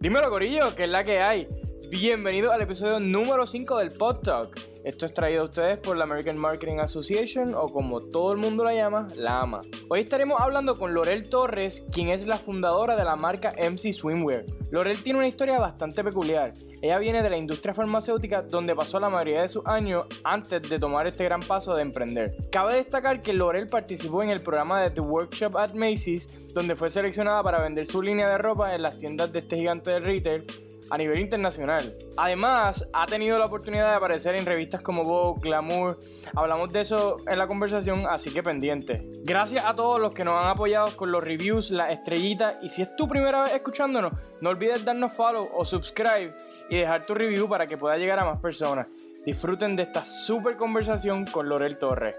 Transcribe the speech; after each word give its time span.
Dímelo, 0.00 0.30
Corillo, 0.30 0.74
que 0.74 0.84
es 0.84 0.90
la 0.90 1.04
que 1.04 1.20
hay. 1.20 1.46
Bienvenido 1.90 2.50
al 2.50 2.62
episodio 2.62 2.98
número 2.98 3.46
5 3.46 3.78
del 3.78 3.92
Pod 3.92 4.20
Talk. 4.20 4.71
Esto 4.84 5.06
es 5.06 5.14
traído 5.14 5.42
a 5.42 5.44
ustedes 5.44 5.78
por 5.78 5.96
la 5.96 6.04
American 6.04 6.38
Marketing 6.38 6.78
Association 6.78 7.54
o 7.54 7.72
como 7.72 8.00
todo 8.00 8.32
el 8.32 8.38
mundo 8.38 8.64
la 8.64 8.74
llama, 8.74 9.06
la 9.14 9.40
AMA. 9.40 9.60
Hoy 9.88 10.00
estaremos 10.00 10.40
hablando 10.40 10.76
con 10.76 10.92
Lorel 10.92 11.28
Torres, 11.28 11.86
quien 11.92 12.08
es 12.08 12.26
la 12.26 12.36
fundadora 12.36 12.96
de 12.96 13.04
la 13.04 13.14
marca 13.14 13.52
MC 13.56 13.92
Swimwear. 13.92 14.44
Lorel 14.72 15.00
tiene 15.02 15.20
una 15.20 15.28
historia 15.28 15.60
bastante 15.60 16.02
peculiar. 16.02 16.52
Ella 16.80 16.98
viene 16.98 17.22
de 17.22 17.30
la 17.30 17.36
industria 17.36 17.72
farmacéutica 17.72 18.42
donde 18.42 18.74
pasó 18.74 18.98
la 18.98 19.08
mayoría 19.08 19.42
de 19.42 19.48
sus 19.48 19.64
años 19.66 20.04
antes 20.24 20.68
de 20.68 20.78
tomar 20.80 21.06
este 21.06 21.24
gran 21.24 21.40
paso 21.40 21.76
de 21.76 21.82
emprender. 21.82 22.34
Cabe 22.50 22.74
destacar 22.74 23.20
que 23.20 23.32
Lorel 23.32 23.68
participó 23.68 24.24
en 24.24 24.30
el 24.30 24.40
programa 24.40 24.82
de 24.82 24.90
The 24.90 25.00
Workshop 25.00 25.56
at 25.58 25.74
Macy's, 25.74 26.52
donde 26.54 26.74
fue 26.74 26.90
seleccionada 26.90 27.40
para 27.44 27.62
vender 27.62 27.86
su 27.86 28.02
línea 28.02 28.28
de 28.28 28.38
ropa 28.38 28.74
en 28.74 28.82
las 28.82 28.98
tiendas 28.98 29.32
de 29.32 29.38
este 29.38 29.56
gigante 29.58 29.92
del 29.92 30.02
retail 30.02 30.44
a 30.92 30.98
nivel 30.98 31.20
internacional. 31.20 31.96
Además, 32.18 32.86
ha 32.92 33.06
tenido 33.06 33.38
la 33.38 33.46
oportunidad 33.46 33.88
de 33.88 33.94
aparecer 33.94 34.34
en 34.34 34.44
revistas 34.44 34.82
como 34.82 35.02
Vogue, 35.02 35.40
Glamour. 35.40 35.98
Hablamos 36.36 36.70
de 36.70 36.82
eso 36.82 37.16
en 37.26 37.38
la 37.38 37.46
conversación, 37.46 38.04
así 38.06 38.30
que 38.30 38.42
pendiente. 38.42 39.02
Gracias 39.24 39.64
a 39.64 39.74
todos 39.74 39.98
los 39.98 40.12
que 40.12 40.22
nos 40.22 40.34
han 40.34 40.50
apoyado 40.50 40.94
con 40.94 41.10
los 41.10 41.24
reviews, 41.24 41.70
las 41.70 41.88
estrellitas. 41.88 42.58
Y 42.60 42.68
si 42.68 42.82
es 42.82 42.94
tu 42.94 43.08
primera 43.08 43.40
vez 43.40 43.54
escuchándonos, 43.54 44.12
no 44.42 44.50
olvides 44.50 44.84
darnos 44.84 45.14
follow 45.14 45.48
o 45.54 45.64
subscribe 45.64 46.36
y 46.68 46.76
dejar 46.76 47.06
tu 47.06 47.14
review 47.14 47.48
para 47.48 47.66
que 47.66 47.78
pueda 47.78 47.96
llegar 47.96 48.18
a 48.18 48.26
más 48.26 48.38
personas. 48.38 48.86
Disfruten 49.24 49.74
de 49.76 49.84
esta 49.84 50.04
super 50.04 50.58
conversación 50.58 51.24
con 51.24 51.48
Lorel 51.48 51.78
Torres. 51.78 52.16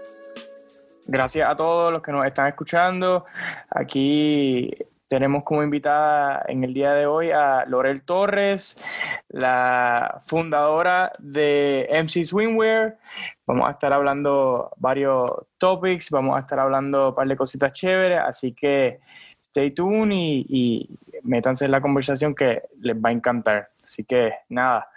Gracias 1.06 1.48
a 1.48 1.54
todos 1.54 1.92
los 1.92 2.02
que 2.02 2.10
nos 2.10 2.26
están 2.26 2.48
escuchando. 2.48 3.24
Aquí 3.70 4.68
tenemos 5.08 5.44
como 5.44 5.62
invitada 5.62 6.44
en 6.48 6.64
el 6.64 6.74
día 6.74 6.92
de 6.92 7.06
hoy 7.06 7.30
a 7.30 7.64
Lorel 7.66 8.02
Torres, 8.02 8.82
la 9.28 10.18
fundadora 10.22 11.12
de 11.18 11.88
MC 11.90 12.24
Swimwear. 12.24 12.98
Vamos 13.46 13.68
a 13.68 13.72
estar 13.72 13.92
hablando 13.92 14.70
varios 14.76 15.30
topics, 15.58 16.10
vamos 16.10 16.36
a 16.36 16.40
estar 16.40 16.58
hablando 16.58 17.10
un 17.10 17.14
par 17.14 17.28
de 17.28 17.36
cositas 17.36 17.72
chéveres, 17.72 18.20
así 18.20 18.52
que 18.52 19.00
stay 19.42 19.70
tuned 19.72 20.12
y, 20.12 20.98
métanse 21.22 21.64
en 21.64 21.70
la 21.70 21.80
conversación 21.80 22.34
que 22.34 22.62
les 22.82 22.96
va 22.96 23.10
a 23.10 23.12
encantar. 23.12 23.68
Así 23.82 24.04
que 24.04 24.32
nada, 24.48 24.88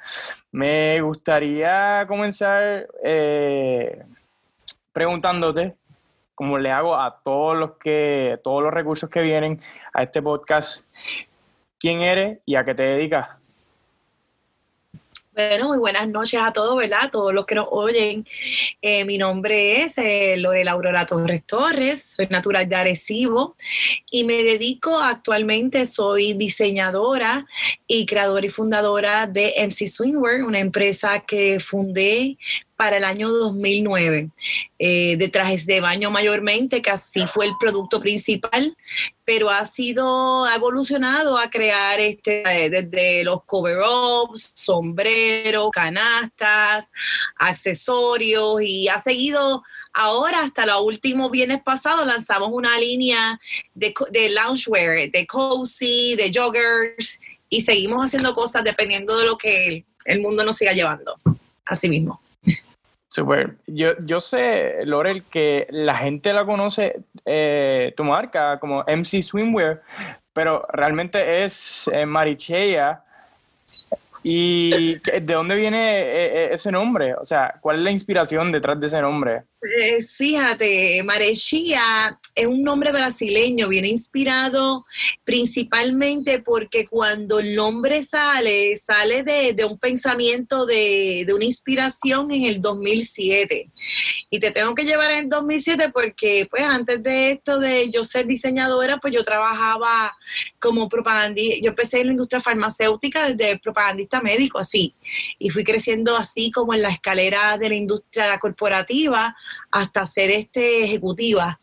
me 0.52 1.00
gustaría 1.02 2.06
comenzar 2.08 2.88
eh, 3.04 4.04
preguntándote 4.92 5.76
como 6.38 6.60
le 6.60 6.70
hago 6.70 6.96
a 6.96 7.20
todos 7.24 7.58
los 7.58 7.72
que, 7.80 8.40
todos 8.44 8.62
los 8.62 8.72
recursos 8.72 9.10
que 9.10 9.24
vienen 9.24 9.60
a 9.92 10.04
este 10.04 10.22
podcast, 10.22 10.86
quién 11.80 12.02
eres 12.02 12.38
y 12.46 12.54
a 12.54 12.64
qué 12.64 12.76
te 12.76 12.84
dedicas. 12.84 13.30
Bueno, 15.34 15.70
muy 15.70 15.80
buenas 15.80 16.08
noches 16.08 16.40
a 16.44 16.54
todos, 16.54 16.78
¿verdad? 16.78 17.10
Todos 17.12 17.34
los 17.34 17.48
que 17.48 17.56
nos 17.56 17.68
oyen. 17.72 18.24
Eh, 18.84 19.04
mi 19.06 19.18
nombre 19.18 19.82
es 19.82 19.98
eh, 19.98 20.36
Lorela 20.38 20.74
Aurora 20.74 21.08
Torres 21.08 21.44
Torres, 21.44 22.14
soy 22.16 22.28
natural 22.28 22.70
de 22.70 22.76
Arecibo 22.76 23.56
y 24.12 24.24
me 24.24 24.44
dedico 24.44 25.00
actualmente, 25.00 25.88
soy 25.88 26.34
diseñadora 26.34 27.48
y 27.88 28.06
creadora 28.06 28.46
y 28.46 28.50
fundadora 28.50 29.26
de 29.26 29.56
MC 29.58 29.88
Swingwear, 29.88 30.44
una 30.44 30.60
empresa 30.60 31.20
que 31.22 31.60
fundé 31.60 32.38
para 32.78 32.98
el 32.98 33.04
año 33.04 33.30
2009, 33.30 34.30
eh, 34.78 35.18
de 35.18 35.28
trajes 35.30 35.66
de 35.66 35.82
baño 35.82 36.12
mayormente, 36.12 36.82
que 36.82 36.92
así 36.92 37.26
fue 37.26 37.48
el 37.48 37.54
producto 37.60 38.00
principal, 38.00 38.78
pero 39.26 39.50
ha 39.50 39.66
sido, 39.66 40.46
ha 40.46 40.56
evolucionado 40.56 41.38
a 41.40 41.50
crear 41.50 42.00
este, 42.00 42.44
eh, 42.46 42.70
desde 42.70 43.24
los 43.24 43.44
cover-ups, 43.44 44.54
sombreros, 44.56 45.72
canastas, 45.72 46.92
accesorios 47.36 48.62
y 48.62 48.88
ha 48.88 49.00
seguido 49.00 49.64
ahora 49.92 50.44
hasta 50.44 50.68
lo 50.68 50.82
último 50.84 51.32
viernes 51.32 51.64
pasado 51.64 52.06
lanzamos 52.06 52.50
una 52.54 52.80
línea 52.80 53.40
de, 53.74 53.94
de 54.12 54.30
loungewear, 54.30 55.10
de 55.10 55.26
cozy, 55.26 56.16
de 56.16 56.32
joggers 56.34 57.20
y 57.50 57.64
seguimos 57.64 58.06
haciendo 58.06 58.36
cosas 58.36 58.64
dependiendo 58.64 59.18
de 59.18 59.26
lo 59.26 59.38
que 59.38 59.68
el, 59.68 59.86
el 60.06 60.22
mundo 60.22 60.46
nos 60.46 60.58
siga 60.58 60.74
llevando. 60.74 61.16
Así 61.66 61.90
mismo. 61.90 62.22
Super. 63.08 63.58
Yo, 63.68 63.92
yo 64.04 64.20
sé, 64.20 64.86
Lorel, 64.86 65.24
que 65.24 65.66
la 65.70 65.96
gente 65.96 66.34
la 66.34 66.46
conoce, 66.46 67.02
eh, 67.26 67.94
tu 67.96 68.04
marca, 68.04 68.60
como 68.60 68.84
MC 68.86 69.24
Swimwear, 69.24 69.82
pero 70.34 70.68
realmente 70.72 71.44
es 71.44 71.90
eh, 71.94 72.06
Marichea. 72.06 73.04
¿Y 74.30 74.96
de 74.96 75.22
dónde 75.22 75.56
viene 75.56 76.02
eh, 76.02 76.54
ese 76.54 76.70
nombre? 76.70 77.14
O 77.14 77.24
sea, 77.24 77.58
¿cuál 77.62 77.78
es 77.78 77.84
la 77.84 77.92
inspiración 77.92 78.52
detrás 78.52 78.78
de 78.78 78.88
ese 78.88 79.00
nombre? 79.00 79.44
Pues 79.58 80.18
fíjate, 80.18 81.02
Marechía 81.04 82.20
es 82.36 82.46
un 82.46 82.62
nombre 82.62 82.92
brasileño, 82.92 83.70
viene 83.70 83.88
inspirado 83.88 84.86
principalmente 85.24 86.40
porque 86.40 86.88
cuando 86.88 87.40
el 87.40 87.56
nombre 87.56 88.04
sale, 88.04 88.76
sale 88.76 89.24
de, 89.24 89.66
un 89.66 89.80
pensamiento, 89.80 90.66
de, 90.66 91.26
una 91.34 91.46
inspiración 91.46 92.30
en 92.32 92.44
el 92.44 92.62
2007. 92.62 93.72
Y 94.30 94.40
te 94.40 94.52
tengo 94.52 94.76
que 94.76 94.84
llevar 94.84 95.12
en 95.12 95.20
el 95.20 95.30
2007 95.30 95.90
porque 95.94 96.48
pues 96.50 96.64
antes 96.64 97.02
de 97.04 97.32
esto 97.32 97.60
de 97.60 97.90
yo 97.92 98.04
ser 98.04 98.26
diseñadora, 98.26 98.98
pues 98.98 99.14
yo 99.14 99.24
trabajaba 99.24 100.16
como 100.60 100.88
propagandista, 100.90 101.58
yo 101.62 101.70
empecé 101.70 102.02
en 102.02 102.08
la 102.08 102.14
industria 102.14 102.42
farmacéutica 102.42 103.30
desde 103.30 103.60
propagandista 103.60 104.22
médico, 104.22 104.60
así. 104.60 104.94
Y 105.40 105.50
fui 105.50 105.64
creciendo 105.64 106.18
así 106.18 106.52
como 106.52 106.74
en 106.74 106.82
la 106.82 106.90
escalera 106.90 107.58
de 107.58 107.70
la 107.70 107.76
industria 107.76 108.38
corporativa 108.40 109.36
hasta 109.72 110.06
ser 110.06 110.32
este 110.32 110.84
ejecutiva. 110.84 111.60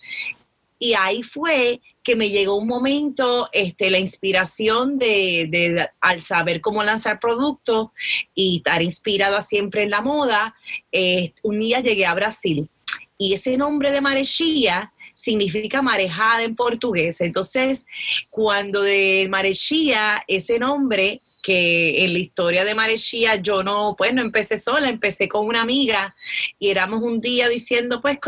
Y 0.79 0.95
ahí 0.95 1.23
fue 1.23 1.81
que 2.05 2.15
me 2.17 2.29
llegó 2.29 2.57
un 2.57 2.69
momento, 2.69 3.49
este, 3.53 3.91
la 3.91 3.99
inspiración 3.99 4.99
de, 4.99 5.89
al 6.01 6.23
saber 6.23 6.61
cómo 6.61 6.85
lanzar 6.85 7.19
productos 7.19 7.89
y 8.35 8.59
estar 8.59 8.83
inspirada 8.83 9.41
siempre 9.41 9.83
en 9.85 9.91
la 9.91 10.03
moda, 10.03 10.55
eh, 10.93 11.33
un 11.43 11.59
día 11.59 11.81
llegué 11.81 12.05
a 12.05 12.15
Brasil. 12.15 12.69
Y 13.17 13.33
ese 13.33 13.57
nombre 13.57 13.91
de 13.91 14.03
Marechía 14.03 14.93
significa 15.15 15.81
marejada 15.81 16.43
en 16.43 16.55
portugués. 16.55 17.23
Entonces, 17.23 17.87
cuando 18.29 18.83
de 18.83 19.27
Marechía, 19.31 20.23
ese 20.29 20.59
nombre 20.59 21.23
que 21.45 22.03
en 22.03 22.15
la 22.15 22.21
historia 22.21 22.65
de 22.65 22.75
Marechía 22.75 23.37
yo 23.37 23.63
no, 23.63 23.95
pues 23.99 24.15
no 24.15 24.23
empecé 24.23 24.59
sola, 24.59 24.89
empecé 24.89 25.29
con 25.29 25.47
una 25.47 25.61
amiga 25.61 26.17
y 26.59 26.71
éramos 26.71 27.03
un 27.03 27.21
día 27.21 27.51
diciendo, 27.51 28.01
pues 28.01 28.19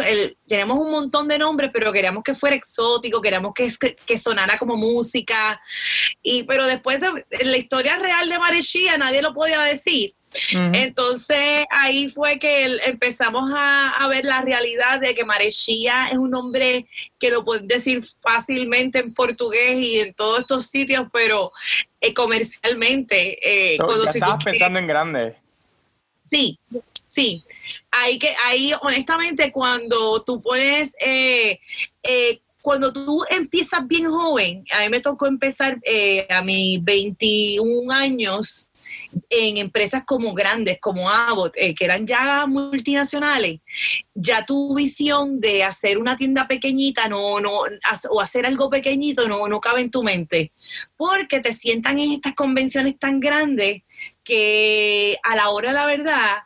tenemos 0.46 0.76
un 0.78 0.90
montón 0.90 1.26
de 1.26 1.38
nombres, 1.38 1.70
pero 1.72 1.90
queríamos 1.94 2.22
que 2.22 2.34
fuera 2.34 2.54
exótico, 2.54 3.22
queríamos 3.22 3.54
que, 3.54 3.72
que, 4.04 4.18
sonara 4.18 4.58
como 4.58 4.76
música, 4.76 5.58
y 6.22 6.42
pero 6.42 6.66
después 6.66 7.00
de 7.00 7.24
en 7.30 7.50
la 7.50 7.56
historia 7.56 7.96
real 7.96 8.28
de 8.28 8.38
Marechía 8.38 8.98
nadie 8.98 9.22
lo 9.22 9.32
podía 9.32 9.62
decir. 9.62 10.14
Entonces 10.52 11.66
ahí 11.70 12.08
fue 12.10 12.38
que 12.38 12.78
empezamos 12.84 13.50
a, 13.54 14.06
ver 14.08 14.24
la 14.24 14.40
realidad 14.40 15.00
de 15.00 15.14
que 15.14 15.24
Marechía 15.24 16.08
es 16.12 16.18
un 16.18 16.30
nombre 16.30 16.86
que 17.18 17.30
lo 17.30 17.44
puedes 17.44 17.66
decir 17.66 18.04
fácilmente 18.20 18.98
en 18.98 19.12
portugués 19.12 19.78
y 19.78 20.00
en 20.00 20.14
todos 20.14 20.40
estos 20.40 20.66
sitios, 20.66 21.08
pero 21.12 21.50
eh, 22.00 22.14
comercialmente. 22.14 23.38
Eh, 23.42 23.78
cuando 23.78 24.04
ya 24.04 24.10
estabas 24.10 24.44
pensando 24.44 24.78
en 24.78 24.86
grande. 24.86 25.36
Sí, 26.24 26.58
sí. 27.06 27.42
Ahí, 27.90 28.18
que, 28.18 28.34
ahí 28.44 28.72
honestamente, 28.80 29.50
cuando 29.52 30.22
tú 30.22 30.40
puedes... 30.40 30.94
Eh, 31.00 31.60
cuando 32.62 32.92
tú 32.92 33.24
empiezas 33.30 33.86
bien 33.86 34.06
joven, 34.06 34.64
a 34.72 34.80
mí 34.80 34.88
me 34.88 35.00
tocó 35.00 35.26
empezar 35.26 35.78
a 36.28 36.42
mis 36.42 36.82
21 36.82 37.92
años 37.92 38.68
en 39.30 39.56
empresas 39.56 40.04
como 40.04 40.34
grandes, 40.34 40.78
como 40.80 41.10
Abbott, 41.10 41.54
eh, 41.56 41.74
que 41.74 41.84
eran 41.84 42.06
ya 42.06 42.46
multinacionales, 42.46 43.60
ya 44.14 44.44
tu 44.44 44.74
visión 44.74 45.40
de 45.40 45.64
hacer 45.64 45.98
una 45.98 46.16
tienda 46.16 46.46
pequeñita 46.46 47.08
no, 47.08 47.40
no, 47.40 47.60
o 48.10 48.20
hacer 48.20 48.46
algo 48.46 48.70
pequeñito 48.70 49.28
no, 49.28 49.48
no 49.48 49.60
cabe 49.60 49.80
en 49.80 49.90
tu 49.90 50.02
mente, 50.02 50.52
porque 50.96 51.40
te 51.40 51.52
sientan 51.52 51.98
en 51.98 52.12
estas 52.12 52.34
convenciones 52.34 52.98
tan 52.98 53.20
grandes 53.20 53.82
que 54.24 55.16
a 55.22 55.36
la 55.36 55.50
hora 55.50 55.68
de 55.68 55.74
la 55.74 55.86
verdad 55.86 56.36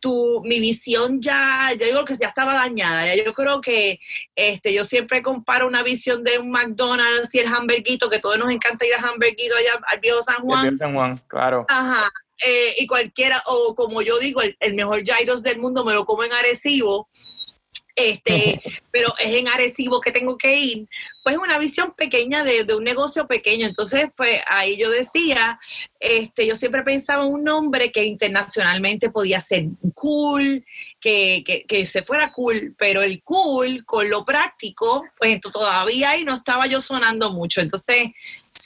tu, 0.00 0.42
mi 0.44 0.60
visión 0.60 1.20
ya, 1.20 1.72
yo 1.78 1.86
digo 1.86 2.04
que 2.04 2.16
ya 2.16 2.28
estaba 2.28 2.54
dañada. 2.54 3.14
yo 3.14 3.32
creo 3.34 3.60
que 3.60 3.98
este, 4.34 4.72
yo 4.72 4.84
siempre 4.84 5.22
comparo 5.22 5.66
una 5.66 5.82
visión 5.82 6.24
de 6.24 6.38
un 6.38 6.50
McDonald's 6.50 7.34
y 7.34 7.38
el 7.40 7.46
hamburguito, 7.46 8.08
que 8.08 8.20
todos 8.20 8.38
nos 8.38 8.50
encanta 8.50 8.86
ir 8.86 8.94
a 8.94 9.08
hamburguito 9.08 9.56
allá 9.56 9.80
al 9.86 10.00
viejo 10.00 10.22
San 10.22 10.42
Juan. 10.42 10.64
El 10.64 10.70
viejo 10.70 10.84
San 10.84 10.94
Juan, 10.94 11.18
claro. 11.26 11.66
Ajá. 11.68 12.08
Eh, 12.46 12.74
y 12.78 12.86
cualquiera, 12.86 13.42
o 13.46 13.74
como 13.74 14.00
yo 14.00 14.18
digo, 14.18 14.42
el, 14.42 14.56
el 14.60 14.74
mejor 14.74 15.02
gyros 15.02 15.42
del 15.42 15.58
mundo 15.58 15.84
me 15.84 15.92
lo 15.92 16.04
como 16.04 16.22
en 16.22 16.32
Arecibo 16.32 17.08
este, 17.98 18.62
pero 18.92 19.12
es 19.18 19.34
en 19.34 19.48
Arecibo 19.48 20.00
que 20.00 20.12
tengo 20.12 20.38
que 20.38 20.56
ir, 20.56 20.88
pues 21.24 21.36
una 21.36 21.58
visión 21.58 21.92
pequeña 21.96 22.44
de, 22.44 22.64
un 22.74 22.84
negocio 22.84 23.26
pequeño. 23.26 23.66
Entonces, 23.66 24.06
pues 24.16 24.40
ahí 24.48 24.78
yo 24.78 24.90
decía, 24.90 25.58
este, 25.98 26.46
yo 26.46 26.54
siempre 26.54 26.82
pensaba 26.84 27.24
en 27.24 27.32
un 27.32 27.44
nombre 27.44 27.90
que 27.90 28.04
internacionalmente 28.04 29.10
podía 29.10 29.40
ser 29.40 29.64
cool, 29.94 30.64
que, 31.00 31.42
que, 31.44 31.64
que, 31.64 31.86
se 31.86 32.02
fuera 32.02 32.32
cool, 32.32 32.74
pero 32.78 33.02
el 33.02 33.22
cool 33.22 33.84
con 33.84 34.08
lo 34.08 34.24
práctico, 34.24 35.04
pues 35.18 35.40
todavía 35.40 36.10
ahí 36.10 36.24
no 36.24 36.34
estaba 36.34 36.66
yo 36.66 36.80
sonando 36.80 37.32
mucho. 37.32 37.60
Entonces, 37.60 38.12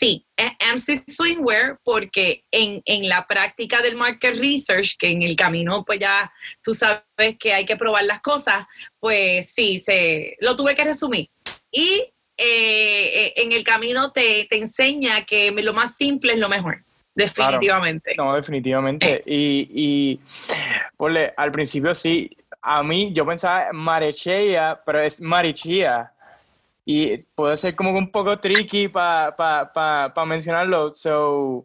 sí, 0.03 0.27
MC 0.37 1.05
Swingwear, 1.07 1.79
porque 1.85 2.43
en, 2.51 2.83
en, 2.87 3.09
la 3.09 3.25
práctica 3.25 3.81
del 3.81 3.95
market 3.95 4.35
research, 4.35 4.97
que 4.99 5.13
en 5.13 5.23
el 5.23 5.37
camino, 5.37 5.85
pues 5.85 6.01
ya 6.01 6.33
tú 6.61 6.75
sabes 6.75 7.39
que 7.39 7.53
hay 7.53 7.65
que 7.65 7.77
probar 7.77 8.03
las 8.05 8.21
cosas, 8.21 8.67
pues 8.99 9.51
sí, 9.55 9.79
se, 9.79 10.37
lo 10.41 10.57
tuve 10.57 10.75
que 10.75 10.83
resumir. 10.83 11.29
Y 11.71 12.13
eh, 12.37 13.27
eh, 13.27 13.33
en 13.37 13.53
el 13.53 13.63
camino 13.63 14.11
te, 14.11 14.47
te, 14.51 14.59
enseña 14.59 15.25
que 15.25 15.53
lo 15.53 15.73
más 15.73 15.97
simple 15.97 16.33
es 16.33 16.39
lo 16.39 16.49
mejor. 16.49 16.83
Definitivamente. 17.15 18.15
no, 18.17 18.35
definitivamente. 18.35 19.17
Eh. 19.19 19.23
Y, 19.25 19.69
y 19.73 20.21
al 21.37 21.53
principio 21.53 21.95
sí, 21.95 22.29
a 22.61 22.83
mí 22.83 23.13
yo 23.13 23.25
pensaba 23.25 23.69
Marechea, 23.73 24.83
pero 24.85 25.01
es 25.01 25.21
Marichia. 25.21 26.13
Y 26.85 27.17
puede 27.35 27.57
ser 27.57 27.77
como 27.77 27.91
un 27.91 28.11
poco 28.11 28.39
tricky 28.39 28.89
para 28.89 29.35
pa, 29.37 29.73
pa, 29.73 30.13
pa 30.13 30.25
mencionarlo. 30.25 30.91
So, 30.91 31.65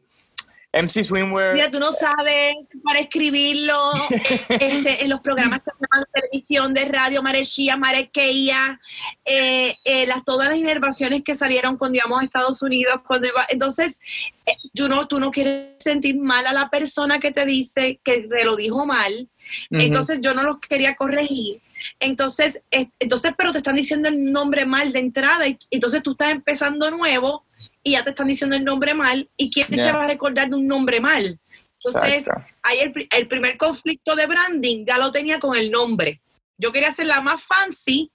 MC 0.74 1.04
Swimwear. 1.04 1.54
Mira, 1.54 1.72
tú 1.72 1.80
no 1.80 1.92
sabes 1.92 2.56
para 2.84 3.00
escribirlo 3.00 3.74
este, 4.50 5.04
en 5.04 5.10
los 5.10 5.22
programas 5.22 5.62
de 5.64 6.22
televisión, 6.22 6.74
de 6.74 6.86
radio, 6.86 7.24
Marechía, 7.24 7.78
Marequeia, 7.78 8.80
eh, 9.26 9.76
eh, 9.84 10.06
las, 10.08 10.24
todas 10.24 10.50
las 10.50 10.58
innervaciones 10.58 11.24
que 11.24 11.36
salieron 11.36 11.78
cuando 11.78 11.98
íbamos 11.98 12.22
a 12.22 12.26
Estados 12.26 12.62
Unidos. 12.62 13.02
cuando 13.08 13.28
iba, 13.28 13.46
Entonces, 13.50 14.00
eh, 14.46 14.54
tú, 14.76 14.88
no, 14.88 15.08
tú 15.08 15.20
no 15.20 15.32
quieres 15.32 15.76
sentir 15.80 16.18
mal 16.20 16.46
a 16.46 16.54
la 16.54 16.70
persona 16.70 17.20
que 17.20 17.32
te 17.32 17.46
dice 17.46 18.00
que 18.04 18.28
te 18.28 18.46
lo 18.46 18.56
dijo 18.56 18.86
mal. 18.86 19.30
Entonces, 19.72 20.20
yo 20.22 20.34
no 20.34 20.44
los 20.44 20.60
quería 20.60 20.96
corregir. 20.96 21.62
Entonces, 22.00 22.62
entonces, 22.72 23.34
pero 23.38 23.52
te 23.52 23.60
están 23.60 23.76
diciendo 23.76 24.10
el 24.10 24.32
nombre 24.32 24.66
mal 24.66 24.92
de 24.92 25.00
entrada 25.00 25.48
y 25.48 25.58
entonces 25.72 26.04
tú 26.04 26.12
estás 26.12 26.32
empezando 26.32 26.92
nuevo 26.92 27.46
y 27.84 27.92
ya 27.92 28.04
te 28.04 28.12
están 28.12 28.28
diciendo 28.28 28.56
el 28.56 28.64
nombre 28.64 28.94
mal 28.94 29.30
y 29.38 29.50
quién 29.50 29.68
se 29.68 29.92
va 29.92 30.04
a 30.04 30.08
recordar 30.08 30.50
de 30.50 30.56
un 30.56 30.68
nombre 30.68 31.00
mal. 31.00 31.40
Entonces, 31.84 32.28
ahí 32.64 32.80
el, 33.12 33.28
primer 33.28 33.58
conflicto 33.58 34.16
de 34.16 34.26
branding 34.26 34.86
ya 34.86 34.98
lo 34.98 35.12
tenía 35.12 35.40
con 35.40 35.56
el 35.56 35.72
nombre. 35.72 36.22
Yo 36.58 36.72
quería 36.72 36.90
hacerla 36.90 37.22
más 37.22 37.44
fancy, 37.44 38.12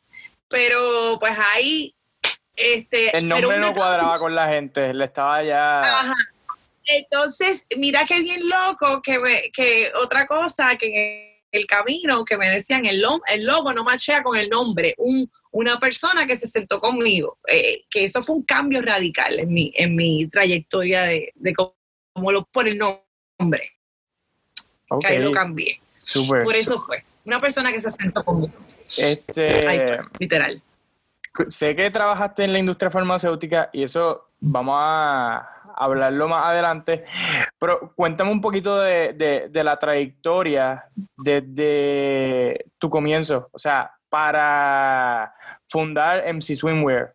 pero 0.48 1.16
pues 1.20 1.32
ahí... 1.54 1.94
Este, 2.54 3.16
el 3.16 3.28
nombre 3.28 3.58
no 3.58 3.72
cuadraba 3.72 4.18
con 4.18 4.34
la 4.34 4.48
gente, 4.48 4.92
le 4.92 5.06
estaba 5.06 5.42
ya... 5.42 5.80
Ajá. 5.80 6.14
Entonces, 6.84 7.64
mira 7.76 8.04
qué 8.06 8.20
bien 8.20 8.40
loco 8.48 9.00
que, 9.00 9.50
que 9.54 9.92
otra 9.94 10.26
cosa 10.26 10.76
que 10.76 11.31
el 11.52 11.66
camino 11.66 12.24
que 12.24 12.36
me 12.36 12.48
decían 12.48 12.86
el, 12.86 13.04
el 13.28 13.44
logo 13.44 13.72
no 13.72 13.84
machea 13.84 14.22
con 14.22 14.36
el 14.36 14.48
nombre. 14.48 14.94
Un, 14.98 15.30
una 15.52 15.78
persona 15.78 16.26
que 16.26 16.34
se 16.34 16.48
sentó 16.48 16.80
conmigo, 16.80 17.38
eh, 17.46 17.84
que 17.90 18.06
eso 18.06 18.22
fue 18.22 18.36
un 18.36 18.42
cambio 18.42 18.80
radical 18.80 19.38
en 19.38 19.52
mi, 19.52 19.72
en 19.76 19.94
mi 19.94 20.26
trayectoria 20.26 21.02
de, 21.02 21.32
de 21.34 21.54
cómo 21.54 22.32
lo 22.32 22.44
pone 22.46 22.70
el 22.70 22.78
nombre. 22.78 23.72
Okay. 24.88 25.16
ahí 25.16 25.22
lo 25.22 25.30
cambié. 25.30 25.80
Por 26.44 26.56
eso 26.56 26.82
fue. 26.82 27.04
Una 27.24 27.38
persona 27.38 27.70
que 27.70 27.80
se 27.80 27.90
sentó 27.90 28.24
conmigo. 28.24 28.52
Este, 28.96 30.00
literal. 30.18 30.60
Sé 31.46 31.76
que 31.76 31.90
trabajaste 31.90 32.44
en 32.44 32.52
la 32.52 32.58
industria 32.58 32.90
farmacéutica 32.90 33.70
y 33.72 33.84
eso 33.84 34.28
vamos 34.40 34.76
a 34.78 35.51
hablarlo 35.76 36.28
más 36.28 36.46
adelante, 36.46 37.04
pero 37.58 37.92
cuéntame 37.94 38.30
un 38.30 38.40
poquito 38.40 38.78
de, 38.78 39.48
de 39.50 39.64
la 39.64 39.78
trayectoria 39.78 40.84
desde 41.16 42.66
tu 42.78 42.90
comienzo, 42.90 43.48
o 43.52 43.58
sea, 43.58 43.90
para 44.08 45.34
fundar 45.68 46.22
MC 46.32 46.54
Swimwear 46.54 47.14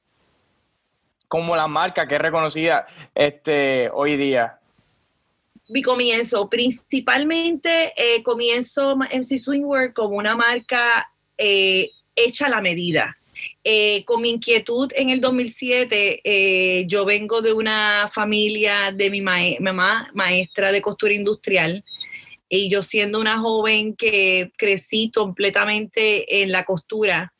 como 1.27 1.55
la 1.55 1.67
marca 1.67 2.07
que 2.07 2.15
es 2.15 2.21
reconocida 2.21 2.87
este, 3.13 3.89
hoy 3.89 4.17
día? 4.17 4.59
Mi 5.69 5.81
comienzo, 5.81 6.49
principalmente 6.49 7.93
eh, 7.97 8.23
comienzo 8.23 8.95
MC 8.95 9.37
Swimwear 9.37 9.93
como 9.93 10.15
una 10.15 10.35
marca 10.35 11.11
eh, 11.37 11.91
hecha 12.15 12.47
a 12.47 12.49
la 12.49 12.61
medida. 12.61 13.16
Eh, 13.63 14.03
con 14.05 14.21
mi 14.21 14.29
inquietud 14.29 14.91
en 14.95 15.09
el 15.09 15.19
2007, 15.19 16.85
yo 16.87 17.05
vengo 17.05 17.41
de 17.41 17.53
una 17.53 18.09
familia 18.13 18.91
de 18.91 19.09
mi 19.09 19.21
mamá, 19.21 20.09
maestra 20.13 20.71
de 20.71 20.81
costura 20.81 21.13
industrial, 21.13 21.83
y 22.49 22.69
yo 22.69 22.81
siendo 22.81 23.19
una 23.19 23.39
joven 23.39 23.95
que 23.95 24.51
crecí 24.57 25.11
completamente 25.13 26.41
en 26.41 26.51
la 26.51 26.63
costura, 26.63 27.33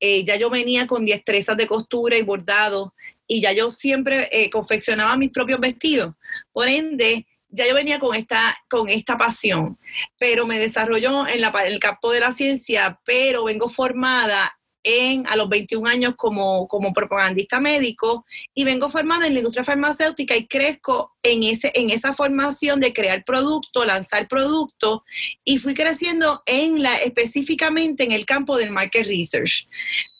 eh, 0.00 0.24
ya 0.24 0.36
yo 0.36 0.50
venía 0.50 0.86
con 0.86 1.04
destrezas 1.04 1.56
de 1.56 1.66
costura 1.66 2.16
y 2.16 2.22
bordado 2.22 2.94
y 3.26 3.40
ya 3.40 3.52
yo 3.52 3.70
siempre 3.70 4.28
eh, 4.30 4.50
confeccionaba 4.50 5.16
mis 5.16 5.30
propios 5.30 5.60
vestidos. 5.60 6.14
Por 6.52 6.68
ende, 6.68 7.26
ya 7.48 7.66
yo 7.66 7.74
venía 7.74 7.98
con 7.98 8.14
esta, 8.14 8.56
con 8.68 8.88
esta 8.88 9.16
pasión, 9.16 9.78
pero 10.18 10.46
me 10.46 10.58
desarrolló 10.58 11.26
en, 11.26 11.40
la, 11.40 11.52
en 11.64 11.72
el 11.72 11.80
campo 11.80 12.12
de 12.12 12.20
la 12.20 12.32
ciencia, 12.32 13.00
pero 13.04 13.44
vengo 13.44 13.68
formada 13.68 14.58
en, 14.84 15.26
a 15.26 15.36
los 15.36 15.48
21 15.48 15.88
años 15.88 16.14
como, 16.16 16.66
como 16.68 16.92
propagandista 16.92 17.60
médico 17.60 18.24
y 18.54 18.64
vengo 18.64 18.90
formada 18.90 19.26
en 19.26 19.34
la 19.34 19.40
industria 19.40 19.64
farmacéutica 19.64 20.36
y 20.36 20.46
crezco 20.46 21.16
en, 21.22 21.44
ese, 21.44 21.70
en 21.74 21.90
esa 21.90 22.14
formación 22.14 22.80
de 22.80 22.92
crear 22.92 23.24
producto, 23.24 23.84
lanzar 23.84 24.28
producto 24.28 25.04
y 25.44 25.58
fui 25.58 25.74
creciendo 25.74 26.42
en 26.46 26.82
la, 26.82 26.96
específicamente 26.96 28.04
en 28.04 28.12
el 28.12 28.26
campo 28.26 28.56
del 28.56 28.70
market 28.70 29.06
research. 29.06 29.68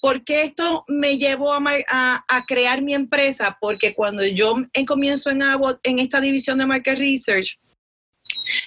¿Por 0.00 0.24
qué 0.24 0.42
esto 0.42 0.84
me 0.88 1.18
llevó 1.18 1.52
a, 1.54 2.44
crear 2.46 2.82
mi 2.82 2.94
empresa? 2.94 3.56
Porque 3.60 3.94
cuando 3.94 4.24
yo 4.26 4.56
comienzo 4.86 5.30
en, 5.30 5.42
en 5.82 5.98
esta 5.98 6.20
división 6.20 6.58
de 6.58 6.66
market 6.66 6.98
research, 6.98 7.58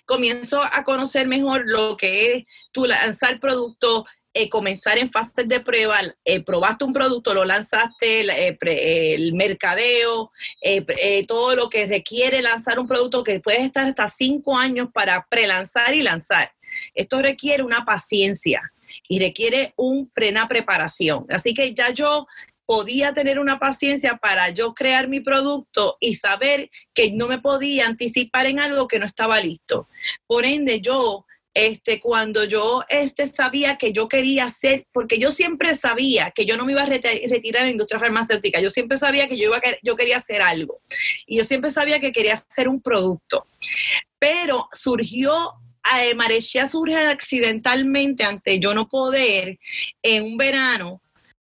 comienzo 0.05 0.61
a 0.63 0.83
conocer 0.83 1.27
mejor 1.27 1.63
lo 1.65 1.97
que 1.97 2.33
es 2.33 2.43
tu 2.71 2.85
lanzar 2.85 3.39
producto, 3.39 4.05
eh, 4.37 4.49
comenzar 4.49 4.97
en 4.97 5.09
fases 5.09 5.47
de 5.47 5.61
prueba, 5.61 5.97
eh, 6.25 6.41
probaste 6.43 6.83
un 6.83 6.91
producto, 6.91 7.33
lo 7.33 7.45
lanzaste, 7.45 8.29
eh, 8.29 8.57
el 9.13 9.31
mercadeo, 9.31 10.29
todo 11.25 11.55
lo 11.55 11.69
que 11.69 11.85
requiere 11.85 12.41
lanzar 12.41 12.77
un 12.77 12.85
producto 12.85 13.23
que 13.23 13.39
puedes 13.39 13.61
estar 13.61 13.87
hasta 13.87 14.09
cinco 14.09 14.57
años 14.57 14.89
para 14.93 15.25
prelanzar 15.29 15.93
y 15.93 16.03
lanzar. 16.03 16.51
Esto 16.93 17.21
requiere 17.21 17.63
una 17.63 17.85
paciencia 17.85 18.73
y 19.07 19.19
requiere 19.19 19.73
un 19.77 20.09
plena 20.09 20.49
preparación. 20.49 21.25
Así 21.29 21.53
que 21.53 21.73
ya 21.73 21.91
yo 21.91 22.27
podía 22.65 23.13
tener 23.13 23.39
una 23.39 23.57
paciencia 23.57 24.17
para 24.17 24.49
yo 24.49 24.73
crear 24.73 25.07
mi 25.07 25.21
producto 25.21 25.95
y 26.01 26.15
saber 26.15 26.69
que 26.93 27.11
no 27.11 27.29
me 27.29 27.39
podía 27.39 27.85
anticipar 27.85 28.47
en 28.47 28.59
algo 28.59 28.89
que 28.89 28.99
no 28.99 29.05
estaba 29.05 29.39
listo. 29.39 29.87
Por 30.27 30.43
ende, 30.43 30.81
yo 30.81 31.25
este, 31.55 32.01
cuando 32.01 32.43
yo 32.43 32.83
este, 32.89 33.29
sabía 33.29 33.77
que 33.77 33.93
yo 33.93 34.09
quería 34.09 34.43
hacer, 34.43 34.85
porque 34.91 35.17
yo 35.17 35.31
siempre 35.31 35.75
sabía 35.77 36.31
que 36.35 36.45
yo 36.45 36.57
no 36.57 36.65
me 36.65 36.73
iba 36.73 36.83
a 36.83 36.85
retirar 36.85 37.61
en 37.61 37.67
la 37.67 37.71
industria 37.71 37.99
farmacéutica, 37.99 38.59
yo 38.59 38.69
siempre 38.69 38.97
sabía 38.97 39.29
que 39.29 39.37
yo, 39.37 39.45
iba 39.45 39.61
yo 39.81 39.95
quería 39.95 40.17
hacer 40.17 40.41
algo. 40.41 40.81
Y 41.25 41.37
yo 41.37 41.45
siempre 41.45 41.71
sabía 41.71 42.01
que 42.01 42.11
quería 42.11 42.33
hacer 42.33 42.67
un 42.67 42.81
producto, 42.81 43.47
pero 44.19 44.67
surgió 44.73 45.53
eh, 45.97 46.13
Marechia 46.13 46.67
surge 46.67 46.97
accidentalmente 46.97 48.25
ante 48.25 48.59
yo 48.59 48.73
no 48.73 48.89
poder 48.89 49.57
en 50.01 50.23
un 50.23 50.37
verano. 50.37 51.01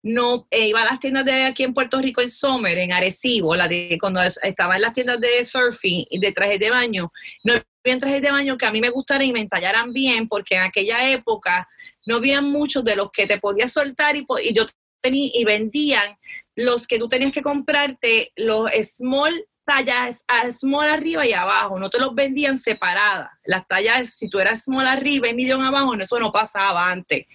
No 0.01 0.47
eh, 0.49 0.69
iba 0.69 0.81
a 0.81 0.85
las 0.85 1.01
tiendas 1.01 1.25
de 1.25 1.43
aquí 1.43 1.63
en 1.63 1.73
Puerto 1.73 1.99
Rico 1.99 2.21
en 2.21 2.29
Summer, 2.29 2.77
en 2.77 2.93
Arecibo, 2.93 3.53
la 3.53 3.67
de, 3.67 3.97
cuando 3.99 4.21
estaba 4.21 4.77
en 4.77 4.83
las 4.83 4.93
tiendas 4.93 5.19
de 5.19 5.43
surfing 5.45 6.05
y 6.09 6.19
de 6.19 6.31
trajes 6.31 6.57
de 6.57 6.69
baño, 6.69 7.11
no 7.43 7.53
había 7.83 7.99
trajes 7.99 8.21
de 8.21 8.31
baño 8.31 8.57
que 8.57 8.65
a 8.65 8.71
mí 8.71 8.81
me 8.81 8.89
gustaran 8.89 9.27
y 9.27 9.33
me 9.33 9.41
entallaran 9.41 9.93
bien, 9.93 10.27
porque 10.27 10.55
en 10.55 10.63
aquella 10.63 11.09
época 11.09 11.67
no 12.05 12.17
había 12.17 12.41
muchos 12.41 12.83
de 12.83 12.95
los 12.95 13.11
que 13.11 13.27
te 13.27 13.39
podías 13.39 13.71
soltar 13.71 14.15
y, 14.15 14.25
y 14.43 14.53
yo 14.53 14.65
tenía 15.01 15.31
y 15.33 15.45
vendían 15.45 16.17
los 16.55 16.87
que 16.87 16.99
tú 16.99 17.07
tenías 17.07 17.31
que 17.31 17.41
comprarte, 17.41 18.33
los 18.35 18.69
small 18.83 19.45
tallas 19.69 20.25
small 20.51 20.89
arriba 20.89 21.27
y 21.27 21.33
abajo, 21.33 21.77
no 21.77 21.91
te 21.91 21.99
los 21.99 22.15
vendían 22.15 22.57
separadas. 22.57 23.29
Las 23.45 23.67
tallas, 23.67 24.09
si 24.15 24.27
tú 24.27 24.39
eras 24.39 24.63
small 24.63 24.87
arriba 24.87 25.27
y 25.27 25.35
medium 25.35 25.61
abajo, 25.61 25.93
eso 25.93 26.19
no 26.19 26.31
pasaba 26.31 26.89
antes. 26.89 27.27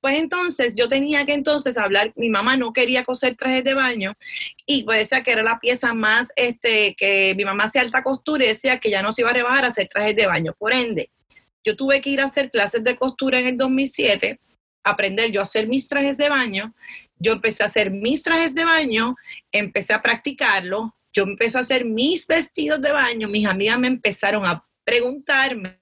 Pues 0.00 0.18
entonces 0.18 0.74
yo 0.76 0.88
tenía 0.88 1.26
que 1.26 1.34
entonces 1.34 1.76
hablar, 1.76 2.12
mi 2.16 2.30
mamá 2.30 2.56
no 2.56 2.72
quería 2.72 3.04
coser 3.04 3.36
trajes 3.36 3.64
de 3.64 3.74
baño 3.74 4.14
y 4.64 4.84
pues 4.84 5.00
decía 5.00 5.22
que 5.22 5.32
era 5.32 5.42
la 5.42 5.60
pieza 5.60 5.92
más, 5.92 6.28
este, 6.36 6.94
que 6.96 7.34
mi 7.36 7.44
mamá 7.44 7.64
hacía 7.64 7.82
alta 7.82 8.02
costura 8.02 8.44
y 8.44 8.48
decía 8.48 8.80
que 8.80 8.90
ya 8.90 9.02
no 9.02 9.12
se 9.12 9.20
iba 9.20 9.30
a 9.30 9.34
rebajar 9.34 9.66
a 9.66 9.68
hacer 9.68 9.88
trajes 9.92 10.16
de 10.16 10.26
baño. 10.26 10.54
Por 10.58 10.72
ende, 10.72 11.10
yo 11.62 11.76
tuve 11.76 12.00
que 12.00 12.10
ir 12.10 12.22
a 12.22 12.26
hacer 12.26 12.50
clases 12.50 12.82
de 12.82 12.96
costura 12.96 13.40
en 13.40 13.46
el 13.48 13.56
2007 13.58 14.40
aprender 14.86 15.32
yo 15.32 15.40
a 15.40 15.44
hacer 15.44 15.66
mis 15.66 15.88
trajes 15.88 16.18
de 16.18 16.28
baño. 16.28 16.74
Yo 17.18 17.32
empecé 17.32 17.62
a 17.62 17.66
hacer 17.66 17.90
mis 17.90 18.22
trajes 18.22 18.54
de 18.54 18.64
baño, 18.66 19.16
empecé 19.50 19.94
a 19.94 20.02
practicarlo, 20.02 20.94
yo 21.14 21.22
empecé 21.22 21.58
a 21.58 21.62
hacer 21.62 21.84
mis 21.84 22.26
vestidos 22.26 22.82
de 22.82 22.92
baño, 22.92 23.28
mis 23.28 23.46
amigas 23.46 23.78
me 23.78 23.86
empezaron 23.86 24.44
a 24.44 24.66
preguntarme, 24.84 25.78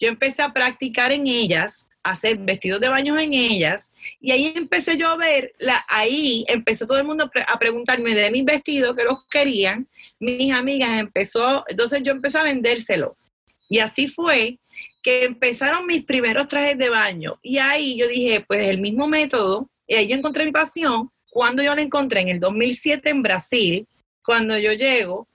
yo 0.00 0.08
empecé 0.08 0.42
a 0.42 0.52
practicar 0.52 1.12
en 1.12 1.26
ellas, 1.26 1.86
a 2.02 2.12
hacer 2.12 2.38
vestidos 2.38 2.80
de 2.80 2.88
baño 2.88 3.18
en 3.18 3.34
ellas, 3.34 3.88
y 4.20 4.32
ahí 4.32 4.52
empecé 4.56 4.96
yo 4.96 5.08
a 5.08 5.16
ver, 5.16 5.52
la, 5.58 5.84
ahí 5.88 6.44
empezó 6.48 6.86
todo 6.86 6.98
el 6.98 7.04
mundo 7.04 7.30
a 7.46 7.58
preguntarme 7.58 8.14
de 8.14 8.30
mis 8.30 8.44
vestidos 8.44 8.96
que 8.96 9.04
los 9.04 9.26
querían, 9.28 9.86
mis 10.18 10.52
amigas 10.52 10.98
empezó, 10.98 11.64
entonces 11.68 12.02
yo 12.02 12.12
empecé 12.12 12.38
a 12.38 12.44
vendérselo. 12.44 13.16
Y 13.68 13.80
así 13.80 14.08
fue 14.08 14.58
que 15.02 15.24
empezaron 15.24 15.86
mis 15.86 16.04
primeros 16.04 16.46
trajes 16.46 16.78
de 16.78 16.88
baño. 16.88 17.38
Y 17.42 17.58
ahí 17.58 17.98
yo 17.98 18.08
dije, 18.08 18.44
pues 18.46 18.68
el 18.68 18.78
mismo 18.78 19.08
método, 19.08 19.68
y 19.86 19.96
ahí 19.96 20.08
yo 20.08 20.16
encontré 20.16 20.44
mi 20.44 20.52
pasión. 20.52 21.10
Cuando 21.30 21.62
yo 21.62 21.74
la 21.74 21.82
encontré 21.82 22.20
en 22.20 22.28
el 22.28 22.40
2007 22.40 23.10
en 23.10 23.22
Brasil, 23.22 23.86
cuando 24.26 24.58
yo 24.58 24.72
llego, 24.72 25.28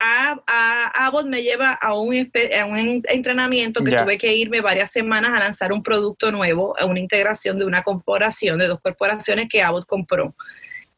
a, 0.00 0.40
a 0.46 1.06
Abbott 1.06 1.26
me 1.26 1.42
lleva 1.42 1.72
a 1.72 1.94
un, 1.94 2.08
un 2.08 3.02
entrenamiento 3.08 3.84
que 3.84 3.90
tuve 3.90 4.16
que 4.16 4.32
irme 4.32 4.60
varias 4.60 4.90
semanas 4.90 5.32
a 5.34 5.40
lanzar 5.40 5.72
un 5.72 5.82
producto 5.82 6.32
nuevo, 6.32 6.78
a 6.78 6.86
una 6.86 7.00
integración 7.00 7.58
de 7.58 7.64
una 7.64 7.82
corporación, 7.82 8.58
de 8.58 8.68
dos 8.68 8.80
corporaciones 8.80 9.48
que 9.48 9.62
Abbott 9.62 9.86
compró. 9.86 10.34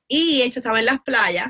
Y 0.06 0.42
esto 0.42 0.60
estaba 0.60 0.78
en 0.78 0.86
las 0.86 1.00
playas 1.00 1.48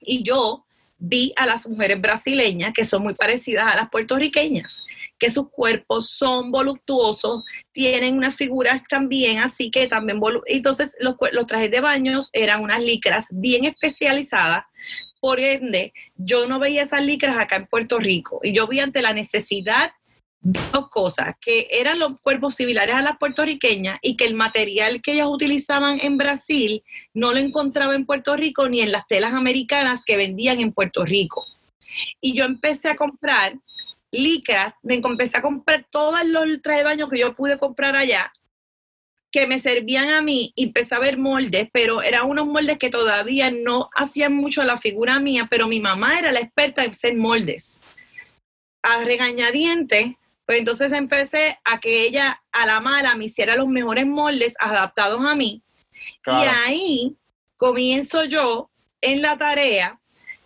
y 0.00 0.22
yo 0.22 0.64
vi 0.98 1.32
a 1.36 1.46
las 1.46 1.66
mujeres 1.68 2.00
brasileñas 2.00 2.72
que 2.74 2.84
son 2.84 3.02
muy 3.02 3.14
parecidas 3.14 3.72
a 3.72 3.76
las 3.76 3.88
puertorriqueñas, 3.90 4.84
que 5.18 5.30
sus 5.30 5.48
cuerpos 5.50 6.10
son 6.10 6.50
voluptuosos, 6.50 7.44
tienen 7.72 8.16
unas 8.16 8.34
figuras 8.34 8.82
también, 8.88 9.38
así 9.38 9.70
que 9.70 9.86
también, 9.86 10.20
entonces 10.46 10.96
los, 11.00 11.14
los 11.32 11.46
trajes 11.46 11.70
de 11.70 11.80
baños 11.80 12.30
eran 12.32 12.62
unas 12.62 12.80
licras 12.80 13.28
bien 13.30 13.64
especializadas 13.64 14.64
por 15.20 15.40
ende, 15.40 15.92
yo 16.16 16.46
no 16.46 16.58
veía 16.58 16.82
esas 16.82 17.02
licras 17.02 17.36
acá 17.38 17.56
en 17.56 17.66
Puerto 17.66 17.98
Rico 17.98 18.40
y 18.42 18.52
yo 18.52 18.66
vi 18.66 18.80
ante 18.80 19.02
la 19.02 19.12
necesidad 19.12 19.90
dos 20.40 20.88
cosas, 20.88 21.34
que 21.40 21.68
eran 21.70 21.98
los 21.98 22.20
cuerpos 22.20 22.54
similares 22.54 22.94
a 22.94 23.02
las 23.02 23.18
puertorriqueñas 23.18 23.98
y 24.02 24.16
que 24.16 24.24
el 24.24 24.34
material 24.34 25.02
que 25.02 25.14
ellas 25.14 25.26
utilizaban 25.28 25.98
en 26.00 26.16
Brasil 26.16 26.82
no 27.14 27.32
lo 27.32 27.38
encontraba 27.38 27.94
en 27.94 28.06
Puerto 28.06 28.36
Rico 28.36 28.68
ni 28.68 28.80
en 28.80 28.92
las 28.92 29.06
telas 29.06 29.34
americanas 29.34 30.04
que 30.04 30.16
vendían 30.16 30.60
en 30.60 30.72
Puerto 30.72 31.04
Rico. 31.04 31.44
Y 32.20 32.34
yo 32.34 32.44
empecé 32.44 32.88
a 32.88 32.96
comprar 32.96 33.54
licras, 34.10 34.74
me 34.82 34.94
empecé 34.94 35.38
a 35.38 35.42
comprar 35.42 35.86
todos 35.90 36.24
los 36.26 36.62
trajes 36.62 36.82
de 36.82 36.88
baño 36.88 37.08
que 37.08 37.18
yo 37.18 37.34
pude 37.34 37.58
comprar 37.58 37.96
allá 37.96 38.32
que 39.30 39.46
me 39.46 39.60
servían 39.60 40.10
a 40.10 40.22
mí 40.22 40.52
y 40.56 40.64
empecé 40.64 40.94
a 40.94 41.00
ver 41.00 41.18
moldes, 41.18 41.68
pero 41.72 42.02
eran 42.02 42.28
unos 42.28 42.46
moldes 42.46 42.78
que 42.78 42.90
todavía 42.90 43.50
no 43.50 43.90
hacían 43.94 44.34
mucho 44.34 44.64
la 44.64 44.78
figura 44.78 45.18
mía, 45.20 45.48
pero 45.50 45.68
mi 45.68 45.80
mamá 45.80 46.18
era 46.18 46.32
la 46.32 46.40
experta 46.40 46.84
en 46.84 46.92
hacer 46.92 47.14
moldes. 47.14 47.80
A 48.82 49.04
regañadientes, 49.04 50.14
pues 50.48 50.60
entonces 50.60 50.92
empecé 50.92 51.58
a 51.62 51.78
que 51.78 52.04
ella 52.04 52.42
a 52.52 52.64
la 52.64 52.80
mala 52.80 53.14
me 53.16 53.26
hiciera 53.26 53.54
los 53.54 53.68
mejores 53.68 54.06
moldes 54.06 54.54
adaptados 54.58 55.20
a 55.26 55.34
mí. 55.34 55.62
Y 56.26 56.30
ahí 56.30 57.16
comienzo 57.58 58.24
yo 58.24 58.70
en 59.02 59.20
la 59.20 59.36
tarea 59.36 60.00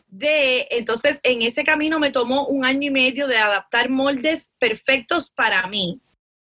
de, 0.09 0.66
entonces 0.73 1.21
en 1.23 1.42
ese 1.42 1.62
camino 1.62 2.00
me 2.00 2.11
tomó 2.11 2.49
un 2.49 2.64
año 2.64 2.88
y 2.88 2.90
medio 2.90 3.28
de 3.28 3.38
adaptar 3.38 3.90
moldes 3.90 4.50
perfectos 4.59 5.30
para 5.30 5.68
mí 5.68 6.00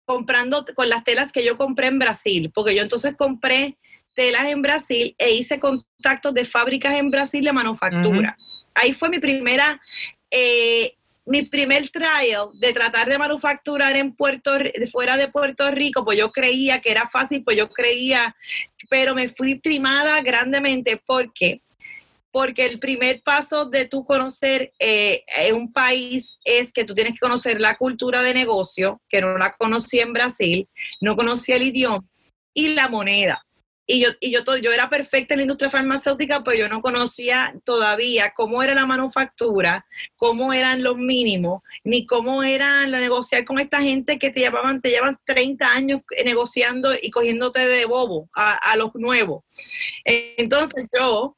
comprando 0.05 0.63
con 0.75 0.87
las 0.87 1.03
telas 1.03 1.31
que 1.31 1.43
yo 1.43 1.57
compré 1.57 1.87
en 1.87 1.97
Brasil, 1.97 2.51
porque 2.53 2.75
yo 2.75 2.83
entonces 2.83 3.15
compré 3.17 3.79
telas 4.15 4.45
en 4.45 4.61
Brasil 4.61 5.15
e 5.17 5.31
hice 5.31 5.59
contactos 5.59 6.35
de 6.35 6.45
fábricas 6.45 6.93
en 6.93 7.09
Brasil 7.09 7.43
de 7.43 7.53
manufactura. 7.53 8.37
Ahí 8.75 8.93
fue 8.93 9.09
mi 9.09 9.17
primera, 9.17 9.81
eh, 10.29 10.98
mi 11.29 11.43
primer 11.43 11.89
trial 11.89 12.49
de 12.55 12.73
tratar 12.73 13.07
de 13.07 13.19
manufacturar 13.19 13.95
en 13.95 14.15
Puerto 14.15 14.51
fuera 14.91 15.15
de 15.15 15.27
Puerto 15.27 15.69
Rico, 15.69 16.03
pues 16.03 16.17
yo 16.17 16.31
creía 16.31 16.81
que 16.81 16.89
era 16.89 17.07
fácil, 17.07 17.43
pues 17.43 17.55
yo 17.55 17.69
creía, 17.69 18.35
pero 18.89 19.13
me 19.13 19.29
fui 19.29 19.59
primada 19.59 20.19
grandemente 20.21 21.01
porque 21.05 21.61
porque 22.31 22.65
el 22.65 22.79
primer 22.79 23.21
paso 23.21 23.65
de 23.65 23.85
tú 23.85 24.05
conocer 24.05 24.71
eh, 24.77 25.23
un 25.53 25.73
país 25.73 26.37
es 26.43 26.71
que 26.71 26.83
tú 26.83 26.93
tienes 26.93 27.13
que 27.13 27.19
conocer 27.19 27.59
la 27.59 27.75
cultura 27.75 28.21
de 28.21 28.35
negocio, 28.35 29.01
que 29.09 29.21
no 29.21 29.37
la 29.37 29.55
conocí 29.55 29.99
en 29.99 30.13
Brasil, 30.13 30.67
no 31.01 31.15
conocía 31.15 31.55
el 31.55 31.63
idioma 31.63 32.05
y 32.53 32.69
la 32.75 32.87
moneda. 32.87 33.43
Y 33.91 34.01
yo, 34.01 34.09
y 34.19 34.29
yo, 34.29 34.43
todo, 34.43 34.55
yo 34.57 34.71
era 34.71 34.87
perfecta 34.87 35.33
en 35.33 35.39
la 35.39 35.43
industria 35.45 35.71
farmacéutica, 35.71 36.43
pero 36.43 36.55
yo 36.55 36.69
no 36.69 36.79
conocía 36.79 37.55
todavía 37.63 38.33
cómo 38.35 38.61
era 38.61 38.75
la 38.75 38.85
manufactura, 38.85 39.87
cómo 40.15 40.53
eran 40.53 40.83
los 40.83 40.95
mínimos, 40.95 41.63
ni 41.83 42.05
cómo 42.05 42.43
era 42.43 42.85
la 42.85 42.99
negociar 42.99 43.45
con 43.45 43.57
esta 43.57 43.81
gente 43.81 44.19
que 44.19 44.29
te 44.29 44.41
llevaban, 44.41 44.79
te 44.79 44.89
llevan 44.91 45.17
30 45.25 45.73
años 45.73 46.01
negociando 46.23 46.91
y 47.01 47.09
cogiéndote 47.09 47.67
de 47.67 47.85
bobo 47.85 48.29
a, 48.35 48.51
a 48.53 48.75
los 48.75 48.93
nuevos. 48.93 49.43
Entonces 50.05 50.85
yo 50.95 51.35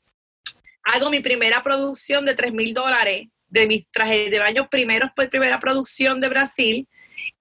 hago 0.84 1.10
mi 1.10 1.22
primera 1.22 1.64
producción 1.64 2.26
de 2.26 2.36
3 2.36 2.52
mil 2.52 2.74
dólares 2.74 3.30
de 3.48 3.66
mis 3.66 3.90
trajes 3.92 4.30
de 4.30 4.40
baño 4.40 4.68
primeros 4.70 5.12
por 5.16 5.30
primera 5.30 5.58
producción 5.62 6.20
de 6.20 6.28
Brasil 6.28 6.86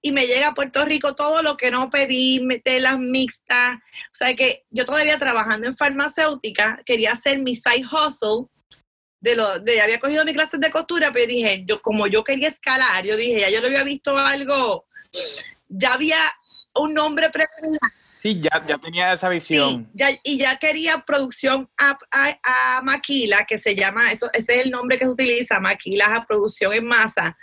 y 0.02 0.12
me 0.12 0.26
llega 0.26 0.48
a 0.48 0.54
Puerto 0.54 0.84
Rico 0.84 1.14
todo 1.14 1.42
lo 1.42 1.56
que 1.56 1.70
no 1.70 1.90
pedí, 1.90 2.46
telas 2.64 2.98
mixtas, 2.98 3.76
o 3.76 4.14
sea 4.14 4.34
que 4.34 4.64
yo 4.70 4.84
todavía 4.84 5.18
trabajando 5.18 5.66
en 5.66 5.76
farmacéutica 5.76 6.80
quería 6.86 7.12
hacer 7.12 7.38
mi 7.38 7.54
side 7.54 7.84
hustle 7.84 8.46
de 9.20 9.36
lo 9.36 9.58
de 9.58 9.80
había 9.82 10.00
cogido 10.00 10.24
mis 10.24 10.34
clases 10.34 10.60
de 10.60 10.70
costura, 10.70 11.12
pero 11.12 11.26
dije, 11.26 11.64
yo 11.66 11.82
como 11.82 12.06
yo 12.06 12.24
quería 12.24 12.48
escalar, 12.48 13.04
yo 13.04 13.16
dije, 13.16 13.40
ya 13.40 13.50
yo 13.50 13.60
lo 13.60 13.66
había 13.66 13.84
visto 13.84 14.16
algo, 14.16 14.86
ya 15.68 15.94
había 15.94 16.20
un 16.74 16.94
nombre 16.94 17.28
preliminar 17.30 17.92
Sí, 18.20 18.38
ya, 18.38 18.62
ya 18.66 18.76
tenía 18.76 19.12
esa 19.14 19.30
visión. 19.30 19.90
y 20.22 20.36
ya 20.36 20.58
quería 20.58 20.98
producción 21.06 21.70
a, 21.78 21.98
a, 22.10 22.82
maquila, 22.82 23.46
que 23.48 23.56
se 23.56 23.74
llama, 23.74 24.12
eso, 24.12 24.28
ese 24.34 24.56
es 24.56 24.64
el 24.66 24.70
nombre 24.70 24.98
que 24.98 25.06
se 25.06 25.10
utiliza, 25.10 25.58
maquila 25.58 26.04
a 26.14 26.26
producción 26.26 26.74
en 26.74 26.84
masa. 26.84 27.38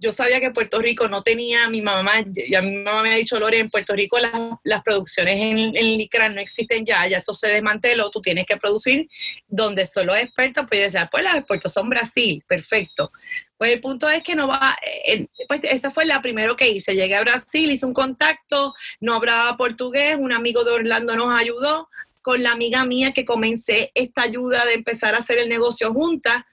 Yo 0.00 0.12
sabía 0.12 0.40
que 0.40 0.50
Puerto 0.50 0.80
Rico 0.80 1.08
no 1.08 1.22
tenía, 1.22 1.68
mi 1.68 1.80
mamá, 1.80 2.24
ya 2.48 2.62
mi 2.62 2.76
mamá 2.78 3.02
me 3.02 3.12
ha 3.12 3.16
dicho, 3.16 3.38
Lore, 3.38 3.58
en 3.58 3.70
Puerto 3.70 3.94
Rico 3.94 4.18
las, 4.18 4.32
las 4.64 4.82
producciones 4.82 5.34
en, 5.36 5.76
en 5.76 5.98
Licra 5.98 6.28
no 6.28 6.40
existen 6.40 6.84
ya, 6.84 7.06
ya 7.06 7.18
eso 7.18 7.34
se 7.34 7.48
desmanteló, 7.48 8.10
tú 8.10 8.20
tienes 8.20 8.46
que 8.46 8.56
producir 8.56 9.08
donde 9.46 9.86
son 9.86 10.06
los 10.06 10.16
expertos, 10.16 10.66
pues 10.68 10.80
yo 10.80 10.84
decía, 10.86 11.08
pues 11.10 11.24
los 11.24 11.34
expertos 11.34 11.72
son 11.72 11.88
Brasil, 11.88 12.42
perfecto. 12.46 13.10
Pues 13.56 13.72
el 13.72 13.80
punto 13.80 14.08
es 14.08 14.22
que 14.22 14.36
no 14.36 14.46
va, 14.46 14.76
eh, 15.04 15.26
pues 15.48 15.60
esa 15.64 15.90
fue 15.90 16.04
la 16.04 16.22
primero 16.22 16.56
que 16.56 16.68
hice. 16.68 16.94
Llegué 16.94 17.16
a 17.16 17.22
Brasil, 17.22 17.72
hice 17.72 17.86
un 17.86 17.92
contacto, 17.92 18.72
no 19.00 19.14
hablaba 19.14 19.56
portugués, 19.56 20.16
un 20.16 20.32
amigo 20.32 20.62
de 20.62 20.70
Orlando 20.70 21.16
nos 21.16 21.36
ayudó, 21.36 21.88
con 22.22 22.42
la 22.42 22.52
amiga 22.52 22.84
mía 22.84 23.12
que 23.12 23.24
comencé 23.24 23.90
esta 23.94 24.22
ayuda 24.22 24.64
de 24.66 24.74
empezar 24.74 25.14
a 25.14 25.18
hacer 25.18 25.38
el 25.38 25.48
negocio 25.48 25.92
juntas. 25.92 26.44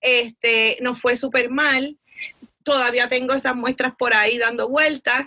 Este, 0.00 0.78
nos 0.80 1.00
fue 1.00 1.16
súper 1.16 1.50
mal. 1.50 1.98
Todavía 2.72 3.08
tengo 3.08 3.34
esas 3.34 3.54
muestras 3.54 3.94
por 3.96 4.14
ahí 4.14 4.38
dando 4.38 4.68
vueltas. 4.68 5.26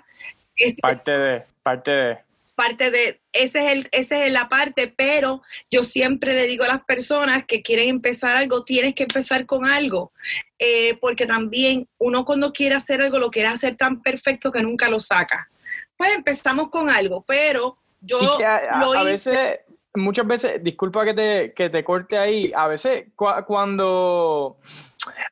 Este, 0.55 0.81
parte 0.81 1.11
de, 1.11 1.43
parte 1.63 1.91
de 1.91 2.17
parte 2.61 2.91
de, 2.91 3.19
ese 3.33 3.65
es, 3.65 3.71
el, 3.71 3.89
ese 3.91 4.27
es 4.27 4.31
la 4.31 4.47
parte, 4.47 4.93
pero 4.95 5.41
yo 5.71 5.83
siempre 5.83 6.33
le 6.33 6.45
digo 6.45 6.63
a 6.63 6.67
las 6.67 6.83
personas 6.83 7.45
que 7.47 7.63
quieren 7.63 7.89
empezar 7.89 8.37
algo, 8.37 8.63
tienes 8.63 8.93
que 8.93 9.03
empezar 9.03 9.47
con 9.47 9.65
algo, 9.65 10.11
eh, 10.59 10.95
porque 11.01 11.25
también 11.25 11.87
uno 11.97 12.23
cuando 12.23 12.53
quiere 12.53 12.75
hacer 12.75 13.01
algo 13.01 13.17
lo 13.17 13.31
quiere 13.31 13.47
hacer 13.47 13.77
tan 13.77 14.03
perfecto 14.03 14.51
que 14.51 14.61
nunca 14.61 14.89
lo 14.89 14.99
saca. 14.99 15.49
Pues 15.97 16.13
empezamos 16.13 16.69
con 16.69 16.91
algo, 16.91 17.23
pero 17.27 17.79
yo 17.99 18.19
a, 18.45 19.03
veces, 19.05 19.61
muchas 19.95 20.27
veces, 20.27 20.63
disculpa 20.63 21.03
que 21.03 21.15
te, 21.15 21.53
que 21.53 21.71
te 21.71 21.83
corte 21.83 22.19
ahí, 22.19 22.43
a 22.55 22.67
veces 22.67 23.05
cuando 23.15 24.57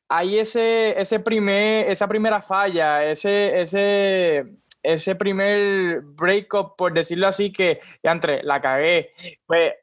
hay 0.08 0.40
ese, 0.40 1.00
ese 1.00 1.20
primer, 1.20 1.90
esa 1.90 2.08
primera 2.08 2.42
falla, 2.42 3.04
ese, 3.04 3.62
ese 3.62 4.60
ese 4.82 5.16
primer 5.16 6.02
breakup, 6.02 6.76
por 6.78 6.94
decirlo 6.94 7.28
así, 7.28 7.52
que, 7.52 7.80
diantre, 8.02 8.42
la 8.44 8.62
cagué, 8.62 9.12
pues 9.46 9.74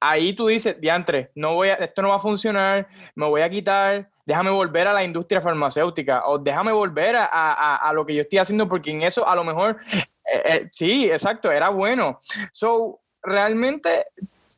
ahí 0.00 0.32
tú 0.32 0.46
dices, 0.46 0.80
diantre, 0.80 1.30
no 1.34 1.54
voy 1.54 1.68
a, 1.68 1.74
esto 1.74 2.02
no 2.02 2.10
va 2.10 2.16
a 2.16 2.20
funcionar, 2.20 2.88
me 3.14 3.26
voy 3.26 3.42
a 3.42 3.50
quitar, 3.50 4.10
déjame 4.24 4.50
volver 4.50 4.86
a 4.86 4.92
la 4.92 5.04
industria 5.04 5.40
farmacéutica 5.40 6.26
o 6.26 6.38
déjame 6.38 6.72
volver 6.72 7.16
a, 7.18 7.90
lo 7.94 8.06
que 8.06 8.14
yo 8.14 8.22
estoy 8.22 8.38
haciendo 8.38 8.68
porque 8.68 8.90
en 8.90 9.02
eso 9.02 9.26
a 9.28 9.34
lo 9.34 9.44
mejor, 9.44 9.78
eh, 9.92 10.42
eh, 10.44 10.68
sí, 10.72 11.10
exacto, 11.10 11.50
era 11.50 11.68
bueno. 11.68 12.20
So, 12.52 13.00
realmente 13.22 14.04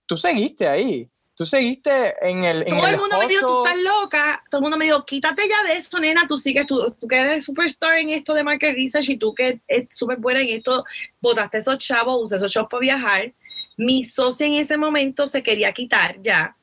tú 0.06 0.16
seguiste 0.16 0.68
ahí. 0.68 1.09
Tú 1.40 1.47
seguiste 1.47 2.14
en 2.20 2.44
el. 2.44 2.68
En 2.68 2.76
todo 2.76 2.87
el, 2.87 2.92
el 2.92 3.00
mundo 3.00 3.18
me 3.18 3.26
dijo, 3.26 3.49
tú 3.49 3.64
estás 3.64 3.82
loca. 3.82 4.44
Todo 4.50 4.59
el 4.59 4.62
mundo 4.62 4.76
me 4.76 4.85
dijo, 4.85 5.06
quítate 5.06 5.49
ya 5.49 5.62
de 5.66 5.78
esto, 5.78 5.99
nena. 5.99 6.26
Tú 6.28 6.37
sigues, 6.37 6.66
tú, 6.66 6.94
tú 7.00 7.09
que 7.09 7.16
eres 7.16 7.47
superstar 7.47 7.97
en 7.97 8.11
esto 8.11 8.35
de 8.35 8.44
market 8.44 8.75
research 8.75 9.09
y 9.09 9.16
tú 9.16 9.35
que 9.35 9.59
es 9.66 9.87
súper 9.88 10.18
buena 10.18 10.42
en 10.42 10.50
esto, 10.50 10.85
botaste 11.18 11.56
esos 11.56 11.78
chavos, 11.78 12.25
usé 12.25 12.37
esos 12.37 12.52
chavos 12.52 12.68
para 12.68 12.82
viajar. 12.82 13.32
Mi 13.78 14.04
socia 14.04 14.47
en 14.47 14.52
ese 14.52 14.76
momento 14.76 15.26
se 15.26 15.42
quería 15.42 15.73
quitar 15.73 16.20
ya. 16.20 16.54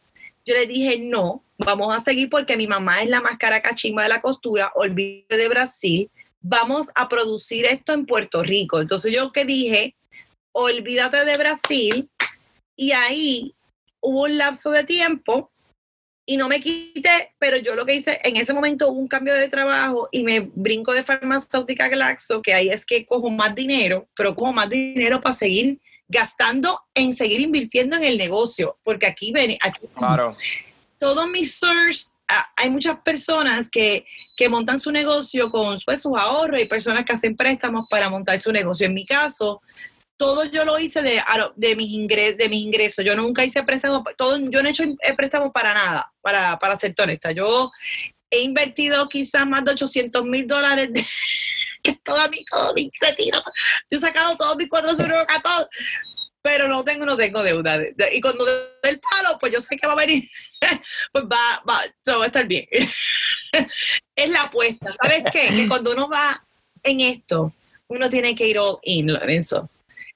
Yo 0.46 0.54
le 0.54 0.68
dije, 0.68 1.00
no, 1.00 1.44
vamos 1.58 1.96
a 1.96 2.00
seguir 2.00 2.30
porque 2.30 2.56
mi 2.56 2.68
mamá 2.68 3.02
es 3.02 3.10
la 3.10 3.20
más 3.20 3.40
cara 3.40 3.64
cachimba 3.64 4.04
de 4.04 4.10
la 4.10 4.22
costura, 4.22 4.72
olvídate 4.76 5.38
de 5.38 5.50
Brasil, 5.50 6.12
vamos 6.40 6.92
a 6.94 7.10
producir 7.10 7.66
esto 7.66 7.94
en 7.94 8.06
Puerto 8.06 8.44
Rico. 8.44 8.80
Entonces 8.80 9.12
yo 9.12 9.32
que 9.32 9.44
dije, 9.44 9.96
olvídate 10.52 11.26
de 11.26 11.36
Brasil 11.36 12.10
y 12.76 12.92
ahí 12.92 13.56
hubo 14.02 14.24
un 14.24 14.38
lapso 14.38 14.72
de 14.72 14.84
tiempo 14.84 15.52
y 16.26 16.36
no 16.36 16.50
me 16.50 16.62
quité, 16.62 17.34
pero 17.40 17.58
yo 17.58 17.74
lo 17.76 17.86
que 17.86 17.96
hice, 17.96 18.20
en 18.24 18.36
ese 18.36 18.54
momento 18.54 18.90
hubo 18.90 19.00
un 19.00 19.08
cambio 19.08 19.34
de 19.34 19.48
trabajo 19.48 20.10
y 20.12 20.24
me 20.24 20.42
brinco 20.42 20.92
de 20.92 21.04
farmacéutica 21.04 21.88
Glaxo, 21.88 22.42
que 22.42 22.54
ahí 22.54 22.70
es 22.70 22.86
que 22.86 23.06
cojo 23.06 23.30
más 23.30 23.56
dinero, 23.56 24.10
pero 24.16 24.36
cojo 24.36 24.52
más 24.52 24.70
dinero 24.70 25.22
para 25.22 25.34
seguir 25.34 25.80
gastando 26.10 26.82
en 26.94 27.14
seguir 27.14 27.40
invirtiendo 27.40 27.96
en 27.96 28.04
el 28.04 28.18
negocio, 28.18 28.78
porque 28.84 29.08
aquí 29.08 29.32
ven, 29.32 29.58
aquí 29.62 29.88
Claro. 29.96 30.36
todos 30.98 31.30
mis 31.30 31.58
search, 31.58 32.08
hay 32.58 32.70
muchas 32.70 33.00
personas 33.00 33.70
que, 33.70 34.06
que 34.36 34.50
montan 34.50 34.82
su 34.82 34.92
negocio 34.92 35.50
con 35.50 35.78
pues, 35.86 36.02
sus 36.02 36.18
ahorros 36.18 36.62
y 36.62 36.66
personas 36.66 37.06
que 37.06 37.14
hacen 37.14 37.38
préstamos 37.38 37.88
para 37.90 38.10
montar 38.10 38.38
su 38.40 38.52
negocio. 38.52 38.86
En 38.86 38.94
mi 38.94 39.06
caso, 39.06 39.62
todo 40.18 40.46
yo 40.46 40.66
lo 40.66 40.80
hice 40.80 41.02
de, 41.02 41.22
de, 41.56 41.76
mis, 41.76 41.88
ingres, 41.90 42.38
de 42.38 42.50
mis 42.50 42.64
ingresos. 42.66 43.06
Yo 43.06 43.16
nunca 43.16 43.46
hice 43.46 43.64
préstamos, 43.64 44.04
todo, 44.18 44.38
yo 44.50 44.62
no 44.62 44.68
he 44.68 44.72
hecho 44.72 44.84
eh, 44.84 45.14
préstamos 45.16 45.52
para 45.54 45.74
nada, 45.74 46.12
para, 46.22 46.58
para 46.60 46.76
ser 46.78 46.96
honesta. 46.98 47.32
Yo 47.32 47.72
he 48.30 48.42
invertido 48.42 49.08
quizás 49.08 49.48
más 49.48 49.64
de 49.64 49.72
800 49.72 50.26
mil 50.26 50.48
dólares 50.48 50.92
de, 50.92 51.06
que 51.84 51.94
toda 52.04 52.28
mi, 52.28 52.44
todo 52.44 52.74
mi 52.74 52.92
retiro. 53.00 53.42
Yo 53.90 53.98
he 53.98 54.02
sacado 54.02 54.36
todos 54.36 54.58
mis 54.58 54.70
400 54.70 55.26
todo, 55.44 55.70
pero 56.42 56.68
no 56.68 56.84
tengo, 56.84 57.06
no 57.06 57.16
tengo 57.16 57.44
deuda. 57.44 57.78
De- 57.78 57.94
de- 57.96 58.16
Y 58.16 58.22
cuando 58.22 58.44
dé 58.46 58.90
el 58.90 59.00
palo, 59.00 59.38
pues 59.40 59.54
yo 59.54 59.62
sé 59.62 59.78
que 59.78 59.86
va 59.88 59.94
a 59.94 59.98
venir, 59.98 60.28
pues 61.12 61.26
va, 61.26 61.64
va, 61.70 61.80
todo 62.04 62.20
va 62.20 62.24
a 62.26 62.28
estar 62.28 62.48
bien. 62.48 62.66
es 64.16 64.30
la 64.30 64.44
apuesta. 64.44 64.96
¿Sabes 65.02 65.24
qué? 65.32 65.48
Que 65.50 65.68
cuando 65.68 65.92
uno 65.92 66.10
va 66.10 66.44
en 66.84 67.02
esto, 67.02 67.54
uno 67.88 68.10
tiene 68.10 68.36
que 68.36 68.48
ir 68.48 68.58
all 68.58 68.80
in, 68.84 69.14
Lorenzo. 69.14 69.70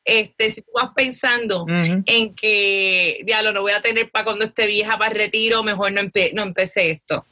Este, 0.04 0.52
si 0.52 0.62
tú 0.62 0.72
vas 0.74 0.90
pensando 0.96 1.66
en 1.68 2.34
que, 2.36 3.22
diablo, 3.24 3.52
no 3.54 3.62
voy 3.62 3.72
a 3.74 3.82
tener 3.82 4.10
para 4.10 4.26
cuando 4.26 4.46
esté 4.46 4.66
vieja 4.68 4.98
para 4.98 5.12
el 5.12 5.18
retiro, 5.18 5.62
mejor 5.64 5.92
no, 5.92 6.02
empe- 6.02 6.34
no 6.34 6.42
empecé 6.42 6.92
esto. 6.92 7.26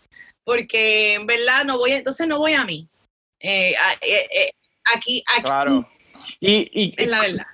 Porque 0.44 1.14
en 1.14 1.26
verdad 1.26 1.66
no 1.66 1.78
voy, 1.78 1.92
a- 1.92 1.98
entonces 1.98 2.28
no 2.28 2.38
voy 2.38 2.54
a 2.54 2.64
mí. 2.64 2.88
Eh, 3.40 3.76
a- 3.76 3.94
eh, 4.02 4.28
eh, 4.34 4.52
aquí, 4.96 5.24
aquí 5.34 5.42
Claro. 5.44 5.90
Y, 6.40 6.70
y, 6.74 6.94
es 6.98 7.08
la 7.08 7.22
verdad. 7.22 7.46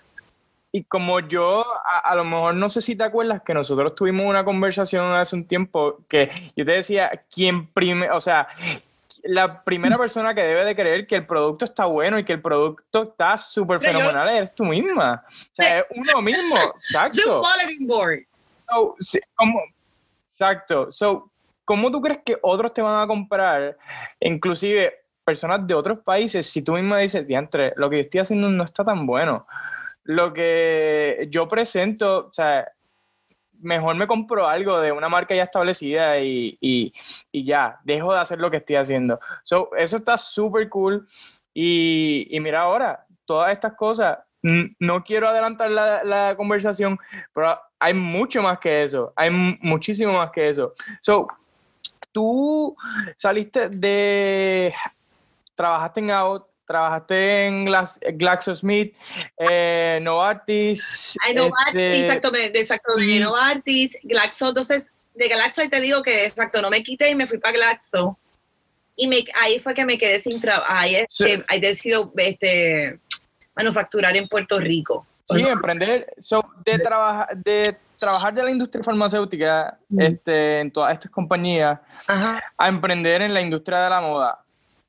y 0.72 0.84
como 0.84 1.20
yo, 1.22 1.64
a, 1.86 2.00
a 2.00 2.16
lo 2.16 2.26
mejor 2.26 2.56
no 2.56 2.68
sé 2.70 2.82
si 2.82 2.96
te 2.96 3.04
acuerdas 3.04 3.42
que 3.46 3.54
nosotros 3.54 3.96
tuvimos 3.96 4.26
una 4.26 4.44
conversación 4.44 5.14
hace 5.14 5.36
un 5.36 5.48
tiempo 5.48 6.00
que 6.10 6.30
yo 6.56 6.66
te 6.66 6.72
decía, 6.74 7.24
quién 7.34 7.68
prime, 7.68 8.10
o 8.12 8.20
sea, 8.20 8.48
la 9.26 9.64
primera 9.64 9.98
persona 9.98 10.34
que 10.34 10.42
debe 10.42 10.66
de 10.66 10.76
creer 10.76 11.08
que 11.08 11.16
el 11.18 11.26
producto 11.28 11.66
está 11.66 11.86
bueno 11.86 12.18
y 12.20 12.24
que 12.24 12.34
el 12.34 12.42
producto 12.42 13.04
está 13.04 13.38
súper 13.38 13.80
yo- 13.80 13.88
fenomenal 13.92 14.30
eres 14.30 14.54
tú 14.56 14.64
misma. 14.66 15.24
O 15.28 15.32
sea, 15.52 15.80
es 15.80 15.86
uno 15.96 16.22
mismo. 16.22 16.56
Es 16.80 16.90
Exacto. 16.96 17.42
board. 17.82 18.20
So, 18.70 18.96
sí, 19.00 19.20
¿cómo? 19.36 19.62
Exacto. 20.32 20.92
So, 20.92 21.32
¿cómo 21.64 21.92
tú 21.92 22.02
crees 22.02 22.20
que 22.26 22.38
otros 22.42 22.74
te 22.74 22.82
van 22.82 23.02
a 23.02 23.08
comprar? 23.08 23.78
Inclusive 24.20 24.94
personas 25.24 25.66
de 25.66 25.74
otros 25.74 26.00
países, 26.00 26.46
si 26.48 26.64
tú 26.64 26.74
misma 26.74 27.00
dices, 27.00 27.26
diantre, 27.26 27.74
lo 27.78 27.90
que 27.90 27.98
yo 27.98 28.04
estoy 28.04 28.20
haciendo 28.22 28.50
no 28.50 28.64
está 28.64 28.84
tan 28.84 29.06
bueno. 29.06 29.48
Lo 30.04 30.32
que 30.34 31.28
yo 31.32 31.48
presento, 31.48 32.28
o 32.28 32.34
sea, 32.34 32.68
mejor 33.62 33.96
me 33.96 34.08
compro 34.08 34.48
algo 34.48 34.80
de 34.80 34.92
una 34.92 35.10
marca 35.10 35.36
ya 35.36 35.44
establecida 35.44 36.20
y, 36.20 36.58
y- 36.62 36.94
y 37.32 37.46
ya, 37.46 37.80
dejo 37.84 38.14
de 38.14 38.20
hacer 38.20 38.40
lo 38.40 38.50
que 38.52 38.58
estoy 38.58 38.76
haciendo. 38.78 39.20
So, 39.44 39.70
eso 39.78 39.98
está 39.98 40.18
súper 40.18 40.70
cool. 40.70 41.08
Y, 41.54 42.28
y 42.30 42.40
mira 42.40 42.62
ahora, 42.62 43.06
todas 43.26 43.52
estas 43.54 43.74
cosas, 43.76 44.20
no 44.42 45.04
quiero 45.04 45.28
adelantar 45.28 45.72
la, 45.72 46.04
la 46.04 46.36
conversación, 46.36 47.00
pero 47.34 47.60
hay 47.80 47.94
mucho 47.94 48.42
más 48.44 48.60
que 48.60 48.84
eso, 48.84 49.12
hay 49.16 49.30
mu- 49.32 49.56
muchísimo 49.62 50.14
más 50.14 50.32
que 50.32 50.50
eso. 50.50 50.74
So, 51.02 51.28
tú 52.12 52.76
saliste 53.16 53.70
de, 53.70 54.74
trabajaste 55.56 56.00
en 56.02 56.12
Out, 56.12 56.46
trabajaste 56.66 57.46
en 57.48 57.66
Glax- 57.68 58.00
GlaxoSmith, 58.14 58.96
eh, 59.38 60.00
Novartis. 60.02 61.18
Ay, 61.24 61.36
Novartis, 61.36 61.68
este, 61.68 61.78
de- 61.80 62.60
exacto, 62.60 62.96
de 62.96 63.20
Novartis, 63.20 63.98
Glaxo, 64.04 64.50
entonces, 64.50 64.92
de 65.14 65.28
Glaxo 65.28 65.62
te 65.70 65.80
digo 65.82 66.02
que, 66.04 66.26
exacto, 66.26 66.62
no 66.62 66.70
me 66.70 66.84
quité 66.84 67.10
y 67.10 67.16
me 67.16 67.28
fui 67.28 67.38
para 67.38 67.54
Glaxo. 67.56 68.18
Y 68.98 69.08
me, 69.08 69.24
ahí 69.42 69.60
fue 69.60 69.74
que 69.74 69.86
me 69.86 69.98
quedé 69.98 70.22
sin 70.22 70.40
trabajo, 70.40 70.66
ahí, 70.70 70.96
es 70.96 71.06
Sí. 71.10 71.26
que 71.26 71.44
ahí 71.48 71.60
decido 71.60 72.12
este, 72.16 73.00
manufacturar 73.56 74.16
en 74.16 74.28
Puerto 74.28 74.58
Rico. 74.60 75.06
Sí, 75.24 75.42
emprender. 75.42 76.14
So, 76.20 76.46
de, 76.64 76.78
trabaja, 76.80 77.28
de 77.34 77.76
trabajar 77.98 78.34
de 78.34 78.44
la 78.44 78.52
industria 78.52 78.84
farmacéutica 78.84 79.78
este, 79.98 80.60
en 80.60 80.72
todas 80.72 80.94
estas 80.94 81.10
compañías 81.12 81.80
Ajá. 82.08 82.44
a 82.58 82.68
emprender 82.68 83.22
en 83.24 83.34
la 83.34 83.42
industria 83.42 83.80
de 83.80 83.90
la 83.90 84.02
moda. 84.02 84.45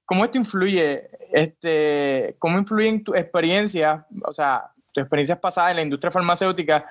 ¿Cómo 0.06 0.24
esto 0.24 0.38
influye? 0.38 1.10
Este, 1.32 2.36
¿Cómo 2.38 2.58
influye 2.58 2.88
en 2.88 3.04
tu 3.04 3.14
experiencia, 3.14 4.06
o 4.24 4.32
sea, 4.32 4.70
tus 4.92 5.02
experiencias 5.02 5.38
pasadas 5.38 5.72
en 5.72 5.76
la 5.76 5.82
industria 5.82 6.12
farmacéutica 6.12 6.88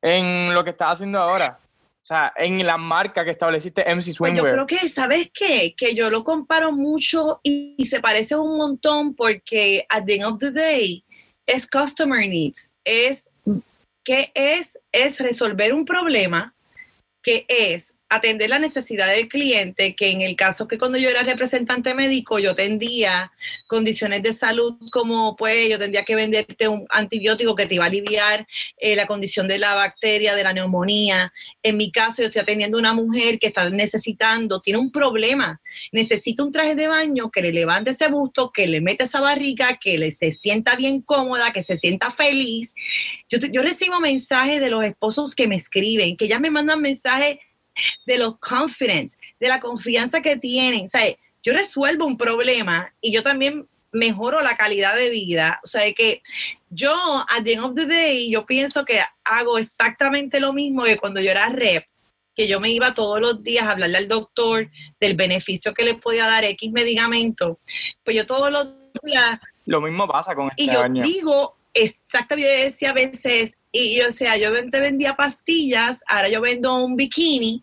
en 0.00 0.54
lo 0.54 0.62
que 0.62 0.70
estás 0.70 0.92
haciendo 0.92 1.18
ahora? 1.18 1.58
O 2.02 2.06
sea, 2.08 2.32
en 2.36 2.64
la 2.64 2.76
marca 2.76 3.24
que 3.24 3.32
estableciste 3.32 3.82
MC 3.82 4.16
Pues 4.16 4.34
yo 4.34 4.44
creo 4.44 4.66
que, 4.66 4.88
¿sabes 4.88 5.30
qué? 5.32 5.74
Que 5.76 5.94
yo 5.94 6.10
lo 6.10 6.22
comparo 6.24 6.70
mucho 6.70 7.40
y, 7.42 7.74
y 7.76 7.86
se 7.86 8.00
parece 8.00 8.36
un 8.36 8.56
montón 8.56 9.14
porque 9.14 9.84
at 9.88 10.04
the 10.04 10.16
end 10.16 10.24
of 10.24 10.38
the 10.38 10.50
day 10.50 11.04
es 11.46 11.66
customer 11.66 12.28
needs. 12.28 12.70
Es, 12.84 13.28
¿qué 14.04 14.30
es? 14.34 14.78
Es 14.92 15.20
resolver 15.20 15.74
un 15.74 15.84
problema 15.84 16.54
que 17.22 17.44
es 17.48 17.94
atender 18.08 18.48
la 18.48 18.58
necesidad 18.58 19.08
del 19.08 19.28
cliente, 19.28 19.94
que 19.94 20.10
en 20.10 20.22
el 20.22 20.34
caso 20.34 20.66
que 20.66 20.78
cuando 20.78 20.96
yo 20.98 21.10
era 21.10 21.22
representante 21.22 21.94
médico, 21.94 22.38
yo 22.38 22.54
tendía 22.54 23.32
condiciones 23.66 24.22
de 24.22 24.32
salud 24.32 24.76
como 24.90 25.36
pues 25.36 25.68
yo 25.68 25.78
tendría 25.78 26.04
que 26.04 26.14
venderte 26.14 26.68
un 26.68 26.86
antibiótico 26.88 27.54
que 27.54 27.66
te 27.66 27.74
iba 27.74 27.84
a 27.84 27.88
aliviar 27.88 28.46
eh, 28.78 28.96
la 28.96 29.06
condición 29.06 29.46
de 29.46 29.58
la 29.58 29.74
bacteria, 29.74 30.34
de 30.34 30.42
la 30.42 30.54
neumonía. 30.54 31.32
En 31.62 31.76
mi 31.76 31.92
caso, 31.92 32.22
yo 32.22 32.28
estoy 32.28 32.42
atendiendo 32.42 32.78
a 32.78 32.80
una 32.80 32.94
mujer 32.94 33.38
que 33.38 33.48
está 33.48 33.68
necesitando, 33.68 34.60
tiene 34.60 34.78
un 34.78 34.90
problema, 34.90 35.60
necesita 35.92 36.42
un 36.42 36.52
traje 36.52 36.74
de 36.74 36.88
baño 36.88 37.30
que 37.30 37.42
le 37.42 37.52
levante 37.52 37.90
ese 37.90 38.08
busto, 38.08 38.50
que 38.52 38.66
le 38.66 38.80
meta 38.80 39.04
esa 39.04 39.20
barriga, 39.20 39.78
que 39.78 39.98
le 39.98 40.12
se 40.12 40.32
sienta 40.32 40.76
bien 40.76 41.02
cómoda, 41.02 41.52
que 41.52 41.62
se 41.62 41.76
sienta 41.76 42.10
feliz. 42.10 42.74
Yo, 43.28 43.38
yo 43.52 43.62
recibo 43.62 44.00
mensajes 44.00 44.60
de 44.60 44.70
los 44.70 44.82
esposos 44.84 45.34
que 45.34 45.46
me 45.46 45.56
escriben, 45.56 46.16
que 46.16 46.28
ya 46.28 46.38
me 46.38 46.50
mandan 46.50 46.80
mensajes 46.80 47.38
de 48.06 48.18
los 48.18 48.38
confidence, 48.38 49.18
de 49.38 49.48
la 49.48 49.60
confianza 49.60 50.20
que 50.20 50.36
tienen. 50.36 50.84
O 50.86 50.88
sea, 50.88 51.02
yo 51.42 51.52
resuelvo 51.52 52.06
un 52.06 52.16
problema 52.16 52.92
y 53.00 53.12
yo 53.12 53.22
también 53.22 53.68
mejoro 53.92 54.42
la 54.42 54.56
calidad 54.56 54.94
de 54.96 55.10
vida. 55.10 55.60
O 55.64 55.66
sea, 55.66 55.82
de 55.82 55.94
que 55.94 56.22
yo, 56.70 56.94
at 57.28 57.42
the 57.44 57.54
end 57.54 57.64
of 57.64 57.74
the 57.74 57.86
day, 57.86 58.30
yo 58.30 58.44
pienso 58.46 58.84
que 58.84 59.00
hago 59.24 59.58
exactamente 59.58 60.40
lo 60.40 60.52
mismo 60.52 60.84
que 60.84 60.98
cuando 60.98 61.20
yo 61.20 61.30
era 61.30 61.48
rep, 61.48 61.86
que 62.34 62.46
yo 62.46 62.60
me 62.60 62.70
iba 62.70 62.94
todos 62.94 63.20
los 63.20 63.42
días 63.42 63.66
a 63.66 63.72
hablarle 63.72 63.98
al 63.98 64.08
doctor 64.08 64.70
del 65.00 65.14
beneficio 65.14 65.74
que 65.74 65.84
le 65.84 65.94
podía 65.94 66.26
dar 66.26 66.44
X 66.44 66.70
medicamento. 66.72 67.58
Pues 68.04 68.16
yo 68.16 68.26
todos 68.26 68.50
los 68.52 68.68
días 69.02 69.40
Lo 69.66 69.80
mismo 69.80 70.06
pasa 70.06 70.34
con 70.34 70.48
este 70.50 70.62
y 70.62 70.70
yo 70.70 70.82
año. 70.82 71.02
digo, 71.02 71.56
exactamente, 71.74 72.58
yo 72.58 72.64
decía 72.64 72.90
a 72.90 72.94
veces, 72.94 73.56
y 73.80 74.00
o 74.00 74.10
sea, 74.10 74.36
yo 74.36 74.50
te 74.70 74.80
vendía 74.80 75.14
pastillas, 75.14 76.02
ahora 76.08 76.28
yo 76.28 76.40
vendo 76.40 76.74
un 76.84 76.96
bikini 76.96 77.62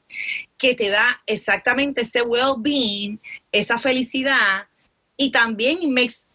que 0.57 0.73
te 0.73 0.89
da 0.89 1.21
exactamente 1.25 2.03
ese 2.03 2.21
well-being, 2.21 3.19
esa 3.51 3.77
felicidad, 3.77 4.65
y 5.17 5.31
también 5.31 5.93
makes 5.93 6.27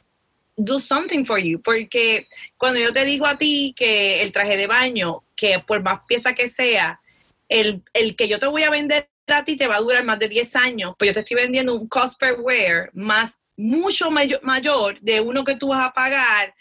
do 0.56 0.78
something 0.78 1.24
for 1.24 1.38
you, 1.38 1.62
porque 1.62 2.28
cuando 2.58 2.78
yo 2.78 2.92
te 2.92 3.06
digo 3.06 3.26
a 3.26 3.38
ti 3.38 3.72
que 3.74 4.20
el 4.20 4.32
traje 4.32 4.58
de 4.58 4.66
baño, 4.66 5.22
que 5.34 5.58
por 5.60 5.82
más 5.82 6.00
pieza 6.06 6.34
que 6.34 6.50
sea, 6.50 7.00
el, 7.48 7.82
el 7.94 8.16
que 8.16 8.28
yo 8.28 8.38
te 8.38 8.46
voy 8.46 8.64
a 8.64 8.70
vender 8.70 9.08
a 9.28 9.44
ti 9.44 9.56
te 9.56 9.66
va 9.66 9.76
a 9.76 9.80
durar 9.80 10.04
más 10.04 10.18
de 10.18 10.28
10 10.28 10.56
años, 10.56 10.94
pues 10.98 11.08
yo 11.08 11.14
te 11.14 11.20
estoy 11.20 11.36
vendiendo 11.36 11.74
un 11.74 11.88
cost 11.88 12.18
per 12.18 12.38
wear 12.40 12.90
más 12.92 13.40
mucho 13.56 14.10
mayor, 14.10 14.40
mayor 14.42 15.00
de 15.00 15.20
uno 15.20 15.44
que 15.44 15.56
tú 15.56 15.68
vas 15.68 15.86
a 15.86 15.92
pagar 15.92 16.54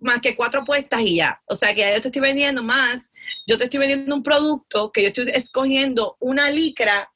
más 0.00 0.20
que 0.20 0.36
cuatro 0.36 0.64
puestas 0.64 1.00
y 1.02 1.16
ya. 1.16 1.40
O 1.46 1.54
sea 1.54 1.74
que 1.74 1.92
yo 1.94 2.00
te 2.02 2.08
estoy 2.08 2.22
vendiendo 2.22 2.62
más, 2.62 3.10
yo 3.46 3.58
te 3.58 3.64
estoy 3.64 3.80
vendiendo 3.80 4.14
un 4.14 4.22
producto 4.22 4.90
que 4.92 5.02
yo 5.02 5.08
estoy 5.08 5.30
escogiendo 5.30 6.16
una 6.20 6.50
licra 6.50 7.10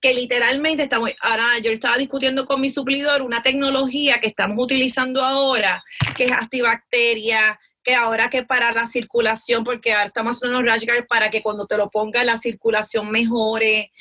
que 0.00 0.14
literalmente 0.14 0.82
estamos, 0.82 1.12
ahora 1.20 1.58
yo 1.62 1.70
estaba 1.70 1.96
discutiendo 1.96 2.44
con 2.44 2.60
mi 2.60 2.70
suplidor 2.70 3.22
una 3.22 3.42
tecnología 3.42 4.20
que 4.20 4.26
estamos 4.26 4.58
utilizando 4.58 5.24
ahora, 5.24 5.84
que 6.16 6.24
es 6.24 6.32
antibacteria, 6.32 7.58
que 7.84 7.94
ahora 7.94 8.28
que 8.28 8.42
para 8.42 8.72
la 8.72 8.88
circulación, 8.88 9.62
porque 9.62 9.92
ahora 9.92 10.06
estamos 10.06 10.36
haciendo 10.36 10.58
unos 10.58 10.70
rash 10.70 10.86
para 11.08 11.30
que 11.30 11.42
cuando 11.42 11.66
te 11.66 11.76
lo 11.76 11.88
ponga 11.88 12.24
la 12.24 12.40
circulación 12.40 13.10
mejore. 13.10 13.92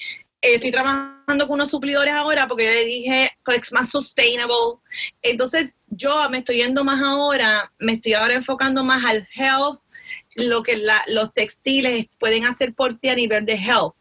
Eh, 0.42 0.56
estoy 0.56 0.72
trabajando 0.72 1.48
con 1.48 1.56
unos 1.56 1.70
suplidores 1.70 2.14
ahora 2.14 2.48
porque 2.48 2.66
yo 2.66 2.72
le 2.72 2.86
dije 2.86 3.32
que 3.46 3.56
es 3.56 3.72
más 3.72 3.90
sustainable. 3.90 4.80
Entonces 5.22 5.74
yo 5.88 6.30
me 6.30 6.40
estoy 6.40 6.58
yendo 6.58 6.84
más 6.84 7.02
ahora, 7.02 7.72
me 7.78 7.94
estoy 7.94 8.14
ahora 8.14 8.34
enfocando 8.34 8.84
más 8.84 9.06
al 9.06 9.28
health, 9.36 9.80
lo 10.36 10.64
que 10.64 10.82
los 11.08 11.34
textiles 11.34 12.08
pueden 12.20 12.46
hacer 12.46 12.74
por 12.74 12.98
ti 12.98 13.10
a 13.10 13.16
nivel 13.16 13.46
de 13.46 13.54
health. 13.54 13.94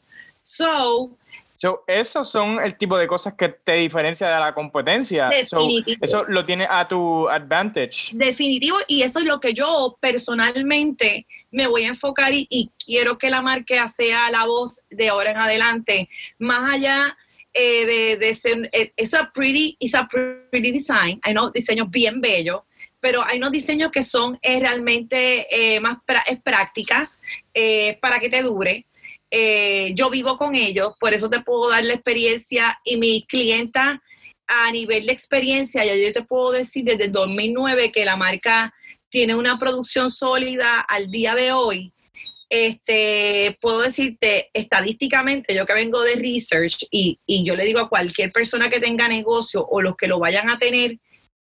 So, 0.43 1.17
So, 1.61 1.85
esos 1.87 2.31
son 2.31 2.59
el 2.59 2.79
tipo 2.79 2.97
de 2.97 3.07
cosas 3.07 3.35
que 3.35 3.51
te 3.51 3.75
diferencia 3.75 4.31
de 4.31 4.41
la 4.41 4.55
competencia. 4.55 5.29
eso 5.29 6.25
lo 6.27 6.47
tiene 6.47 6.67
a 6.67 6.89
tu 6.89 7.29
advantage. 7.29 8.13
Definitivo, 8.15 8.79
y 8.89 9.03
eso 9.03 9.19
es 9.19 9.27
lo 9.27 9.39
que 9.41 9.53
yo 9.53 9.99
personalmente 10.01 11.27
me 11.51 11.67
voy 11.67 11.85
a 11.85 11.89
enfocar 11.89 12.33
y, 12.33 12.71
quiero 12.85 13.19
que 13.19 13.31
la 13.31 13.43
marca 13.43 13.87
sea 13.89 14.31
la 14.31 14.47
voz 14.47 14.81
de 14.91 15.09
ahora 15.09 15.31
en 15.31 15.37
adelante. 15.37 16.09
Más 16.39 16.75
allá 16.75 17.17
eh, 17.53 18.17
de, 18.17 18.35
ser, 18.35 18.69
eh, 18.73 18.93
es 18.97 19.13
pretty, 19.35 19.77
a 19.95 20.09
pretty 20.09 20.73
design, 20.73 21.21
hay 21.23 21.33
unos 21.33 21.53
diseños 21.53 21.91
bien 21.91 22.21
bellos, 22.21 22.63
pero 23.01 23.25
hay 23.25 23.39
unos 23.39 23.53
diseños 23.53 23.91
que 23.91 24.03
son 24.03 24.39
eh, 24.43 24.61
realmente 24.61 25.47
más 25.81 25.99
es 26.27 26.41
práctica 26.43 27.09
para 28.01 28.21
que 28.21 28.29
te 28.29 28.43
dure 28.43 28.87
yo 29.95 30.11
vivo 30.11 30.37
con 30.37 30.55
ellos, 30.55 30.95
por 30.99 31.15
eso 31.15 31.31
te 31.31 31.41
puedo 31.41 31.71
dar 31.71 31.85
la 31.85 31.95
experiencia 31.95 32.81
y 32.85 32.97
mi 32.97 33.25
clienta 33.27 34.03
a 34.51 34.73
nivel 34.73 35.07
de 35.07 35.13
experiencia, 35.13 35.85
ya 35.85 35.95
yo 35.95 36.13
te 36.13 36.23
puedo 36.23 36.51
decir 36.51 36.85
desde 36.85 37.05
el 37.05 37.13
2009 37.13 37.93
que 37.93 38.05
la 38.05 38.17
marca 38.17 38.75
tiene 39.11 39.35
una 39.35 39.59
producción 39.59 40.11
sólida 40.11 40.81
al 40.81 41.11
día 41.11 41.35
de 41.35 41.53
hoy. 41.53 41.93
Este, 42.49 43.57
puedo 43.61 43.81
decirte 43.81 44.51
estadísticamente, 44.53 45.55
yo 45.55 45.67
que 45.67 45.75
vengo 45.75 46.03
de 46.03 46.17
research 46.17 46.85
y, 46.91 47.21
y 47.25 47.45
yo 47.45 47.55
le 47.55 47.65
digo 47.65 47.79
a 47.79 47.89
cualquier 47.89 48.33
persona 48.33 48.69
que 48.69 48.81
tenga 48.81 49.07
negocio 49.09 49.65
o 49.65 49.83
los 49.83 49.97
que 49.97 50.09
lo 50.09 50.19
vayan 50.19 50.51
a 50.51 50.59
tener, 50.59 50.99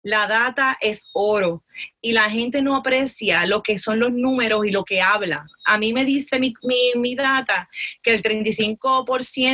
la 0.06 0.28
data 0.28 0.78
es 0.82 1.10
oro 1.13 1.63
y 2.00 2.13
la 2.13 2.30
gente 2.30 2.62
no 2.62 2.76
aprecia 2.76 3.48
lo 3.48 3.63
que 3.63 3.80
son 3.80 4.00
los 4.00 4.13
números 4.13 4.63
y 4.63 4.70
lo 4.70 4.84
que 4.84 5.02
habla. 5.02 5.48
A 5.65 5.80
mí 5.80 5.94
me 5.94 6.06
dice 6.06 6.38
mi, 6.38 6.54
mi, 6.96 7.15
data 7.15 7.68
que 8.04 8.13
el 8.13 8.22
35%, 8.22 8.78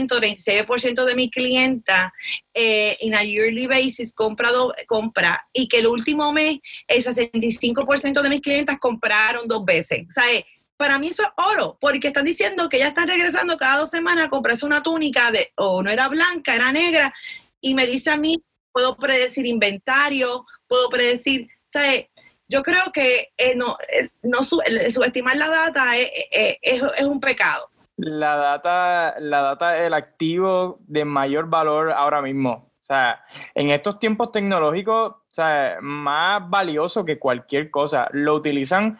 36% 0.10 1.06
de 1.06 1.16
mi 1.16 1.32
clienta 1.32 2.14
eh, 2.54 2.98
en 3.00 3.16
a 3.16 3.24
yearly 3.24 3.66
basis 3.66 4.14
compra, 4.14 4.50
compra 4.88 5.42
y 5.54 5.70
que 5.70 5.80
el 5.80 5.88
último 5.88 6.34
mes 6.34 6.60
el 6.86 7.02
65% 7.02 8.22
de 8.22 8.30
mis 8.30 8.42
clientas 8.42 8.78
compraron 8.78 9.48
dos 9.48 9.64
veces. 9.64 10.06
O 10.10 10.12
sea, 10.12 10.34
eh, 10.34 10.46
para 10.76 11.00
mí 11.00 11.08
eso 11.08 11.24
es 11.24 11.30
oro, 11.38 11.78
porque 11.80 12.10
están 12.10 12.26
diciendo 12.26 12.68
que 12.68 12.80
ya 12.80 12.90
están 12.90 13.08
regresando 13.08 13.56
cada 13.56 13.78
dos 13.78 13.90
semanas 13.90 14.26
a 14.26 14.30
comprarse 14.30 14.66
una 14.66 14.84
túnica 14.84 15.32
de, 15.32 15.54
o 15.56 15.82
no 15.82 15.90
era 15.90 16.10
blanca, 16.10 16.56
era 16.56 16.74
negra, 16.74 17.14
y 17.62 17.74
me 17.74 17.88
dice 17.88 18.10
a 18.10 18.18
mí 18.18 18.44
puedo 18.72 18.96
predecir 18.98 19.46
inventario, 19.46 20.46
puedo 20.68 20.90
predecir, 20.90 21.48
¿sabes? 21.68 22.08
Yo 22.48 22.64
creo 22.64 22.92
que 22.94 23.30
eh, 23.38 23.56
no, 23.56 23.78
eh, 23.88 24.92
subestimar 24.92 25.38
la 25.38 25.50
data 25.50 25.98
es, 25.98 26.10
es, 26.62 26.82
un 27.04 27.20
pecado. 27.20 27.70
La 27.96 28.36
data, 28.36 29.16
la 29.20 29.42
data 29.42 29.78
es 29.78 29.88
el 29.88 29.94
activo 29.94 30.80
de 30.82 31.06
mayor 31.06 31.48
valor 31.48 31.92
ahora 31.92 32.22
mismo. 32.22 32.72
O 32.82 32.84
sea, 32.84 33.24
en 33.56 33.70
estos 33.70 34.00
tiempos 34.00 34.34
tecnológicos, 34.34 35.16
más 35.82 36.50
valioso 36.50 37.06
que 37.06 37.20
cualquier 37.20 37.72
cosa. 37.72 38.10
Lo 38.12 38.36
utilizan 38.36 39.00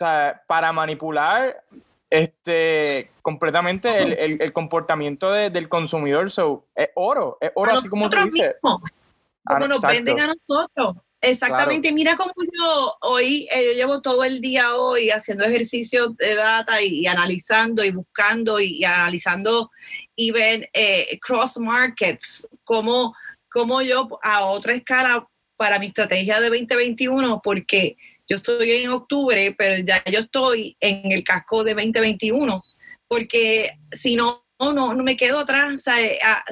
o 0.00 0.40
para 0.46 0.72
manipular 0.72 1.62
este 2.10 3.10
completamente 3.22 4.02
el, 4.02 4.40
el, 4.40 4.52
comportamiento 4.52 5.30
del 5.32 5.68
consumidor. 5.68 6.30
So, 6.30 6.66
es 6.74 6.88
oro, 6.94 7.38
es 7.40 7.52
oro, 7.54 7.72
así 7.72 7.88
como 7.88 8.08
tú 8.08 8.18
dices. 8.24 8.56
Como 8.62 9.66
nos 9.66 9.82
venden 9.82 10.20
a 10.20 10.26
nosotros. 10.28 10.96
Exactamente, 11.20 11.90
mira 11.90 12.16
cómo 12.16 12.32
yo 12.36 12.94
hoy, 13.00 13.48
eh, 13.50 13.66
yo 13.66 13.72
llevo 13.72 14.00
todo 14.00 14.22
el 14.22 14.40
día 14.40 14.76
hoy 14.76 15.10
haciendo 15.10 15.44
ejercicio 15.44 16.10
de 16.10 16.36
data 16.36 16.80
y, 16.80 17.08
analizando 17.08 17.84
y 17.84 17.90
buscando 17.90 18.60
y, 18.60 18.84
analizando 18.84 19.68
y 20.14 20.30
ven 20.30 20.68
eh, 20.72 21.18
cross 21.20 21.58
markets, 21.58 22.48
como, 22.62 23.16
como 23.50 23.82
yo 23.82 24.08
a 24.22 24.44
otra 24.44 24.74
escala 24.74 25.26
para 25.56 25.80
mi 25.80 25.86
estrategia 25.88 26.40
de 26.40 26.50
2021, 26.50 27.40
porque 27.42 27.96
yo 28.28 28.36
estoy 28.36 28.70
en 28.72 28.90
octubre, 28.90 29.54
pero 29.56 29.82
ya 29.84 30.02
yo 30.04 30.20
estoy 30.20 30.76
en 30.80 31.12
el 31.12 31.24
casco 31.24 31.64
de 31.64 31.72
2021, 31.74 32.62
porque 33.08 33.72
si 33.92 34.16
no, 34.16 34.44
no, 34.60 34.94
no 34.94 35.02
me 35.02 35.16
quedo 35.16 35.40
atrás. 35.40 35.82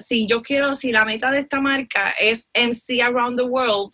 Si 0.07 0.27
yo 0.27 0.43
quiero, 0.43 0.75
si 0.75 0.91
la 0.91 1.05
meta 1.05 1.31
de 1.31 1.41
esta 1.41 1.61
marca 1.61 2.13
es 2.19 2.47
MC 2.55 3.03
Around 3.03 3.39
the 3.39 3.45
World, 3.45 3.93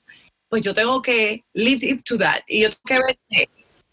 pues 0.48 0.62
yo 0.62 0.74
tengo 0.74 1.02
que 1.02 1.44
live 1.54 1.94
up 1.94 2.04
to 2.04 2.18
that. 2.18 2.42
Y 2.46 2.62
yo 2.62 2.70
tengo 2.84 3.02
que 3.28 3.48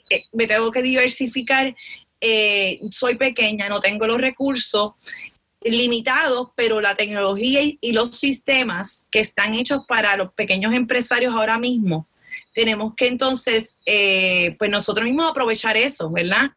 eh, 0.10 0.26
me 0.34 0.46
tengo 0.46 0.72
que 0.72 0.84
diversificar. 0.84 1.76
Eh, 2.22 2.80
soy 2.92 3.16
pequeña, 3.16 3.70
no 3.70 3.80
tengo 3.80 4.06
los 4.06 4.20
recursos 4.20 4.94
limitados, 5.62 6.50
pero 6.56 6.80
la 6.80 6.96
tecnología 6.96 7.62
y 7.64 7.92
los 7.92 8.18
sistemas 8.18 9.06
que 9.10 9.20
están 9.20 9.56
hechos 9.56 9.84
para 9.88 10.16
los 10.16 10.32
pequeños 10.34 10.74
empresarios 10.74 11.34
ahora 11.34 11.58
mismo 11.58 12.08
tenemos 12.60 12.94
que 12.94 13.08
entonces, 13.08 13.78
eh, 13.86 14.54
pues 14.60 14.70
nosotros 14.70 15.06
mismos 15.06 15.32
aprovechar 15.32 15.78
eso, 15.78 16.10
¿verdad? 16.12 16.52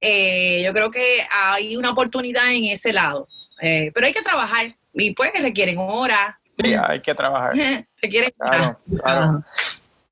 Eh, 0.00 0.60
yo 0.64 0.72
creo 0.72 0.90
que 0.90 1.24
hay 1.30 1.76
una 1.76 1.90
oportunidad 1.90 2.52
en 2.52 2.64
ese 2.64 2.92
lado, 2.92 3.28
eh, 3.62 3.92
pero 3.94 4.08
hay 4.08 4.12
que 4.12 4.22
trabajar 4.22 4.74
y 4.92 5.12
pues 5.12 5.30
requieren 5.40 5.76
horas. 5.78 6.34
Sí, 6.58 6.74
hay 6.74 7.00
que 7.00 7.14
trabajar. 7.14 7.52
requieren 8.02 8.34
claro, 8.36 8.80
claro. 9.00 9.44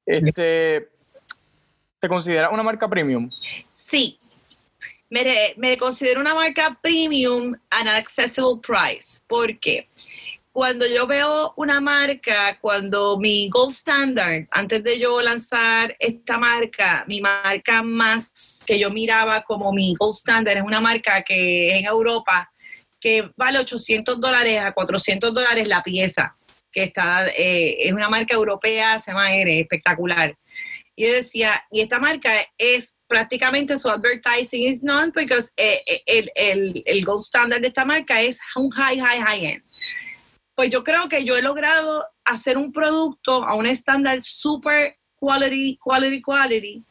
Este, 0.07 0.88
¿Te 1.98 2.09
consideras 2.09 2.52
una 2.52 2.62
marca 2.62 2.88
premium? 2.88 3.28
Sí, 3.74 4.20
me, 5.11 5.55
me, 5.57 5.76
considero 5.76 6.20
una 6.20 6.37
marca 6.37 6.78
premium 6.81 7.52
an 7.68 7.88
accessible 7.88 8.61
price. 8.64 9.18
¿Por 9.26 9.59
qué? 9.59 9.88
Cuando 10.52 10.86
yo 10.86 11.06
veo 11.06 11.54
una 11.56 11.80
marca, 11.80 12.58
cuando 12.60 13.18
mi 13.18 13.48
gold 13.48 13.74
standard, 13.74 14.46
antes 14.50 14.84
de 14.84 14.98
yo 14.98 15.20
lanzar 15.22 15.96
esta 15.98 16.36
marca, 16.36 17.04
mi 17.08 17.22
marca 17.22 17.82
más 17.82 18.62
que 18.66 18.78
yo 18.78 18.90
miraba 18.90 19.42
como 19.42 19.72
mi 19.72 19.94
gold 19.94 20.14
standard 20.14 20.58
es 20.58 20.62
una 20.62 20.80
marca 20.80 21.22
que 21.22 21.78
en 21.78 21.86
Europa, 21.86 22.52
que 23.00 23.30
vale 23.34 23.58
800 23.60 24.20
dólares 24.20 24.60
a 24.60 24.72
400 24.72 25.32
dólares 25.32 25.66
la 25.66 25.82
pieza, 25.82 26.36
que 26.70 26.84
está, 26.84 27.28
eh, 27.28 27.78
es 27.80 27.92
una 27.92 28.10
marca 28.10 28.34
europea, 28.34 29.00
se 29.00 29.10
llama 29.10 29.34
ERE, 29.34 29.60
espectacular. 29.60 30.36
Y 30.94 31.06
yo 31.06 31.12
decía, 31.14 31.64
y 31.70 31.80
esta 31.80 31.98
marca 31.98 32.30
es 32.58 32.94
prácticamente 33.08 33.78
su 33.78 33.88
advertising 33.88 34.68
is 34.68 34.82
none, 34.82 35.12
porque 35.12 35.34
eh, 35.56 35.82
eh, 35.86 36.02
el, 36.04 36.30
el, 36.34 36.82
el 36.84 37.04
gold 37.06 37.22
standard 37.22 37.62
de 37.62 37.68
esta 37.68 37.86
marca 37.86 38.20
es 38.20 38.38
un 38.54 38.70
high, 38.70 38.98
high, 38.98 39.22
high 39.22 39.44
end 39.46 39.62
pues 40.62 40.70
yo 40.70 40.85
creo 40.85 41.09
que 41.09 41.25
yo 41.25 41.37
he 41.37 41.42
logrado 41.42 42.07
hacer 42.25 42.57
un 42.57 42.70
producto 42.70 43.42
a 43.42 43.57
un 43.57 43.66
estándar 43.66 44.22
super 44.22 44.96
quality, 45.16 45.77
quality, 45.83 46.22
quality, 46.22 46.85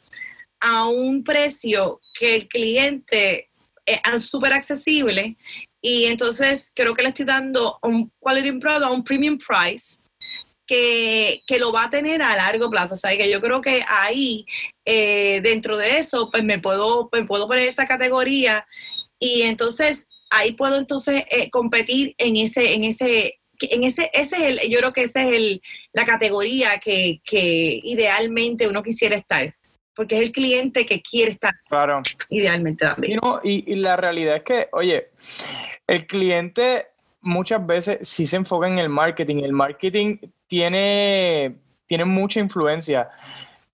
a 0.59 0.87
un 0.87 1.23
precio 1.23 2.01
que 2.19 2.35
el 2.35 2.47
cliente 2.49 3.49
es 3.85 4.25
súper 4.25 4.51
accesible 4.51 5.37
y 5.81 6.03
entonces 6.07 6.73
creo 6.75 6.93
que 6.93 7.01
le 7.01 7.09
estoy 7.09 7.23
dando 7.23 7.79
un 7.83 8.11
quality 8.19 8.51
product 8.59 8.83
a 8.83 8.91
un 8.91 9.05
premium 9.05 9.37
price 9.37 10.01
que, 10.67 11.41
lo 11.57 11.71
va 11.71 11.85
a 11.85 11.89
tener 11.89 12.21
a 12.21 12.35
largo 12.35 12.69
plazo. 12.69 12.95
O 12.95 12.97
sea, 12.97 13.15
que 13.15 13.31
yo 13.31 13.39
creo 13.39 13.61
que 13.61 13.85
ahí, 13.87 14.45
eh, 14.83 15.39
dentro 15.45 15.77
de 15.77 15.99
eso, 15.99 16.29
pues 16.29 16.43
me 16.43 16.59
puedo, 16.59 17.07
me 17.13 17.23
puedo 17.23 17.47
poner 17.47 17.69
esa 17.69 17.87
categoría 17.87 18.65
y 19.17 19.43
entonces 19.43 20.07
ahí 20.29 20.53
puedo 20.53 20.77
entonces 20.77 21.23
eh, 21.29 21.49
competir 21.51 22.15
en 22.17 22.35
ese, 22.35 22.73
en 22.73 22.83
ese, 22.83 23.40
en 23.69 23.83
ese, 23.83 24.09
ese 24.13 24.35
es 24.35 24.41
el, 24.43 24.69
yo 24.69 24.79
creo 24.79 24.93
que 24.93 25.03
esa 25.03 25.23
es 25.23 25.35
el, 25.35 25.61
la 25.93 26.05
categoría 26.05 26.79
que, 26.79 27.21
idealmente 27.83 28.67
uno 28.67 28.81
quisiera 28.81 29.15
estar, 29.15 29.53
porque 29.95 30.15
es 30.15 30.21
el 30.21 30.31
cliente 30.31 30.85
que 30.85 31.01
quiere 31.01 31.33
estar 31.33 31.53
claro. 31.67 32.01
idealmente 32.29 32.85
también. 32.85 33.19
Y, 33.43 33.71
y, 33.71 33.75
la 33.75 33.95
realidad 33.95 34.37
es 34.37 34.43
que, 34.43 34.69
oye, 34.71 35.09
el 35.87 36.07
cliente 36.07 36.87
muchas 37.21 37.65
veces 37.65 38.07
sí 38.07 38.25
se 38.25 38.37
enfoca 38.37 38.67
en 38.67 38.79
el 38.79 38.89
marketing, 38.89 39.43
el 39.43 39.53
marketing 39.53 40.17
tiene, 40.47 41.55
tiene 41.85 42.05
mucha 42.05 42.39
influencia. 42.39 43.09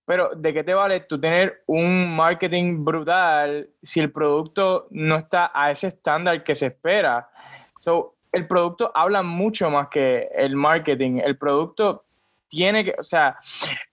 pero 0.05 0.29
¿de 0.35 0.53
qué 0.53 0.63
te 0.63 0.73
vale 0.73 1.01
tú 1.01 1.19
tener 1.19 1.63
un 1.65 2.15
marketing 2.15 2.83
brutal 2.83 3.69
si 3.81 3.99
el 3.99 4.11
producto 4.11 4.87
no 4.91 5.17
está 5.17 5.51
a 5.53 5.71
ese 5.71 5.87
estándar 5.87 6.43
que 6.43 6.55
se 6.55 6.67
espera? 6.67 7.29
So, 7.79 8.16
el 8.31 8.47
producto 8.47 8.91
habla 8.93 9.21
mucho 9.23 9.69
más 9.69 9.87
que 9.89 10.29
el 10.35 10.55
marketing. 10.55 11.21
El 11.23 11.37
producto 11.37 12.05
tiene 12.47 12.85
que, 12.85 12.95
o 12.97 13.03
sea, 13.03 13.37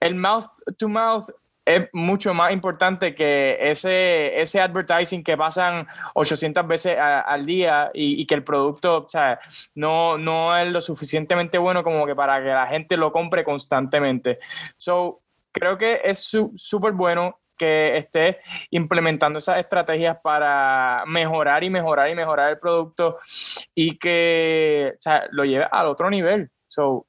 el 0.01 0.15
mouth 0.15 0.47
to 0.77 0.89
mouth 0.89 1.29
es 1.65 1.89
mucho 1.93 2.35
más 2.35 2.53
importante 2.53 3.15
que 3.15 3.57
ese, 3.59 4.39
ese 4.41 4.61
advertising 4.61 5.25
que 5.25 5.37
pasan 5.37 5.87
800 6.15 6.67
veces 6.67 6.99
al 6.99 7.47
día 7.47 7.91
y, 7.95 8.27
que 8.27 8.35
el 8.35 8.45
producto 8.45 9.05
o 9.05 9.09
sea, 9.09 9.41
no, 9.75 10.19
no 10.19 10.57
es 10.57 10.69
lo 10.69 10.81
suficientemente 10.81 11.57
bueno 11.57 11.83
como 11.83 12.07
que 12.07 12.15
para 12.15 12.43
que 12.43 12.51
la 12.51 12.67
gente 12.67 12.97
lo 12.97 13.13
compre 13.13 13.45
constantemente. 13.45 14.41
So, 14.77 15.23
creo 15.53 15.79
que 15.79 16.01
es 16.05 16.19
súper 16.55 16.93
bueno 16.93 17.39
que 17.57 17.97
esté 17.97 18.41
implementando 18.71 19.39
esas 19.39 19.59
estrategias 19.59 20.19
para 20.23 21.05
mejorar 21.07 21.65
y 21.65 21.71
mejorar 21.71 22.11
y 22.11 22.15
mejorar 22.15 22.51
el 22.51 22.59
producto 22.59 23.17
y 23.75 23.97
que 23.99 24.95
lo 25.31 25.45
lleve 25.45 25.67
al 25.71 25.87
otro 25.87 26.11
nivel. 26.11 26.51
So, 26.69 27.07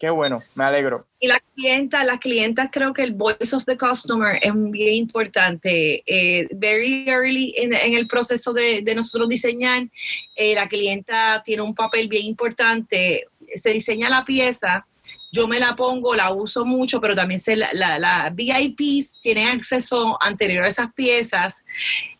Qué 0.00 0.08
bueno, 0.08 0.38
me 0.54 0.64
alegro. 0.64 1.06
Y 1.18 1.28
las 1.28 1.42
clientas, 1.54 2.06
las 2.06 2.20
clientas 2.20 2.70
creo 2.72 2.94
que 2.94 3.02
el 3.02 3.12
voice 3.12 3.54
of 3.54 3.66
the 3.66 3.76
customer 3.76 4.38
es 4.40 4.50
bien 4.54 4.94
importante. 4.94 6.02
Eh, 6.06 6.48
very 6.52 7.04
early 7.06 7.52
en, 7.58 7.74
el 7.74 8.08
proceso 8.08 8.54
de, 8.54 8.82
nosotros 8.96 9.28
diseñar, 9.28 9.90
eh, 10.36 10.54
la 10.54 10.68
clienta 10.68 11.42
tiene 11.44 11.60
un 11.60 11.74
papel 11.74 12.08
bien 12.08 12.24
importante. 12.24 13.26
Se 13.56 13.72
diseña 13.72 14.08
la 14.08 14.24
pieza, 14.24 14.86
yo 15.32 15.46
me 15.46 15.60
la 15.60 15.76
pongo, 15.76 16.14
la 16.14 16.32
uso 16.32 16.64
mucho, 16.64 17.00
pero 17.00 17.14
también 17.14 17.40
se, 17.40 17.56
la, 17.56 17.72
la, 17.72 18.32
VIPs 18.34 19.20
tienen 19.20 19.48
acceso 19.48 20.18
anterior 20.22 20.64
a 20.64 20.68
esas 20.68 20.92
piezas, 20.92 21.64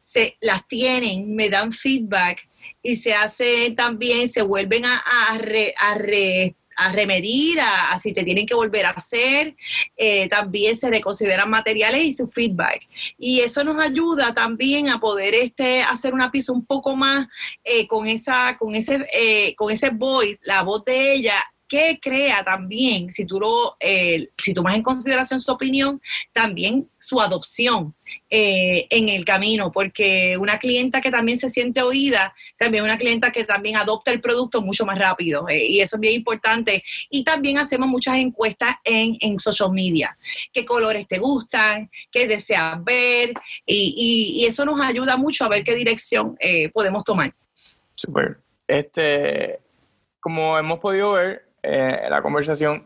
se 0.00 0.36
las 0.40 0.66
tienen, 0.68 1.34
me 1.34 1.50
dan 1.50 1.72
feedback 1.72 2.48
y 2.82 2.96
se 2.96 3.14
hace 3.14 3.72
también, 3.76 4.28
se 4.30 4.42
vuelven 4.42 4.84
a, 4.84 4.96
a, 4.96 5.34
a 5.34 5.94
a 6.80 6.92
remedir, 6.92 7.60
a, 7.60 7.98
si 8.00 8.14
te 8.14 8.24
tienen 8.24 8.46
que 8.46 8.54
volver 8.54 8.86
a 8.86 8.90
hacer. 8.90 9.54
Eh, 9.98 10.28
también 10.30 10.76
se 10.78 10.88
reconsideran 10.88 11.50
materiales 11.50 12.02
y 12.02 12.12
su 12.14 12.26
feedback. 12.26 12.88
Y 13.18 13.40
eso 13.40 13.62
nos 13.64 13.78
ayuda 13.78 14.32
también 14.32 14.88
a 14.88 14.98
poder 14.98 15.34
este, 15.34 15.82
hacer 15.82 16.14
una 16.14 16.30
pieza 16.30 16.52
un 16.52 16.64
poco 16.64 16.96
más 16.96 17.28
eh, 17.64 17.86
con, 17.86 18.06
esa, 18.06 18.56
con, 18.58 18.74
ese, 18.74 19.06
eh, 19.12 19.54
con 19.56 19.70
ese 19.70 19.90
voice, 19.90 20.38
la 20.42 20.62
voz 20.62 20.82
de 20.86 21.12
ella 21.12 21.44
que 21.70 22.00
crea 22.02 22.42
también, 22.42 23.12
si 23.12 23.24
tú, 23.24 23.38
lo, 23.38 23.76
eh, 23.78 24.28
si 24.42 24.52
tomas 24.52 24.74
en 24.74 24.82
consideración 24.82 25.40
su 25.40 25.52
opinión, 25.52 26.02
también 26.32 26.90
su 26.98 27.20
adopción 27.20 27.94
eh, 28.28 28.88
en 28.90 29.08
el 29.08 29.24
camino, 29.24 29.70
porque 29.70 30.36
una 30.36 30.58
clienta 30.58 31.00
que 31.00 31.12
también 31.12 31.38
se 31.38 31.48
siente 31.48 31.80
oída, 31.80 32.34
también 32.58 32.82
una 32.82 32.98
clienta 32.98 33.30
que 33.30 33.44
también 33.44 33.76
adopta 33.76 34.10
el 34.10 34.20
producto 34.20 34.60
mucho 34.60 34.84
más 34.84 34.98
rápido, 34.98 35.48
eh, 35.48 35.64
y 35.64 35.80
eso 35.80 35.94
es 35.94 36.00
bien 36.00 36.14
importante. 36.14 36.82
Y 37.08 37.22
también 37.22 37.56
hacemos 37.58 37.88
muchas 37.88 38.16
encuestas 38.16 38.74
en, 38.82 39.16
en 39.20 39.38
social 39.38 39.70
media, 39.70 40.18
qué 40.52 40.66
colores 40.66 41.06
te 41.06 41.18
gustan, 41.18 41.88
qué 42.10 42.26
deseas 42.26 42.82
ver, 42.82 43.32
y, 43.64 44.40
y, 44.42 44.44
eso 44.44 44.64
nos 44.64 44.80
ayuda 44.80 45.16
mucho 45.16 45.44
a 45.44 45.48
ver 45.48 45.62
qué 45.62 45.76
dirección 45.76 46.36
podemos 46.74 47.04
tomar. 47.04 47.32
Super. 47.94 48.38
Este, 48.66 49.60
como 50.18 50.58
hemos 50.58 50.80
podido 50.80 51.12
ver, 51.12 51.49
eh, 51.62 52.06
la 52.08 52.22
conversación, 52.22 52.84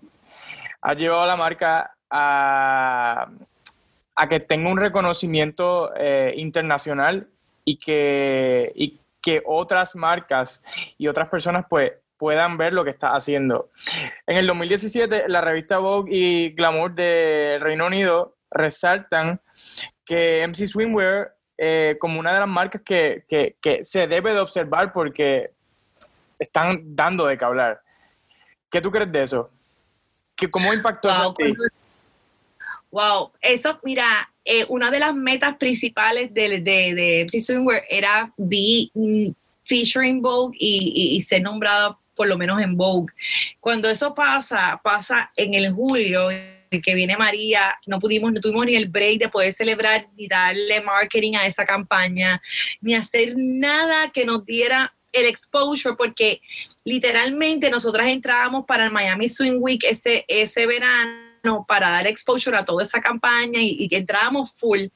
ha 0.82 0.94
llevado 0.94 1.22
a 1.22 1.26
la 1.26 1.36
marca 1.36 1.96
a, 2.10 3.28
que 4.28 4.40
tenga 4.40 4.70
un 4.70 4.78
reconocimiento 4.78 5.92
eh, 5.96 6.34
internacional 6.36 7.28
y 7.64 7.78
que, 7.78 8.72
y 8.74 8.98
que 9.20 9.42
otras 9.46 9.96
marcas 9.96 10.62
y 10.98 11.08
otras 11.08 11.28
personas 11.28 11.66
pues 11.68 11.92
puedan 12.16 12.56
ver 12.56 12.72
lo 12.72 12.84
que 12.84 12.90
está 12.90 13.14
haciendo. 13.14 13.70
En 14.26 14.36
el 14.36 14.46
2017, 14.46 15.28
la 15.28 15.40
revista 15.40 15.78
Vogue 15.78 16.10
y 16.14 16.50
Glamour 16.54 16.94
de 16.94 17.58
Reino 17.60 17.86
Unido 17.86 18.36
resaltan 18.50 19.40
que 20.04 20.46
MC 20.46 20.68
Swimwear 20.68 21.34
eh, 21.56 21.96
como 22.00 22.20
una 22.20 22.32
de 22.32 22.40
las 22.40 22.48
marcas 22.48 22.82
que, 22.82 23.24
que, 23.28 23.56
que, 23.60 23.84
se 23.84 24.06
debe 24.06 24.32
de 24.32 24.40
observar 24.40 24.92
porque 24.92 25.50
están 26.38 26.96
dando 26.96 27.26
de 27.26 27.38
qué 27.38 27.44
hablar. 27.44 27.80
¿Qué 28.74 28.80
tú 28.80 28.90
crees 28.90 29.12
de 29.12 29.22
eso? 29.22 29.48
¿Qué, 30.34 30.50
¿Cómo 30.50 30.74
impactó 30.74 31.06
wow, 31.06 31.16
eso 31.16 31.34
en 31.38 31.54
ti? 31.54 31.62
Wow, 32.90 33.30
eso, 33.40 33.78
mira, 33.84 34.28
eh, 34.44 34.66
una 34.68 34.90
de 34.90 34.98
las 34.98 35.14
metas 35.14 35.56
principales 35.58 36.34
de, 36.34 36.58
de, 36.58 36.92
de 36.92 37.24
MC 37.24 37.40
Swimwear 37.40 37.84
era 37.88 38.34
be 38.36 38.90
mm, 38.92 39.28
featuring 39.62 40.20
Vogue 40.20 40.56
y, 40.58 41.14
y, 41.16 41.22
ser 41.22 41.42
nombrada 41.42 41.96
por 42.16 42.26
lo 42.26 42.36
menos 42.36 42.60
en 42.60 42.76
Vogue. 42.76 43.12
Cuando 43.60 43.88
eso 43.88 44.12
pasa, 44.12 44.80
pasa 44.82 45.30
en 45.36 45.54
el 45.54 45.72
julio, 45.72 46.30
que 46.68 46.94
viene 46.96 47.16
María, 47.16 47.78
no 47.86 48.00
pudimos, 48.00 48.32
no 48.32 48.40
tuvimos 48.40 48.66
ni 48.66 48.74
el 48.74 48.88
break 48.88 49.20
de 49.20 49.28
poder 49.28 49.52
celebrar 49.52 50.08
ni 50.16 50.26
darle 50.26 50.80
marketing 50.80 51.36
a 51.36 51.46
esa 51.46 51.64
campaña, 51.64 52.42
ni 52.80 52.96
hacer 52.96 53.34
nada 53.36 54.10
que 54.10 54.24
nos 54.24 54.44
diera 54.44 54.92
el 55.12 55.26
exposure, 55.26 55.94
porque 55.96 56.40
literalmente 56.84 57.70
nosotras 57.70 58.08
entrábamos 58.08 58.66
para 58.66 58.84
el 58.84 58.92
Miami 58.92 59.28
Swing 59.28 59.56
Week 59.58 59.82
ese, 59.84 60.24
ese 60.28 60.66
verano 60.66 61.64
para 61.66 61.90
dar 61.90 62.06
exposure 62.06 62.56
a 62.56 62.64
toda 62.64 62.84
esa 62.84 63.00
campaña 63.00 63.60
y, 63.60 63.88
entrábamos 63.90 64.52
full. 64.56 64.86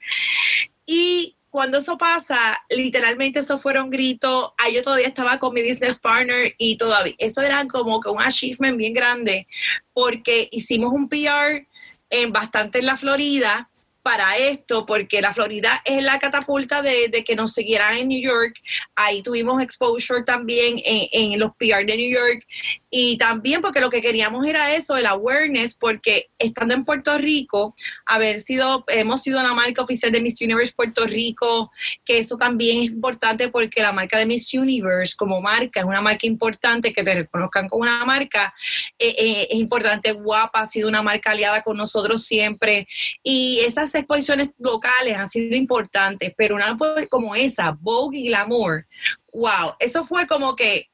Y 0.87 1.35
cuando 1.51 1.79
eso 1.79 1.97
pasa, 1.97 2.59
literalmente 2.71 3.41
eso 3.41 3.59
fueron 3.59 3.91
gritos. 3.91 4.53
Ahí 4.59 4.75
yo 4.75 4.83
todavía 4.83 5.09
estaba 5.09 5.39
con 5.39 5.55
mi 5.55 5.67
business 5.67 5.99
partner 5.99 6.55
y 6.59 6.77
todavía, 6.77 7.15
eso 7.19 7.41
era 7.41 7.67
como 7.67 8.01
que 8.01 8.11
un 8.11 8.23
achievement 8.23 8.77
bien 8.77 8.95
grande 8.95 9.47
porque 9.93 10.49
hicimos 10.53 10.93
un 10.93 11.09
PR 11.09 11.67
en 12.11 12.33
bastante 12.33 12.79
en 12.79 12.87
la 12.87 12.97
Florida 12.97 13.71
para 14.03 14.37
esto, 14.37 14.87
porque 14.87 15.21
la 15.21 15.35
Florida 15.35 15.83
es 15.85 16.03
la 16.03 16.19
catapulta 16.19 16.83
de, 16.83 17.11
que 17.27 17.37
nos 17.37 17.53
siguieran 17.53 17.97
en 17.97 18.09
New 18.09 18.21
York. 18.21 18.57
Ahí 18.95 19.23
tuvimos 19.23 19.61
exposure 19.61 20.25
también 20.25 20.81
en, 20.85 21.33
en, 21.33 21.39
los 21.39 21.51
PR 21.57 21.85
de 21.85 21.97
New 21.97 22.11
York. 22.11 22.47
Y 22.91 23.19
también 23.19 23.61
porque 23.61 23.81
lo 23.81 23.91
que 23.91 24.01
queríamos 24.01 24.47
era 24.47 24.75
eso, 24.75 24.97
el 24.97 25.07
awareness, 25.07 25.75
porque 25.75 26.31
estando 26.39 26.75
en 26.75 26.85
Puerto 26.85 27.17
Rico, 27.19 27.75
haber 28.07 28.41
sido, 28.41 28.85
hemos 28.89 29.23
sido 29.23 29.43
la 29.43 29.55
marca 29.55 29.83
oficial 29.83 30.11
de 30.13 30.21
Miss 30.21 30.41
Universe 30.41 30.73
Puerto 30.75 31.05
Rico, 31.05 31.71
que 32.05 32.19
eso 32.19 32.37
también 32.37 32.79
es 32.79 32.87
importante 32.87 33.49
porque 33.49 33.83
la 33.83 33.93
marca 33.93 34.19
de 34.19 34.27
Miss 34.27 34.53
Universe 34.55 35.15
como 35.17 35.41
marca 35.41 35.81
es 35.81 35.87
una 35.87 36.01
marca 36.01 36.27
importante, 36.27 36.93
que 36.93 37.05
te 37.05 37.15
reconozcan 37.15 37.69
como 37.69 37.83
una 37.83 38.05
marca, 38.05 38.55
eh, 38.99 39.15
eh, 39.19 39.49
es 39.51 39.59
importante, 39.59 40.13
guapa, 40.13 40.61
ha 40.63 40.69
sido 40.69 40.89
una 40.89 41.03
marca 41.03 41.31
aliada 41.31 41.63
con 41.63 41.77
nosotros 41.77 42.25
siempre. 42.25 42.89
Y 43.23 43.61
esas 43.67 43.95
exposiciones 43.95 44.51
locales 44.59 45.17
han 45.17 45.29
sido 45.29 45.57
importantes, 45.57 46.33
pero 46.37 46.55
una 46.55 46.77
como 47.09 47.35
esa, 47.35 47.77
Vogue 47.81 48.19
y 48.19 48.27
Glamour, 48.29 48.87
wow, 49.33 49.75
eso 49.79 50.07
fue 50.07 50.27
como 50.27 50.57
que 50.57 50.89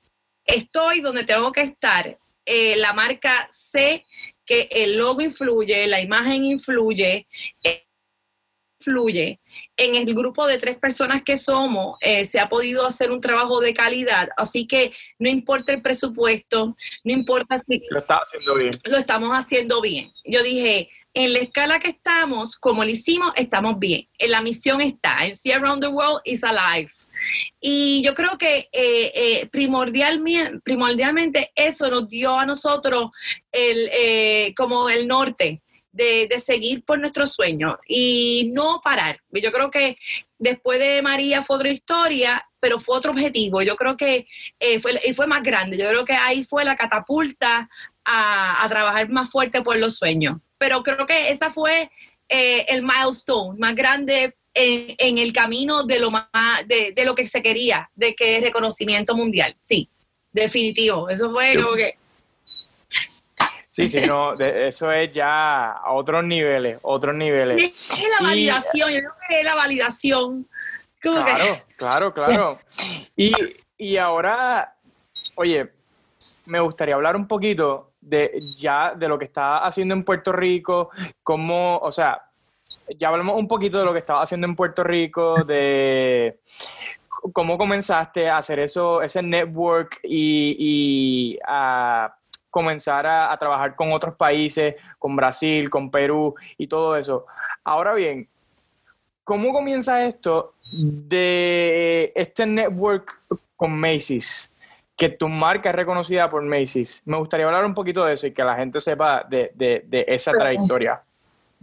estoy 0.45 1.01
donde 1.01 1.25
tengo 1.25 1.53
que 1.53 1.63
estar. 1.63 2.19
Eh, 2.47 2.77
la 2.77 2.93
marca 2.93 3.49
sé 3.51 4.05
que 4.45 4.69
el 4.71 4.99
logo 4.99 5.23
influye, 5.23 5.87
la 5.87 6.01
imagen 6.01 6.45
influye, 6.45 7.27
influye. 8.79 9.41
En 9.77 9.95
el 9.95 10.15
grupo 10.15 10.47
de 10.47 10.59
tres 10.59 10.77
personas 10.79 11.23
que 11.25 11.39
somos, 11.39 11.97
eh, 12.01 12.27
se 12.27 12.39
ha 12.39 12.49
podido 12.49 12.87
hacer 12.87 13.11
un 13.11 13.21
trabajo 13.21 13.61
de 13.61 13.73
calidad, 13.73 14.29
así 14.37 14.67
que 14.67 14.93
no 15.19 15.29
importa 15.31 15.73
el 15.73 15.81
presupuesto, 15.81 16.77
no 17.05 17.13
importa 17.13 17.63
si... 17.67 17.83
Lo 17.89 17.99
está 17.99 18.17
haciendo 18.17 18.55
bien. 18.55 18.71
Lo 18.85 18.99
estamos 18.99 19.31
haciendo 19.31 19.81
bien. 19.81 20.13
Yo 20.25 20.43
dije, 20.43 20.91
en 21.15 21.33
la 21.33 21.39
escala 21.39 21.79
que 21.79 21.91
estamos, 21.91 22.57
como 22.57 22.85
lo 22.85 22.91
hicimos, 22.91 23.33
estamos 23.37 23.79
bien. 23.79 24.09
En 24.19 24.33
la 24.33 24.43
misión 24.43 24.81
está, 24.81 25.25
en 25.25 25.37
See 25.37 25.53
Around 25.53 25.83
the 25.83 25.89
World 25.89 26.21
is 26.25 26.43
Alive. 26.45 26.91
Y 27.61 28.03
yo 28.05 28.15
creo 28.15 28.39
que 28.39 28.69
eh, 28.73 29.13
eh, 29.15 29.49
primordialmente, 29.51 30.61
primordialmente 30.61 31.53
eso 31.55 31.89
nos 31.89 32.09
dio 32.09 32.39
a 32.39 32.47
nosotros 32.47 33.11
el, 33.53 33.91
eh, 33.93 34.55
como 34.57 34.89
el 34.89 35.07
norte. 35.07 35.61
De, 35.97 36.29
seguir 36.45 36.85
por 36.85 36.99
nuestro 36.99 37.25
sueño 37.25 37.79
y 37.87 38.51
no 38.53 38.81
parar. 38.83 39.21
Yo 39.31 39.53
creo 39.53 39.71
que 39.71 39.97
después 40.39 40.81
de 40.81 41.01
María 41.03 41.45
fue 41.45 41.55
otra 41.55 41.71
historia, 41.71 42.45
pero 42.59 42.81
fue 42.81 42.97
otro 42.97 43.13
objetivo. 43.13 43.63
Yo 43.63 43.77
creo 43.77 43.97
que 43.97 44.27
fue, 44.83 45.01
y 45.05 45.15
fue 45.15 45.29
más 45.29 45.45
grande. 45.45 45.79
Yo 45.79 45.89
creo 45.89 46.05
que 46.05 46.15
ahí 46.15 46.43
fue 46.43 46.65
la 46.65 46.75
catapulta 46.75 47.69
a, 48.05 48.65
a 48.65 48.69
trabajar 48.69 49.09
más 49.09 49.31
fuerte 49.31 49.63
por 49.63 49.77
los 49.77 49.97
sueños 49.97 50.39
pero 50.65 50.83
creo 50.83 51.07
que 51.07 51.29
esa 51.29 51.53
fue 51.53 51.91
eh, 52.29 52.65
el 52.69 52.83
milestone 52.83 53.59
más 53.59 53.75
grande 53.75 54.35
en, 54.55 55.19
el 55.19 55.33
camino 55.33 55.83
de 55.83 55.99
lo 55.99 56.11
más, 56.11 56.29
de, 56.67 56.95
lo 57.05 57.15
que 57.15 57.27
se 57.27 57.43
quería, 57.43 57.91
de 57.95 58.15
que 58.15 58.37
es 58.37 58.43
reconocimiento 58.43 59.15
mundial. 59.15 59.57
Sí, 59.59 59.89
definitivo. 60.33 61.09
Eso 61.09 61.31
fue 61.33 61.55
lo 61.55 61.75
que. 61.75 61.97
Sí, 63.69 63.89
sí, 63.89 64.03
no, 64.03 64.35
eso 64.39 64.93
es 64.93 65.11
ya 65.11 65.73
a 65.73 65.93
otros 65.93 66.25
niveles, 66.25 66.79
otros 66.83 67.15
niveles. 67.15 67.61
Es, 67.61 68.01
la 68.21 68.29
validación, 68.29 68.89
yo 68.89 68.99
creo 69.01 69.13
que 69.29 69.41
es 69.41 69.45
la 69.45 69.55
validación. 69.57 70.49
claro, 71.01 71.63
claro, 71.77 72.15
claro. 72.15 72.59
Y, 73.17 73.33
y 73.79 73.97
ahora, 73.97 74.75
oye, 75.37 75.71
me 76.47 76.59
gustaría 76.59 76.97
hablar 76.97 77.15
un 77.15 77.29
poquito 77.29 77.93
de 78.01 78.41
ya 78.57 78.95
de 78.95 79.09
lo 79.09 79.19
que 79.19 79.25
está 79.25 79.59
haciendo 79.59 79.95
en 79.95 80.05
Puerto 80.05 80.33
Rico, 80.33 80.91
cómo, 81.23 81.79
o 81.79 81.91
sea, 81.91 82.23
ya 82.99 83.09
hablamos 83.09 83.39
un 83.39 83.49
poquito 83.49 83.79
de 83.79 83.85
lo 83.85 83.93
que 83.93 84.01
estaba 84.01 84.23
haciendo 84.23 84.47
en 84.47 84.57
Puerto 84.57 84.85
Rico, 84.85 85.43
de 85.45 86.39
cómo 87.33 87.57
comenzaste 87.57 88.29
a 88.29 88.39
hacer 88.39 88.59
eso, 88.61 89.03
ese 89.03 89.23
network 89.23 90.01
y, 90.03 90.57
y 90.59 91.39
a 91.47 92.15
comenzar 92.51 93.07
a, 93.07 93.37
trabajar 93.37 93.75
con 93.75 93.93
otros 93.93 94.15
países, 94.15 94.77
con 94.99 95.17
Brasil, 95.17 95.69
con 95.69 95.91
Perú 95.91 96.35
y 96.57 96.69
todo 96.69 96.97
eso. 96.97 97.27
Ahora 97.65 97.95
bien, 97.95 98.29
¿cómo 99.25 99.53
comienza 99.53 100.07
esto 100.07 100.55
de 100.71 102.13
este 102.15 102.47
network 102.47 103.23
con 103.57 103.73
Macy's? 103.73 104.55
Que 104.97 105.09
tu 105.09 105.29
marca 105.29 105.71
es 105.71 105.75
reconocida 105.75 106.31
por 106.31 106.43
Macy's. 106.43 107.03
Me 107.05 107.17
gustaría 107.17 107.47
hablar 107.47 107.65
un 107.65 107.75
poquito 107.75 108.05
de 108.05 108.13
eso 108.13 108.29
y 108.29 108.33
que 108.33 108.45
la 108.45 108.55
gente 108.55 108.81
sepa 108.81 109.25
de, 109.29 109.51
de 109.57 110.05
esa 110.07 110.31
trayectoria. 110.31 111.03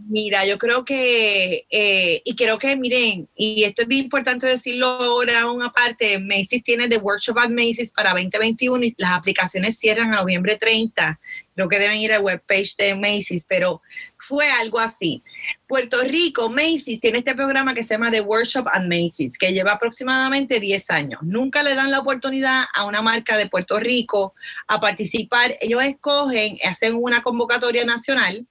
Mira, 0.08 0.44
yo 0.46 0.58
creo 0.58 0.84
que, 0.84 1.66
eh, 1.70 2.22
y 2.24 2.34
creo 2.34 2.58
que, 2.58 2.76
miren, 2.76 3.28
y 3.36 3.64
esto 3.64 3.82
es 3.82 3.88
bien 3.88 4.04
importante 4.04 4.46
decirlo 4.46 4.86
ahora, 4.86 5.50
una 5.50 5.70
parte, 5.70 6.18
Macy's 6.18 6.64
tiene 6.64 6.88
The 6.88 6.98
Workshop 6.98 7.38
at 7.38 7.50
Macy's 7.50 7.92
para 7.92 8.10
2021 8.10 8.84
y 8.84 8.94
las 8.96 9.12
aplicaciones 9.12 9.78
cierran 9.78 10.12
a 10.14 10.18
noviembre 10.18 10.56
30. 10.56 11.20
Creo 11.54 11.68
que 11.68 11.78
deben 11.78 11.98
ir 11.98 12.12
al 12.12 12.22
webpage 12.22 12.76
de 12.76 12.94
Macy's, 12.94 13.44
pero 13.46 13.82
fue 14.18 14.50
algo 14.50 14.78
así. 14.78 15.22
Puerto 15.66 16.02
Rico, 16.02 16.48
Macy's 16.48 17.00
tiene 17.00 17.18
este 17.18 17.34
programa 17.34 17.74
que 17.74 17.82
se 17.82 17.94
llama 17.94 18.10
The 18.10 18.22
Workshop 18.22 18.68
at 18.72 18.84
Macy's, 18.84 19.36
que 19.38 19.52
lleva 19.52 19.72
aproximadamente 19.72 20.58
10 20.58 20.90
años. 20.90 21.20
Nunca 21.22 21.62
le 21.62 21.74
dan 21.74 21.90
la 21.90 22.00
oportunidad 22.00 22.64
a 22.74 22.84
una 22.84 23.02
marca 23.02 23.36
de 23.36 23.48
Puerto 23.48 23.78
Rico 23.78 24.34
a 24.66 24.80
participar. 24.80 25.56
Ellos 25.60 25.82
escogen, 25.82 26.58
hacen 26.64 26.94
una 26.94 27.22
convocatoria 27.22 27.84
nacional 27.84 28.46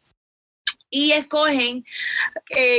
y 0.92 1.14
escogen 1.14 1.86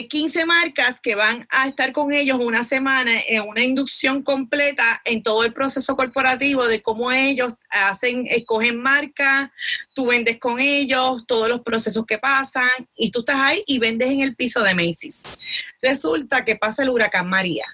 15 0.09 0.41
eh, 0.41 0.45
marcas 0.45 1.01
que 1.01 1.15
van 1.15 1.47
a 1.51 1.67
estar 1.67 1.93
con 1.93 2.13
ellos 2.13 2.39
una 2.39 2.63
semana 2.63 3.11
en 3.27 3.43
una 3.43 3.65
inducción 3.65 4.23
completa 4.23 5.01
en 5.07 5.23
todo 5.23 5.45
el 5.45 5.55
proceso 5.55 5.97
corporativo 5.97 6.67
de 6.69 6.83
cómo 6.83 7.11
ellos 7.11 7.55
hacen, 7.71 8.27
escogen 8.29 8.81
marcas, 8.81 9.51
tú 9.95 10.07
vendes 10.07 10.39
con 10.39 10.61
ellos, 10.61 11.25
todos 11.27 11.49
los 11.49 11.63
procesos 11.63 12.05
que 12.05 12.19
pasan 12.19 12.69
y 12.95 13.11
tú 13.11 13.21
estás 13.21 13.41
ahí 13.41 13.65
y 13.67 13.79
vendes 13.79 14.11
en 14.11 14.21
el 14.21 14.37
piso 14.37 14.63
de 14.63 14.75
Macy's. 14.75 15.41
Resulta 15.81 16.45
que 16.45 16.57
pasa 16.57 16.83
el 16.83 16.91
huracán 16.91 17.29
María. 17.29 17.65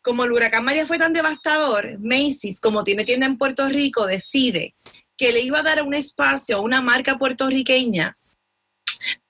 Como 0.00 0.24
el 0.24 0.30
huracán 0.30 0.64
María 0.64 0.86
fue 0.86 0.98
tan 0.98 1.12
devastador, 1.12 1.98
Macy's, 1.98 2.60
como 2.60 2.84
tiene 2.84 3.04
tienda 3.04 3.26
en 3.26 3.36
Puerto 3.36 3.68
Rico, 3.68 4.06
decide 4.06 4.74
que 5.16 5.32
le 5.32 5.40
iba 5.40 5.58
a 5.58 5.64
dar 5.64 5.82
un 5.82 5.94
espacio 5.94 6.58
a 6.58 6.60
una 6.60 6.80
marca 6.80 7.18
puertorriqueña 7.18 8.16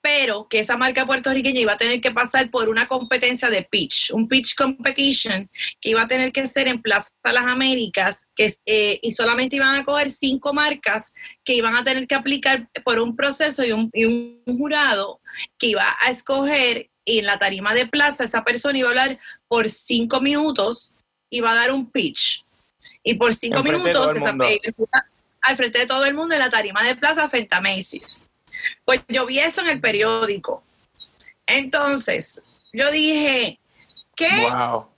pero 0.01 0.47
que 0.47 0.59
esa 0.59 0.77
marca 0.77 1.05
puertorriqueña 1.05 1.59
iba 1.59 1.73
a 1.73 1.77
tener 1.77 2.01
que 2.01 2.11
pasar 2.11 2.49
por 2.49 2.69
una 2.69 2.87
competencia 2.87 3.49
de 3.49 3.63
pitch, 3.63 4.11
un 4.11 4.27
pitch 4.27 4.55
competition 4.55 5.49
que 5.81 5.89
iba 5.89 6.03
a 6.03 6.07
tener 6.07 6.31
que 6.31 6.47
ser 6.47 6.67
en 6.67 6.81
Plaza 6.81 7.09
Las 7.23 7.45
Américas, 7.45 8.25
que, 8.35 8.53
eh, 8.65 8.99
y 9.01 9.11
solamente 9.11 9.55
iban 9.55 9.75
a 9.75 9.85
coger 9.85 10.11
cinco 10.11 10.53
marcas 10.53 11.11
que 11.43 11.53
iban 11.53 11.75
a 11.75 11.83
tener 11.83 12.07
que 12.07 12.15
aplicar 12.15 12.69
por 12.83 12.99
un 12.99 13.15
proceso 13.15 13.63
y 13.63 13.71
un, 13.71 13.91
jurado 14.45 15.19
que 15.57 15.67
iba 15.67 15.85
a 16.01 16.09
escoger 16.09 16.89
y 17.05 17.19
en 17.19 17.25
la 17.25 17.39
tarima 17.39 17.73
de 17.73 17.85
plaza 17.85 18.23
esa 18.23 18.43
persona 18.43 18.77
iba 18.77 18.89
a 18.89 18.91
hablar 18.91 19.19
por 19.47 19.69
cinco 19.69 20.19
minutos, 20.19 20.91
iba 21.29 21.51
a 21.51 21.55
dar 21.55 21.71
un 21.71 21.89
pitch. 21.89 22.43
Y 23.03 23.13
por 23.13 23.33
cinco 23.33 23.63
minutos, 23.63 24.15
al 25.41 25.55
frente 25.55 25.79
de 25.79 25.85
todo 25.85 26.05
el 26.05 26.13
mundo 26.13 26.33
en 26.35 26.39
la 26.39 26.49
tarima 26.49 26.83
de 26.83 26.95
plaza 26.95 27.29
frente 27.29 27.55
a 27.55 27.61
Macy's. 27.61 28.29
Pues 28.85 29.01
yo 29.07 29.25
vi 29.25 29.39
eso 29.39 29.61
en 29.61 29.69
el 29.69 29.79
periódico. 29.79 30.63
Entonces, 31.45 32.41
yo 32.73 32.91
dije, 32.91 33.59
¿qué? 34.15 34.29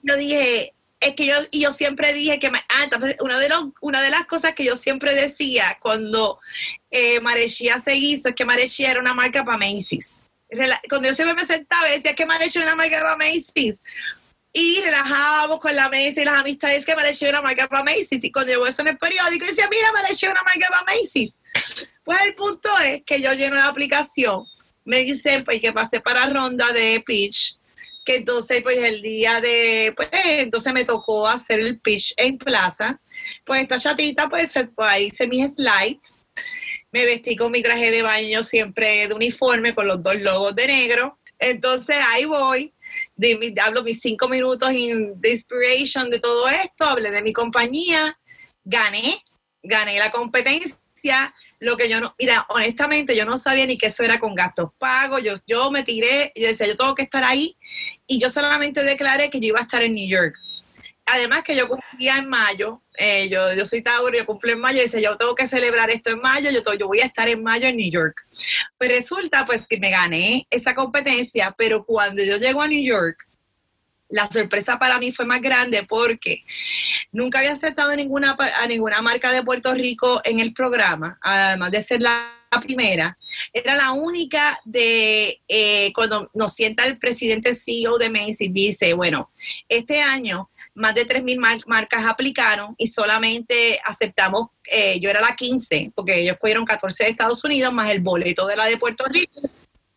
Yo 0.02 0.16
dije, 0.16 0.74
es 1.00 1.14
que 1.14 1.26
yo, 1.26 1.34
y 1.50 1.60
yo 1.62 1.72
siempre 1.72 2.12
dije 2.12 2.38
que, 2.38 2.48
ah, 2.48 2.90
una 3.20 3.38
de, 3.38 3.48
los, 3.48 3.64
una 3.80 4.02
de 4.02 4.10
las 4.10 4.26
cosas 4.26 4.54
que 4.54 4.64
yo 4.64 4.76
siempre 4.76 5.14
decía 5.14 5.78
cuando 5.80 6.38
eh, 6.90 7.20
Marechía 7.20 7.80
se 7.80 7.94
hizo 7.94 8.28
es 8.28 8.34
que 8.34 8.44
Marechía 8.44 8.90
era 8.90 9.00
una 9.00 9.14
marca 9.14 9.44
para 9.44 9.56
Macy's. 9.56 10.22
Cuando 10.88 11.08
yo 11.08 11.14
siempre 11.14 11.34
me 11.34 11.46
sentaba 11.46 11.86
decía 11.86 12.14
que 12.14 12.26
Marechía 12.26 12.62
era 12.62 12.74
una 12.74 12.82
marca 12.82 13.00
para 13.00 13.16
Macy's. 13.16 13.80
Y 14.52 14.80
relajábamos 14.80 15.60
con 15.60 15.76
la 15.76 15.88
mesa 15.88 16.20
y 16.20 16.24
las 16.24 16.40
amistades 16.40 16.84
que 16.84 16.96
Marechía 16.96 17.28
era 17.28 17.38
una 17.38 17.48
marca 17.48 17.68
para 17.68 17.84
Macy's. 17.84 18.24
Y 18.24 18.32
cuando 18.32 18.52
yo 18.52 18.66
eso 18.66 18.82
en 18.82 18.88
el 18.88 18.98
periódico, 18.98 19.46
decía, 19.46 19.68
mira, 19.70 19.92
Marechía 19.92 20.30
era 20.30 20.40
una 20.40 20.42
marca 20.42 20.68
para 20.68 20.84
Macy's. 20.84 21.34
Pues 22.10 22.22
el 22.22 22.34
punto 22.34 22.68
es 22.84 23.04
que 23.04 23.22
yo 23.22 23.32
lleno 23.34 23.54
la 23.54 23.68
aplicación, 23.68 24.44
me 24.84 25.04
dicen 25.04 25.44
pues 25.44 25.60
que 25.60 25.72
pasé 25.72 26.00
para 26.00 26.26
ronda 26.26 26.72
de 26.72 27.00
pitch, 27.06 27.56
que 28.04 28.16
entonces 28.16 28.64
pues 28.64 28.78
el 28.78 29.00
día 29.00 29.40
de, 29.40 29.92
pues 29.94 30.08
entonces 30.24 30.72
me 30.72 30.84
tocó 30.84 31.28
hacer 31.28 31.60
el 31.60 31.78
pitch 31.78 32.12
en 32.16 32.36
plaza, 32.36 33.00
pues 33.46 33.62
esta 33.62 33.78
chatita 33.78 34.28
pues, 34.28 34.52
pues 34.74 34.88
ahí 34.90 35.04
hice 35.04 35.28
mis 35.28 35.54
slides, 35.54 36.18
me 36.90 37.06
vestí 37.06 37.36
con 37.36 37.52
mi 37.52 37.62
traje 37.62 37.92
de 37.92 38.02
baño 38.02 38.42
siempre 38.42 39.06
de 39.06 39.14
uniforme 39.14 39.72
con 39.72 39.86
los 39.86 40.02
dos 40.02 40.16
logos 40.16 40.56
de 40.56 40.66
negro, 40.66 41.16
entonces 41.38 41.96
ahí 42.08 42.24
voy, 42.24 42.74
de, 43.14 43.54
hablo 43.64 43.84
mis 43.84 44.00
cinco 44.00 44.28
minutos 44.28 44.70
de 44.70 45.30
inspiration 45.30 46.10
de 46.10 46.18
todo 46.18 46.48
esto, 46.48 46.86
hablé 46.86 47.12
de 47.12 47.22
mi 47.22 47.32
compañía, 47.32 48.18
gané, 48.64 49.24
gané 49.62 49.96
la 50.00 50.10
competencia, 50.10 51.32
lo 51.60 51.76
que 51.76 51.88
yo 51.88 52.00
no, 52.00 52.14
mira, 52.18 52.46
honestamente 52.48 53.14
yo 53.14 53.24
no 53.26 53.36
sabía 53.38 53.66
ni 53.66 53.76
que 53.76 53.88
eso 53.88 54.02
era 54.02 54.18
con 54.18 54.34
gastos 54.34 54.70
pagos, 54.78 55.22
yo, 55.22 55.34
yo 55.46 55.70
me 55.70 55.84
tiré 55.84 56.32
y 56.34 56.42
decía, 56.42 56.66
yo 56.66 56.76
tengo 56.76 56.94
que 56.94 57.02
estar 57.02 57.22
ahí 57.22 57.56
y 58.06 58.18
yo 58.18 58.30
solamente 58.30 58.82
declaré 58.82 59.30
que 59.30 59.40
yo 59.40 59.48
iba 59.48 59.60
a 59.60 59.64
estar 59.64 59.82
en 59.82 59.94
New 59.94 60.08
York. 60.08 60.34
Además 61.04 61.42
que 61.42 61.56
yo 61.56 61.68
cumplía 61.68 62.16
en 62.18 62.28
mayo, 62.28 62.82
eh, 62.96 63.28
yo, 63.28 63.52
yo 63.52 63.66
soy 63.66 63.82
Tauro, 63.82 64.16
yo 64.16 64.24
cumplo 64.24 64.52
en 64.52 64.60
mayo, 64.60 64.80
y 64.80 64.84
dice, 64.84 65.02
yo 65.02 65.16
tengo 65.16 65.34
que 65.34 65.48
celebrar 65.48 65.90
esto 65.90 66.10
en 66.10 66.20
mayo, 66.20 66.50
yo, 66.50 66.62
yo 66.74 66.86
voy 66.86 67.00
a 67.00 67.06
estar 67.06 67.28
en 67.28 67.42
mayo 67.42 67.66
en 67.66 67.76
New 67.76 67.90
York. 67.90 68.24
Pues 68.78 68.90
resulta 68.90 69.44
pues 69.44 69.66
que 69.66 69.78
me 69.78 69.90
gané 69.90 70.46
esa 70.50 70.74
competencia, 70.74 71.54
pero 71.58 71.84
cuando 71.84 72.22
yo 72.22 72.36
llego 72.36 72.62
a 72.62 72.68
New 72.68 72.82
York, 72.82 73.26
la 74.10 74.28
sorpresa 74.30 74.78
para 74.78 74.98
mí 74.98 75.12
fue 75.12 75.24
más 75.24 75.40
grande 75.40 75.84
porque 75.84 76.44
nunca 77.12 77.38
había 77.38 77.52
aceptado 77.52 77.94
ninguna, 77.94 78.36
a 78.38 78.66
ninguna 78.66 79.00
marca 79.00 79.32
de 79.32 79.42
Puerto 79.42 79.72
Rico 79.74 80.20
en 80.24 80.40
el 80.40 80.52
programa, 80.52 81.18
además 81.22 81.70
de 81.70 81.82
ser 81.82 82.00
la 82.02 82.32
primera. 82.60 83.16
Era 83.52 83.76
la 83.76 83.92
única 83.92 84.60
de 84.64 85.40
eh, 85.46 85.92
cuando 85.94 86.30
nos 86.34 86.52
sienta 86.54 86.84
el 86.86 86.98
presidente 86.98 87.54
CEO 87.54 87.98
de 87.98 88.10
Macy's, 88.10 88.52
dice, 88.52 88.92
bueno, 88.94 89.30
este 89.68 90.00
año 90.00 90.50
más 90.74 90.94
de 90.94 91.06
3.000 91.06 91.64
marcas 91.66 92.04
aplicaron 92.06 92.74
y 92.78 92.86
solamente 92.86 93.80
aceptamos, 93.84 94.48
eh, 94.64 94.98
yo 95.00 95.10
era 95.10 95.20
la 95.20 95.36
15, 95.36 95.92
porque 95.94 96.20
ellos 96.20 96.36
cogieron 96.40 96.64
14 96.64 97.04
de 97.04 97.10
Estados 97.10 97.42
Unidos 97.44 97.72
más 97.72 97.90
el 97.90 98.00
boleto 98.00 98.46
de 98.46 98.56
la 98.56 98.66
de 98.66 98.78
Puerto 98.78 99.04
Rico, 99.06 99.40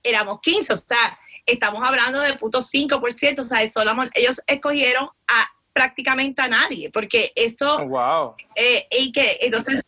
éramos 0.04 0.40
15, 0.42 0.74
o 0.74 0.76
sea, 0.76 1.18
estamos 1.46 1.82
hablando 1.84 2.20
de 2.20 2.34
punto 2.34 2.62
5%, 2.62 3.40
o 3.40 3.44
sea, 3.44 3.62
ellos 4.16 4.42
escogieron 4.48 5.10
a 5.28 5.48
prácticamente 5.74 6.42
a 6.42 6.48
nadie, 6.48 6.90
porque 6.92 7.32
esto, 7.36 7.78
oh, 7.78 7.88
wow. 7.88 8.36
Eh, 8.56 8.86
y 8.92 9.12
que 9.12 9.40
entonces 9.42 9.82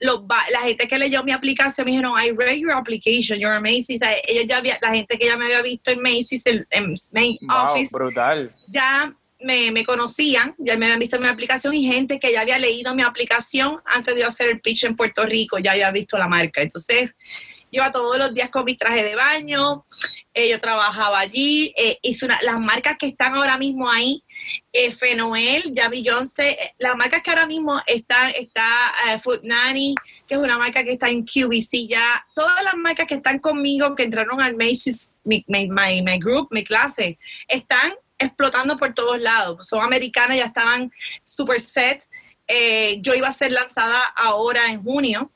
la 0.00 0.60
gente 0.60 0.86
que 0.86 0.98
leyó 0.98 1.22
mi 1.22 1.32
aplicación 1.32 1.84
me 1.84 1.92
dijeron, 1.92 2.14
I 2.20 2.30
read 2.30 2.56
your 2.56 2.72
application, 2.72 3.38
you're 3.38 3.56
amazing. 3.56 3.96
O 3.96 3.98
sea, 4.00 4.16
ellos 4.26 4.46
ya 4.48 4.58
había, 4.58 4.78
la 4.82 4.90
gente 4.90 5.18
que 5.18 5.26
ya 5.26 5.36
me 5.36 5.46
había 5.46 5.62
visto 5.62 5.90
en 5.90 6.02
Macy's, 6.02 6.44
en, 6.46 6.66
Main 7.12 7.38
Office, 7.48 7.90
brutal. 7.92 8.54
ya 8.68 9.14
me, 9.40 9.70
me, 9.70 9.84
conocían, 9.84 10.54
ya 10.58 10.76
me 10.76 10.86
habían 10.86 10.98
visto 10.98 11.16
en 11.16 11.22
mi 11.22 11.28
aplicación 11.28 11.74
y 11.74 11.86
gente 11.86 12.18
que 12.18 12.32
ya 12.32 12.42
había 12.42 12.58
leído 12.58 12.94
mi 12.94 13.02
aplicación 13.02 13.80
antes 13.84 14.14
de 14.14 14.24
hacer 14.24 14.48
el 14.48 14.60
pitch 14.60 14.84
en 14.84 14.96
Puerto 14.96 15.24
Rico, 15.24 15.58
ya 15.58 15.72
había 15.72 15.90
visto 15.90 16.18
la 16.18 16.28
marca. 16.28 16.60
Entonces, 16.60 17.14
iba 17.70 17.92
todos 17.92 18.18
los 18.18 18.32
días 18.32 18.50
con 18.50 18.64
mi 18.64 18.76
traje 18.76 19.02
de 19.02 19.14
baño, 19.14 19.84
eh, 20.34 20.50
yo 20.50 20.60
trabajaba 20.60 21.20
allí, 21.20 21.72
eh, 21.76 21.98
hice 22.02 22.26
las 22.26 22.58
marcas 22.58 22.96
que 22.98 23.06
están 23.06 23.36
ahora 23.36 23.56
mismo 23.56 23.88
ahí, 23.88 24.24
eh, 24.72 24.90
Fenoel, 24.90 25.72
Javi 25.76 26.04
Johnson, 26.06 26.44
eh, 26.44 26.74
las 26.78 26.96
marcas 26.96 27.22
que 27.22 27.30
ahora 27.30 27.46
mismo 27.46 27.80
están, 27.86 28.32
está 28.36 28.66
Food 29.22 29.42
Nanny, 29.44 29.94
que 30.26 30.34
es 30.34 30.40
una 30.40 30.58
marca 30.58 30.82
que 30.82 30.94
está 30.94 31.08
en 31.08 31.24
QVC 31.24 31.86
ya, 31.86 32.26
todas 32.34 32.64
las 32.64 32.74
marcas 32.74 33.06
que 33.06 33.14
están 33.14 33.38
conmigo, 33.38 33.94
que 33.94 34.02
entraron 34.02 34.40
al 34.40 34.56
Macy's, 34.56 35.12
mi, 35.22 35.44
my, 35.46 35.68
my, 35.68 36.18
group, 36.18 36.48
mi 36.50 36.64
clase, 36.64 37.16
están 37.46 37.92
explotando 38.18 38.76
por 38.76 38.92
todos 38.92 39.20
lados, 39.20 39.68
son 39.68 39.84
americanas, 39.84 40.36
ya 40.36 40.46
estaban 40.46 40.90
super 41.22 41.60
set, 41.60 42.02
yo 43.00 43.14
iba 43.14 43.28
a 43.28 43.32
ser 43.32 43.52
lanzada 43.52 44.02
ahora 44.16 44.66
en 44.66 44.82
junio, 44.82 45.30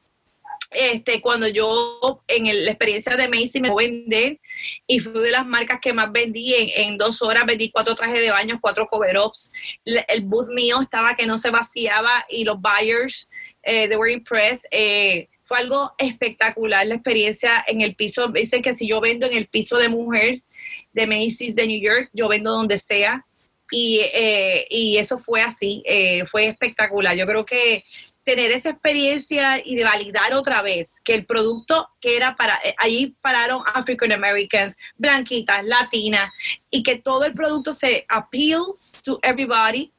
este, 0.71 1.23
cuando 1.23 1.49
yo 1.49 2.23
en 2.27 2.65
la 2.65 2.71
experiencia 2.71 3.17
de 3.17 3.29
Macy 3.29 3.61
me 3.61 3.75
vender 3.75 4.39
y 4.87 5.01
fui 5.01 5.23
de 5.23 5.31
las 5.31 5.47
marcas 5.47 5.79
que 5.81 5.95
más 5.95 6.13
vendí 6.13 6.55
en, 6.55 6.99
dos 6.99 7.23
horas, 7.23 7.47
vendí 7.47 7.71
cuatro 7.71 7.95
trajes 7.95 8.21
de 8.21 8.31
baño, 8.31 8.59
cuatro 8.61 8.87
cover-ups. 8.87 9.51
El 9.85 10.23
booth 10.23 10.49
mío 10.49 10.81
estaba 10.83 11.17
que 11.17 11.27
no 11.27 11.39
se 11.39 11.51
vaciaba 11.51 12.27
y 12.29 12.45
los 12.45 12.59
buyers 12.61 13.31
eh, 13.63 13.89
de 13.89 13.97
Wearing 13.97 14.25
Press. 14.25 14.67
Eh, 14.71 15.29
fue 15.45 15.59
algo 15.59 15.93
espectacular 15.97 16.87
la 16.87 16.97
experiencia 16.97 17.65
en 17.67 17.81
el 17.81 17.95
piso. 17.95 18.29
Dicen 18.29 18.61
que 18.61 18.75
si 18.75 18.87
yo 18.87 19.01
vendo 19.01 19.27
en 19.27 19.37
el 19.37 19.49
piso 19.49 19.79
de 19.79 19.89
mujer 19.89 20.43
de 20.93 21.07
Macy's 21.07 21.55
de 21.55 21.67
New 21.67 21.81
York, 21.81 22.11
yo 22.13 22.29
vendo 22.29 22.51
donde 22.51 22.77
sea. 22.77 23.25
Y, 23.71 24.01
eh, 24.15 24.67
y 24.71 24.97
eso 24.97 25.19
fue 25.19 25.43
así, 25.43 25.83
fue 26.31 26.47
espectacular. 26.47 27.15
Yo 27.17 27.27
creo 27.27 27.45
que 27.45 27.85
tener 28.29 28.51
esa 28.51 28.69
experiencia 28.69 29.59
y 29.65 29.75
de 29.75 29.85
validar 29.85 30.35
otra 30.35 30.61
vez 30.61 31.01
que 31.03 31.15
el 31.15 31.25
producto 31.25 31.89
que 31.99 32.15
era 32.15 32.37
para, 32.37 32.61
eh, 32.63 32.75
allí 32.77 33.17
pararon 33.23 33.63
African 33.73 34.13
Americans, 34.13 34.77
blanquitas, 34.99 35.65
latinas, 35.65 36.31
y 36.69 36.83
que 36.83 36.97
todo 36.97 37.25
el 37.25 37.33
producto 37.33 37.73
se 37.73 38.05
appeals 38.07 39.03
to 39.03 39.19
everybody. 39.23 39.91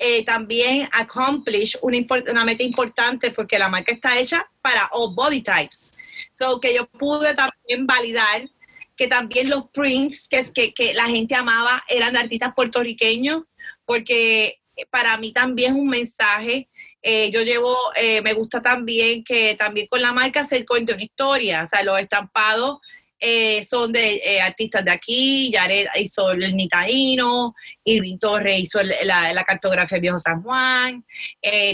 Eh, 0.00 0.24
también 0.24 0.88
accomplish 0.90 1.78
una, 1.80 2.44
meta 2.44 2.64
importante 2.64 3.30
porque 3.30 3.56
la 3.56 3.68
marca 3.68 3.92
está 3.92 4.18
hecha 4.18 4.50
para 4.60 4.88
all 4.90 5.14
body 5.14 5.40
types. 5.40 5.92
So 6.36 6.58
que 6.58 6.74
yo 6.74 6.88
pude 6.88 7.34
también 7.34 7.86
validar 7.86 8.48
que 8.96 9.06
también 9.06 9.48
los 9.48 9.70
prints 9.70 10.26
que, 10.28 10.42
que, 10.52 10.74
que 10.74 10.92
la 10.92 11.06
gente 11.06 11.36
amaba 11.36 11.84
eran 11.88 12.14
de 12.14 12.18
artistas 12.18 12.52
puertorriqueños, 12.52 13.44
porque 13.84 14.58
para 14.90 15.16
mí 15.18 15.32
también 15.32 15.74
es 15.74 15.78
un 15.78 15.88
mensaje 15.88 16.68
eh, 17.02 17.30
yo 17.30 17.42
llevo, 17.42 17.74
eh, 17.96 18.20
me 18.20 18.34
gusta 18.34 18.60
también 18.60 19.24
que 19.24 19.54
también 19.54 19.86
con 19.86 20.02
la 20.02 20.12
marca 20.12 20.44
se 20.44 20.66
cuente 20.66 20.92
una 20.92 21.02
historia, 21.02 21.62
o 21.62 21.66
sea, 21.66 21.82
los 21.82 21.98
estampados 21.98 22.78
eh, 23.18 23.64
son 23.64 23.92
de 23.92 24.40
artistas 24.42 24.84
de 24.84 24.90
aquí, 24.90 25.50
Yared 25.50 25.88
hizo 25.96 26.30
el 26.32 26.54
Nitaíno, 26.54 27.54
Irving 27.84 28.18
Torres 28.18 28.60
hizo 28.60 28.80
la, 28.82 29.44
cartografía 29.44 29.96
de 29.96 30.00
Viejo 30.00 30.18
San 30.18 30.42
Juan, 30.42 31.04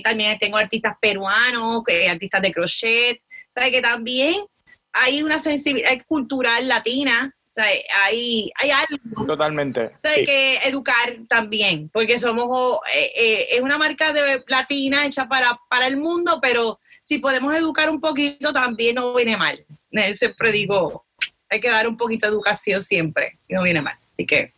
también 0.02 0.38
tengo 0.38 0.58
artistas 0.58 0.94
peruanos, 1.00 1.82
artistas 2.08 2.42
de 2.42 2.52
crochet, 2.52 3.18
o 3.18 3.60
sea, 3.60 3.70
que 3.70 3.82
también 3.82 4.44
hay 4.92 5.22
una 5.22 5.40
sensibilidad 5.40 5.96
cultural 6.06 6.68
latina 6.68 7.35
hay, 7.56 8.50
hay 8.60 8.70
algo. 8.70 9.26
Totalmente. 9.26 9.90
hay 10.02 10.24
que 10.24 10.56
educar 10.58 11.16
también, 11.28 11.88
porque 11.88 12.18
somos, 12.18 12.78
eh, 12.94 13.12
eh, 13.16 13.46
es 13.52 13.60
una 13.60 13.78
marca 13.78 14.12
de 14.12 14.44
latina 14.46 15.06
hecha 15.06 15.26
para, 15.26 15.58
para 15.68 15.86
el 15.86 15.96
mundo, 15.96 16.38
pero 16.40 16.78
si 17.02 17.18
podemos 17.18 17.54
educar 17.54 17.88
un 17.88 18.00
poquito 18.00 18.52
también 18.52 18.96
no 18.96 19.14
viene 19.14 19.36
mal. 19.36 19.64
Siempre 20.12 20.52
digo, 20.52 21.06
hay 21.48 21.60
que 21.60 21.70
dar 21.70 21.88
un 21.88 21.96
poquito 21.96 22.26
de 22.26 22.34
educación 22.34 22.82
siempre, 22.82 23.38
y 23.48 23.54
no 23.54 23.62
viene 23.62 23.80
mal. 23.80 23.96
Así 24.12 24.26
que. 24.26 24.52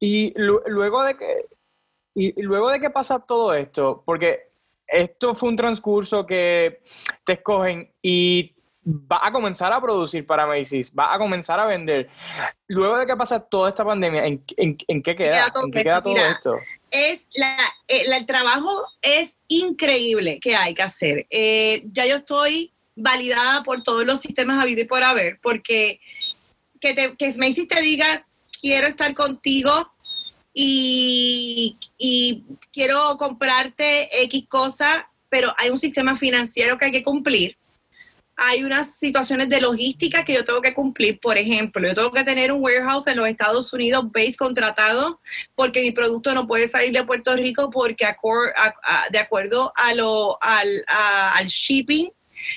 Y 0.00 0.32
luego 0.36 1.04
de 1.04 1.16
que, 1.16 1.46
y 2.14 2.42
luego 2.42 2.70
de 2.70 2.80
que 2.80 2.90
pasa 2.90 3.20
todo 3.20 3.54
esto, 3.54 4.02
porque 4.04 4.48
esto 4.86 5.34
fue 5.34 5.48
un 5.48 5.56
transcurso 5.56 6.26
que 6.26 6.82
te 7.24 7.34
escogen 7.34 7.90
y 8.02 8.53
va 8.84 9.20
a 9.22 9.32
comenzar 9.32 9.72
a 9.72 9.80
producir 9.80 10.26
para 10.26 10.46
Macy's, 10.46 10.92
va 10.96 11.14
a 11.14 11.18
comenzar 11.18 11.58
a 11.58 11.66
vender. 11.66 12.08
Luego 12.66 12.98
de 12.98 13.06
que 13.06 13.16
pasa 13.16 13.40
toda 13.40 13.70
esta 13.70 13.84
pandemia, 13.84 14.26
¿en, 14.26 14.38
qué 14.38 15.16
queda? 15.16 15.46
¿En 15.62 15.70
qué 15.70 15.82
queda 15.82 16.02
todo 16.02 16.16
esto? 16.16 16.56
Es 16.90 17.26
la, 17.34 17.56
eh, 17.88 18.04
el 18.06 18.26
trabajo 18.26 18.86
es 19.00 19.36
increíble 19.48 20.38
que 20.40 20.54
hay 20.54 20.74
que 20.74 20.82
hacer. 20.82 21.26
Eh, 21.30 21.84
ya 21.92 22.06
yo 22.06 22.16
estoy 22.16 22.72
validada 22.94 23.62
por 23.62 23.82
todos 23.82 24.04
los 24.04 24.20
sistemas 24.20 24.62
habido 24.62 24.82
y 24.82 24.86
por 24.86 25.02
haber, 25.02 25.38
porque 25.42 26.00
que, 26.80 26.94
te, 26.94 27.16
que 27.16 27.32
Macy's 27.38 27.66
te 27.66 27.80
diga, 27.80 28.26
quiero 28.60 28.86
estar 28.86 29.14
contigo 29.14 29.90
y, 30.52 31.76
y 31.98 32.44
quiero 32.72 33.16
comprarte 33.18 34.22
X 34.24 34.44
cosa, 34.48 35.10
pero 35.28 35.52
hay 35.58 35.70
un 35.70 35.78
sistema 35.78 36.16
financiero 36.16 36.78
que 36.78 36.84
hay 36.84 36.92
que 36.92 37.02
cumplir 37.02 37.56
hay 38.36 38.64
unas 38.64 38.96
situaciones 38.96 39.48
de 39.48 39.60
logística 39.60 40.24
que 40.24 40.34
yo 40.34 40.44
tengo 40.44 40.60
que 40.60 40.74
cumplir. 40.74 41.20
Por 41.20 41.38
ejemplo, 41.38 41.86
yo 41.86 41.94
tengo 41.94 42.12
que 42.12 42.24
tener 42.24 42.52
un 42.52 42.62
warehouse 42.62 43.06
en 43.06 43.16
los 43.16 43.28
Estados 43.28 43.72
Unidos 43.72 44.10
base 44.10 44.36
contratado 44.36 45.20
porque 45.54 45.82
mi 45.82 45.92
producto 45.92 46.34
no 46.34 46.46
puede 46.46 46.68
salir 46.68 46.92
de 46.92 47.04
Puerto 47.04 47.34
Rico 47.36 47.70
porque 47.70 48.06
de 49.10 49.18
acuerdo 49.18 49.72
a 49.76 49.94
lo, 49.94 50.38
al, 50.42 50.84
al 50.86 51.46
shipping, 51.46 52.10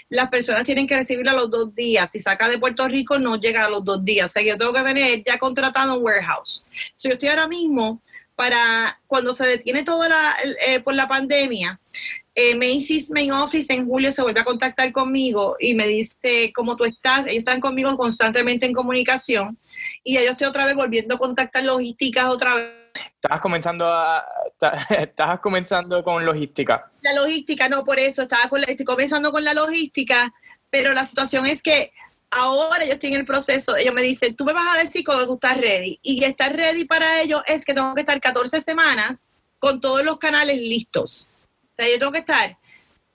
las 0.09 0.29
personas 0.29 0.65
tienen 0.65 0.87
que 0.87 0.95
recibirlo 0.95 1.31
a 1.31 1.35
los 1.35 1.49
dos 1.49 1.73
días. 1.73 2.11
Si 2.11 2.19
saca 2.19 2.49
de 2.49 2.57
Puerto 2.57 2.87
Rico, 2.87 3.19
no 3.19 3.37
llega 3.37 3.65
a 3.65 3.69
los 3.69 3.83
dos 3.83 4.03
días. 4.03 4.31
O 4.31 4.33
sea, 4.33 4.43
yo 4.43 4.57
tengo 4.57 4.73
que 4.73 4.81
tener 4.81 5.23
ya 5.23 5.37
contratado 5.37 5.95
un 5.95 6.03
warehouse. 6.03 6.63
Si 6.95 7.07
yo 7.07 7.13
estoy 7.13 7.29
ahora 7.29 7.47
mismo 7.47 8.01
para 8.35 8.99
cuando 9.07 9.33
se 9.33 9.47
detiene 9.47 9.83
todo 9.83 10.03
eh, 10.05 10.79
por 10.81 10.93
la 10.93 11.07
pandemia, 11.07 11.79
eh, 12.39 12.53
Macy's 12.53 13.09
Main 13.09 13.31
Office 13.31 13.73
en 13.73 13.87
julio 13.87 14.11
se 14.11 14.21
vuelve 14.21 14.41
a 14.41 14.43
contactar 14.43 14.91
conmigo 14.91 15.55
y 15.59 15.73
me 15.73 15.87
dice 15.87 16.51
cómo 16.53 16.75
tú 16.75 16.83
estás. 16.85 17.21
Ellos 17.21 17.39
están 17.39 17.59
conmigo 17.59 17.97
constantemente 17.97 18.67
en 18.67 18.73
comunicación 18.73 19.57
y 20.03 20.17
ellos 20.17 20.33
estoy 20.33 20.45
otra 20.45 20.65
vez 20.67 20.75
volviendo 20.75 21.15
a 21.15 21.17
contactar 21.17 21.63
logísticas 21.63 22.25
otra 22.25 22.53
vez. 22.53 22.67
Estabas 23.15 23.41
comenzando 23.41 23.87
a, 23.87 24.23
estabas 24.99 25.39
comenzando 25.39 26.03
con 26.03 26.23
logística. 26.23 26.85
La 27.01 27.13
logística, 27.13 27.69
no, 27.69 27.83
por 27.83 27.97
eso 27.97 28.21
estaba 28.21 28.47
con 28.49 28.63
estoy 28.63 28.85
comenzando 28.85 29.31
con 29.31 29.43
la 29.43 29.55
logística, 29.55 30.31
pero 30.69 30.93
la 30.93 31.07
situación 31.07 31.47
es 31.47 31.63
que 31.63 31.91
ahora 32.29 32.85
yo 32.85 32.93
estoy 32.93 33.13
en 33.13 33.19
el 33.21 33.25
proceso, 33.25 33.75
ellos 33.75 33.95
me 33.95 34.03
dicen, 34.03 34.35
tú 34.35 34.45
me 34.45 34.53
vas 34.53 34.75
a 34.75 34.83
decir 34.83 35.03
cuando 35.03 35.25
tú 35.25 35.33
estás 35.33 35.57
ready. 35.57 35.97
Y 36.03 36.23
estar 36.23 36.55
ready 36.55 36.85
para 36.85 37.19
ellos 37.19 37.41
es 37.47 37.65
que 37.65 37.73
tengo 37.73 37.95
que 37.95 38.01
estar 38.01 38.21
14 38.21 38.61
semanas 38.61 39.27
con 39.57 39.81
todos 39.81 40.05
los 40.05 40.19
canales 40.19 40.57
listos. 40.57 41.27
O 41.77 41.83
sea, 41.83 41.91
yo 41.91 41.99
tengo 41.99 42.11
que 42.11 42.19
estar 42.19 42.57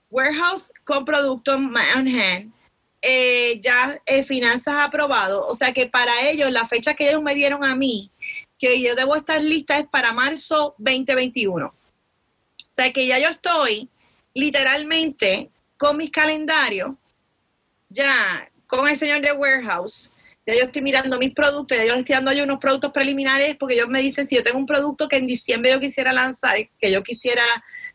warehouse 0.08 0.70
con 0.84 1.04
producto 1.04 1.54
on 1.54 1.76
hand, 1.76 2.52
eh, 3.00 3.58
ya 3.60 4.00
eh, 4.06 4.22
finanzas 4.22 4.74
aprobado. 4.78 5.46
O 5.48 5.54
sea 5.54 5.72
que 5.72 5.86
para 5.86 6.28
ellos, 6.30 6.48
la 6.52 6.68
fecha 6.68 6.94
que 6.94 7.08
ellos 7.08 7.22
me 7.22 7.34
dieron 7.34 7.64
a 7.64 7.74
mí, 7.74 8.10
que 8.58 8.80
yo 8.80 8.94
debo 8.94 9.16
estar 9.16 9.42
lista 9.42 9.78
es 9.78 9.86
para 9.88 10.12
marzo 10.12 10.76
2021. 10.78 11.66
O 11.66 11.74
sea 12.76 12.92
que 12.92 13.04
ya 13.04 13.18
yo 13.18 13.30
estoy 13.30 13.88
literalmente 14.32 15.50
con 15.76 15.96
mis 15.96 16.12
calendarios, 16.12 16.92
ya 17.88 18.48
con 18.68 18.88
el 18.88 18.96
señor 18.96 19.22
de 19.22 19.32
warehouse, 19.32 20.12
ya 20.46 20.54
yo 20.54 20.64
estoy 20.66 20.82
mirando 20.82 21.18
mis 21.18 21.34
productos, 21.34 21.76
ya 21.76 21.84
yo 21.84 21.94
estoy 21.94 22.14
dando 22.14 22.32
yo 22.32 22.44
unos 22.44 22.60
productos 22.60 22.92
preliminares 22.92 23.56
porque 23.56 23.74
ellos 23.74 23.88
me 23.88 24.00
dicen 24.00 24.28
si 24.28 24.36
yo 24.36 24.44
tengo 24.44 24.58
un 24.58 24.66
producto 24.66 25.08
que 25.08 25.16
en 25.16 25.26
diciembre 25.26 25.72
yo 25.72 25.80
quisiera 25.80 26.12
lanzar, 26.12 26.56
que 26.80 26.92
yo 26.92 27.02
quisiera 27.02 27.44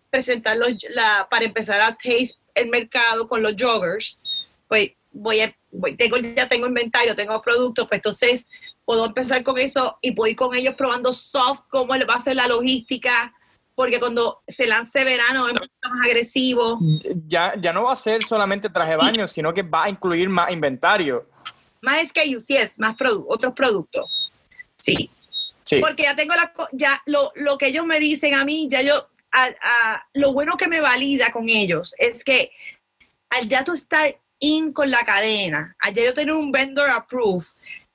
presentarlos 0.10 0.70
la, 0.90 1.28
para 1.30 1.46
empezar 1.46 1.82
a 1.82 1.96
taste 1.96 2.36
el 2.56 2.70
mercado 2.70 3.28
con 3.28 3.44
los 3.44 3.56
joggers, 3.58 4.20
pues 4.68 4.92
voy 5.12 5.42
a, 5.42 5.56
tengo, 5.98 6.18
ya 6.18 6.48
tengo 6.48 6.68
inventario, 6.68 7.16
tengo 7.16 7.42
productos, 7.42 7.88
pues 7.88 8.00
entonces 8.00 8.48
puedo 8.86 9.06
empezar 9.06 9.44
con 9.44 9.58
eso 9.58 9.98
y 10.02 10.12
puedo 10.12 10.32
ir 10.32 10.38
con 10.38 10.56
ellos 10.56 10.76
probando 10.76 11.14
soft, 11.14 11.62
cómo 11.70 11.94
va 11.94 12.16
a 12.16 12.24
ser 12.24 12.36
la 12.36 12.48
logística, 12.48 13.34
porque 13.76 14.00
cuando 14.00 14.42
se 14.48 14.66
lance 14.66 15.04
verano 15.04 15.48
es 15.48 15.54
mucho 15.54 15.72
más 15.84 16.08
agresivo. 16.08 16.80
Ya, 17.28 17.54
ya 17.60 17.74
no 17.74 17.84
va 17.84 17.94
a 17.94 17.96
ser 17.96 18.24
solamente 18.24 18.70
traje 18.70 18.92
de 18.92 18.98
baño, 18.98 19.28
sino 19.28 19.54
que 19.54 19.62
va 19.62 19.84
a 19.84 19.90
incluir 19.90 20.30
más 20.30 20.52
inventario. 20.52 21.26
Más 21.82 22.02
SKU, 22.08 22.40
sí 22.40 22.58
es, 22.58 22.80
más 22.80 22.96
otros 23.28 23.54
productos. 23.54 24.32
Sí. 24.78 25.12
sí. 25.64 25.80
Porque 25.80 26.04
ya 26.04 26.16
tengo 26.16 26.34
la, 26.34 26.52
ya 26.72 27.02
lo, 27.06 27.32
lo 27.36 27.58
que 27.58 27.68
ellos 27.68 27.86
me 27.86 28.00
dicen 28.00 28.34
a 28.34 28.46
mí, 28.46 28.68
ya 28.72 28.82
yo 28.82 29.08
lo 30.14 30.34
bueno 30.34 30.58
que 30.58 30.68
me 30.68 30.80
valida 30.80 31.32
con 31.32 31.50
ellos 31.50 31.94
es 31.98 32.24
que 32.24 32.52
al 33.30 33.48
ya 33.48 33.64
tú 33.64 33.74
estar 33.74 34.18
in 34.40 34.74
con 34.74 34.92
la 34.92 35.06
cadena, 35.06 35.76
al 35.80 35.94
ya 35.96 36.06
yo 36.06 36.14
tener 36.14 36.34
un 36.34 36.52
vendor 36.52 36.90
approved, 36.90 37.48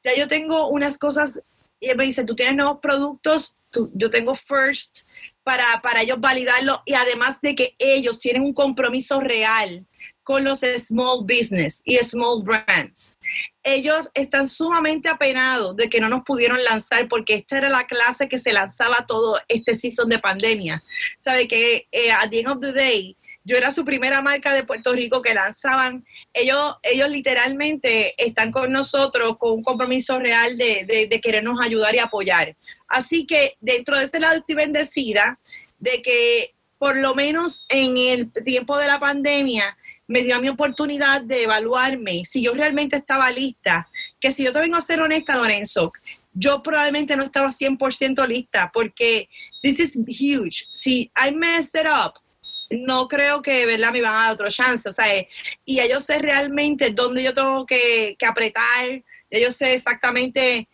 ya 0.04 0.14
yo 0.16 0.28
tengo 0.28 0.68
unas 0.68 0.98
cosas, 0.98 1.40
y 1.80 1.94
me 1.94 2.04
dicen, 2.04 2.26
tú 2.26 2.34
tienes 2.34 2.56
nuevos 2.56 2.78
productos, 2.80 3.56
yo 3.94 4.10
tengo 4.10 4.34
first 4.34 5.00
para, 5.42 5.80
para 5.82 6.02
ellos 6.02 6.20
validarlo 6.20 6.82
y 6.84 6.94
además 6.94 7.38
de 7.40 7.56
que 7.56 7.74
ellos 7.78 8.18
tienen 8.18 8.42
un 8.42 8.52
compromiso 8.52 9.20
real 9.20 9.86
con 10.22 10.44
los 10.44 10.60
small 10.60 11.22
business 11.22 11.80
y 11.84 11.96
small 11.96 12.42
brands. 12.42 13.16
Ellos 13.64 14.10
están 14.14 14.48
sumamente 14.48 15.08
apenados 15.08 15.76
de 15.76 15.88
que 15.88 16.00
no 16.00 16.08
nos 16.08 16.24
pudieron 16.24 16.62
lanzar 16.64 17.06
porque 17.08 17.34
esta 17.34 17.58
era 17.58 17.68
la 17.68 17.86
clase 17.86 18.28
que 18.28 18.38
se 18.38 18.52
lanzaba 18.52 19.06
todo 19.06 19.38
este 19.48 19.76
season 19.76 20.08
de 20.08 20.18
pandemia. 20.18 20.82
Sabe 21.20 21.46
que 21.46 21.86
eh, 21.92 22.10
at 22.10 22.30
the 22.30 22.40
end 22.40 22.48
of 22.48 22.60
the 22.60 22.72
day, 22.72 23.16
yo 23.44 23.56
era 23.56 23.72
su 23.74 23.84
primera 23.84 24.22
marca 24.22 24.52
de 24.52 24.64
Puerto 24.64 24.92
Rico 24.92 25.22
que 25.22 25.34
lanzaban. 25.34 26.04
Ellos, 26.32 26.76
ellos 26.82 27.08
literalmente 27.08 28.14
están 28.16 28.52
con 28.52 28.72
nosotros 28.72 29.36
con 29.38 29.52
un 29.52 29.62
compromiso 29.62 30.18
real 30.18 30.56
de, 30.56 31.08
de 31.08 31.20
querernos 31.20 31.58
ayudar 31.60 31.94
y 31.94 31.98
apoyar. 31.98 32.56
Así 32.88 33.26
que 33.26 33.56
dentro 33.60 33.98
de 33.98 34.04
ese 34.04 34.20
lado 34.20 34.36
estoy 34.36 34.54
bendecida 34.54 35.38
de 35.78 36.02
que 36.02 36.54
por 36.78 36.96
lo 36.96 37.14
menos 37.14 37.64
en 37.68 37.96
el 37.96 38.32
tiempo 38.44 38.76
de 38.76 38.88
la 38.88 38.98
pandemia 38.98 39.76
me 40.12 40.22
dio 40.22 40.38
mi 40.42 40.48
oportunidad 40.50 41.22
de 41.22 41.44
evaluarme 41.44 42.22
si 42.30 42.42
yo 42.42 42.52
realmente 42.52 42.98
estaba 42.98 43.30
lista. 43.30 43.88
Que 44.20 44.34
si 44.34 44.44
yo 44.44 44.52
te 44.52 44.60
vengo 44.60 44.76
a 44.76 44.82
ser 44.82 45.00
honesta, 45.00 45.36
Lorenzo, 45.36 45.90
yo 46.34 46.62
probablemente 46.62 47.16
no 47.16 47.24
estaba 47.24 47.48
100% 47.48 48.26
lista 48.28 48.70
porque 48.74 49.30
this 49.62 49.80
is 49.80 49.96
huge. 50.06 50.66
Si 50.74 51.10
I 51.16 51.34
messed 51.34 51.80
it 51.80 51.86
up, 51.86 52.20
no 52.70 53.08
creo 53.08 53.40
que 53.40 53.64
¿verdad? 53.64 53.90
me 53.90 54.02
van 54.02 54.12
a 54.12 54.22
dar 54.24 54.32
otra 54.34 54.50
chance, 54.50 54.92
¿sabes? 54.92 55.28
Y 55.64 55.76
yo 55.88 55.98
sé 55.98 56.18
realmente 56.18 56.90
dónde 56.90 57.22
yo 57.22 57.32
tengo 57.32 57.64
que, 57.64 58.14
que 58.18 58.26
apretar, 58.26 59.02
yo 59.30 59.50
sé 59.50 59.72
exactamente 59.72 60.68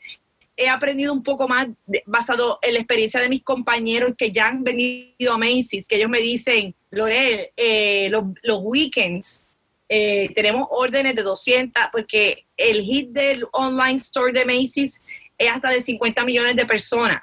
he 0.57 0.69
aprendido 0.69 1.13
un 1.13 1.23
poco 1.23 1.47
más 1.47 1.69
basado 2.05 2.59
en 2.63 2.75
la 2.75 2.81
experiencia 2.81 3.21
de 3.21 3.29
mis 3.29 3.45
compañeros 3.45 4.15
que 4.19 4.33
ya 4.33 4.49
han 4.49 4.65
venido 4.65 5.33
a 5.33 5.39
Macy's, 5.39 5.87
que 5.87 5.95
ellos 5.95 6.11
me 6.11 6.19
dicen, 6.19 6.75
Lorel, 6.91 7.51
eh, 7.57 8.11
los, 8.11 8.61
weekends 8.63 9.43
eh, 9.89 10.31
tenemos 10.35 10.67
órdenes 10.71 11.15
de 11.15 11.23
200, 11.23 11.85
porque 11.93 12.47
el 12.57 12.83
hit 12.83 13.11
del 13.11 13.47
online 13.53 13.97
store 13.97 14.33
de 14.33 14.45
Macy's 14.45 15.01
es 15.37 15.51
hasta 15.51 15.71
de 15.71 15.83
50 15.83 16.25
millones 16.25 16.57
de 16.57 16.67
personas 16.67 17.23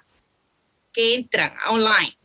que 0.94 1.16
entran 1.16 1.54
online. 1.68 2.18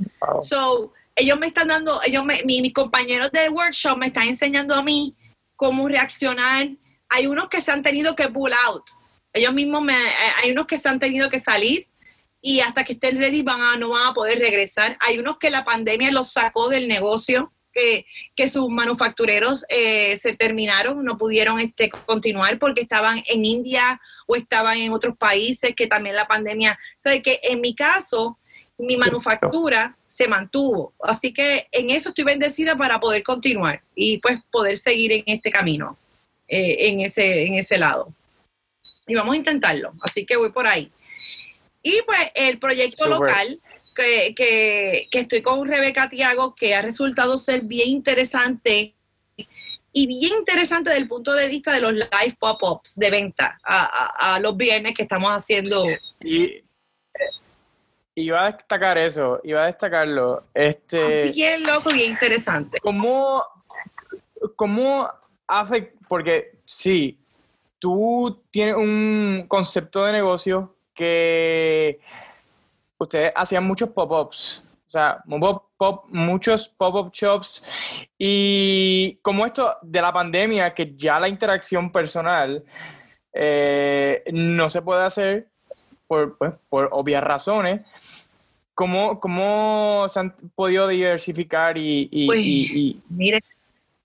So, 0.42 0.92
ellos 1.16 1.38
me 1.38 1.48
están 1.48 1.68
dando, 1.68 2.00
ellos 2.06 2.24
mis 2.44 2.72
compañeros 2.72 3.30
del 3.32 3.50
workshop 3.50 3.98
me 3.98 4.06
están 4.06 4.28
enseñando 4.28 4.74
a 4.74 4.82
mí 4.82 5.14
cómo 5.56 5.88
reaccionar. 5.88 6.68
Hay 7.08 7.26
unos 7.26 7.48
que 7.48 7.60
se 7.60 7.72
han 7.72 7.82
tenido 7.82 8.14
que 8.14 8.28
pull 8.28 8.52
out 8.66 8.84
ellos 9.32 9.54
mismos, 9.54 9.82
me, 9.82 9.94
eh, 9.94 10.12
hay 10.42 10.52
unos 10.52 10.66
que 10.66 10.78
se 10.78 10.88
han 10.88 10.98
tenido 10.98 11.30
que 11.30 11.40
salir 11.40 11.86
y 12.42 12.60
hasta 12.60 12.84
que 12.84 12.94
estén 12.94 13.18
ready 13.18 13.42
van 13.42 13.60
a, 13.60 13.76
no 13.76 13.90
van 13.90 14.08
a 14.08 14.14
poder 14.14 14.38
regresar. 14.38 14.96
Hay 15.00 15.18
unos 15.18 15.38
que 15.38 15.50
la 15.50 15.64
pandemia 15.64 16.10
los 16.10 16.32
sacó 16.32 16.68
del 16.68 16.88
negocio, 16.88 17.52
que, 17.72 18.06
sus 18.50 18.68
manufactureros 18.68 19.64
eh, 19.68 20.18
se 20.18 20.34
terminaron, 20.34 21.04
no 21.04 21.16
pudieron 21.16 21.60
este, 21.60 21.90
continuar 21.90 22.58
porque 22.58 22.80
estaban 22.80 23.22
en 23.26 23.44
India 23.44 24.00
o 24.26 24.34
estaban 24.34 24.78
en 24.78 24.92
otros 24.92 25.16
países 25.16 25.74
que 25.76 25.86
también 25.86 26.16
la 26.16 26.26
pandemia, 26.26 26.78
o 26.98 27.02
sea, 27.02 27.20
que 27.22 27.38
en 27.42 27.60
mi 27.60 27.74
caso, 27.74 28.38
mi 28.76 28.96
manufactura 28.96 29.96
se 30.06 30.26
mantuvo. 30.26 30.94
Así 31.02 31.32
que 31.32 31.68
en 31.70 31.90
eso 31.90 32.08
estoy 32.08 32.24
bendecida 32.24 32.76
para 32.76 32.98
poder 32.98 33.22
continuar 33.22 33.82
y 33.94 34.18
pues 34.18 34.40
poder 34.50 34.78
seguir 34.78 35.12
en 35.12 35.24
este 35.26 35.50
camino, 35.50 35.96
eh, 36.48 36.88
en, 36.88 37.00
ese, 37.02 37.46
en 37.46 37.54
ese 37.54 37.78
lado 37.78 38.12
y 39.10 39.14
vamos 39.14 39.34
a 39.34 39.38
intentarlo. 39.38 39.92
Así 40.02 40.24
que 40.24 40.36
voy 40.36 40.50
por 40.50 40.66
ahí. 40.66 40.90
Y 41.82 42.02
pues 42.06 42.18
el 42.34 42.58
proyecto 42.58 43.06
local 43.06 43.60
que, 43.94 44.34
que, 44.34 45.18
estoy 45.18 45.42
con 45.42 45.66
Rebeca 45.66 46.08
Tiago, 46.08 46.54
que 46.54 46.74
ha 46.74 46.82
resultado 46.82 47.38
ser 47.38 47.62
bien 47.62 47.88
interesante 47.88 48.94
y 49.92 50.06
bien 50.06 50.38
interesante 50.38 50.90
desde 50.90 51.02
el 51.02 51.08
punto 51.08 51.32
de 51.32 51.48
vista 51.48 51.72
de 51.72 51.80
los 51.80 51.92
live 51.92 52.36
pop-ups 52.38 52.96
de 52.96 53.10
venta 53.10 53.58
a, 53.64 54.38
los 54.40 54.56
viernes 54.56 54.94
que 54.94 55.02
estamos 55.02 55.30
haciendo. 55.32 55.84
Y, 56.20 56.62
iba 58.14 58.46
a 58.46 58.52
destacar 58.52 58.98
eso, 58.98 59.40
iba 59.44 59.62
a 59.62 59.66
destacarlo. 59.66 60.44
Este, 60.54 61.30
bien 61.30 61.62
loco, 61.64 61.92
bien 61.92 62.12
interesante. 62.12 62.78
¿Cómo, 62.80 63.44
cómo 64.54 65.10
hace, 65.46 65.94
porque 66.08 66.58
sí, 66.64 67.18
tú 67.78 68.42
tienes 68.50 68.76
un 68.76 69.46
concepto 69.48 70.04
de 70.04 70.12
negocio 70.12 70.76
que 71.00 71.98
ustedes 72.98 73.32
hacían 73.34 73.64
muchos 73.64 73.88
pop-ups, 73.88 74.62
o 74.86 74.90
sea, 74.90 75.22
muchos 76.08 76.68
pop-up 76.68 77.10
shops. 77.10 77.64
Y 78.18 79.14
como 79.22 79.46
esto 79.46 79.76
de 79.80 80.02
la 80.02 80.12
pandemia, 80.12 80.74
que 80.74 80.94
ya 80.94 81.18
la 81.18 81.28
interacción 81.28 81.90
personal 81.90 82.62
eh, 83.32 84.22
no 84.30 84.68
se 84.68 84.82
puede 84.82 85.04
hacer 85.04 85.48
por, 86.06 86.36
pues, 86.36 86.52
por 86.68 86.88
obvias 86.92 87.24
razones, 87.24 87.80
¿cómo, 88.74 89.18
¿cómo, 89.20 90.04
se 90.10 90.20
han 90.20 90.34
podido 90.54 90.86
diversificar 90.86 91.78
y, 91.78 92.10
y, 92.12 93.00
mire, 93.08 93.42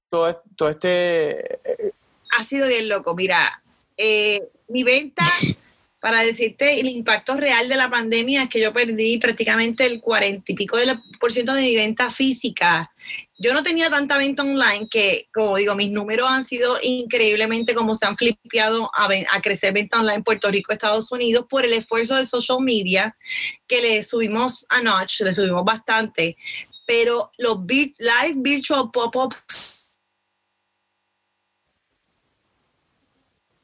todo, 0.09 0.41
todo 0.55 0.69
este... 0.69 1.55
Eh, 1.55 1.91
ha 2.37 2.43
sido 2.45 2.69
bien 2.69 2.87
loco, 2.87 3.13
mira, 3.15 3.61
eh, 3.97 4.47
mi 4.69 4.83
venta, 4.83 5.23
para 6.06 6.22
decirte 6.22 6.80
el 6.80 6.86
impacto 6.86 7.36
real 7.36 7.68
de 7.68 7.78
la 7.78 7.89
pandemia, 7.89 8.43
es 8.43 8.49
que 8.49 8.62
yo 8.62 8.72
perdí 8.72 9.18
prácticamente 9.18 9.88
el 9.88 10.01
cuarenta 10.01 10.51
y 10.51 10.53
pico 10.53 10.78
de 10.78 10.99
por 11.20 11.32
ciento 11.32 11.51
de 11.56 11.64
mi 11.64 11.76
venta 11.76 12.12
física. 12.12 12.91
Yo 13.39 13.56
no 13.56 13.64
tenía 13.64 13.89
tanta 13.89 14.16
venta 14.20 14.43
online 14.43 14.88
que, 14.88 15.30
como 15.34 15.58
digo, 15.58 15.74
mis 15.74 15.89
números 15.89 16.30
han 16.30 16.45
sido 16.45 16.78
increíblemente 16.84 17.74
como 17.74 17.95
se 17.95 18.06
han 18.06 18.18
flipeado 18.18 18.91
a, 18.95 19.10
a 19.32 19.41
crecer 19.41 19.74
venta 19.74 19.99
online 19.99 20.18
en 20.18 20.24
Puerto 20.24 20.51
Rico, 20.51 20.72
Estados 20.72 21.12
Unidos, 21.12 21.47
por 21.49 21.66
el 21.66 21.74
esfuerzo 21.74 22.16
de 22.16 22.28
social 22.28 22.60
media 22.62 23.18
que 23.66 23.82
le 23.82 24.03
subimos 24.03 24.68
a 24.70 24.84
Notch, 24.84 25.22
le 25.22 25.34
subimos 25.34 25.66
bastante. 25.66 26.38
Pero 26.86 27.32
los 27.39 27.58
live 27.66 28.36
virtual 28.36 28.91
pop-ups 28.93 29.84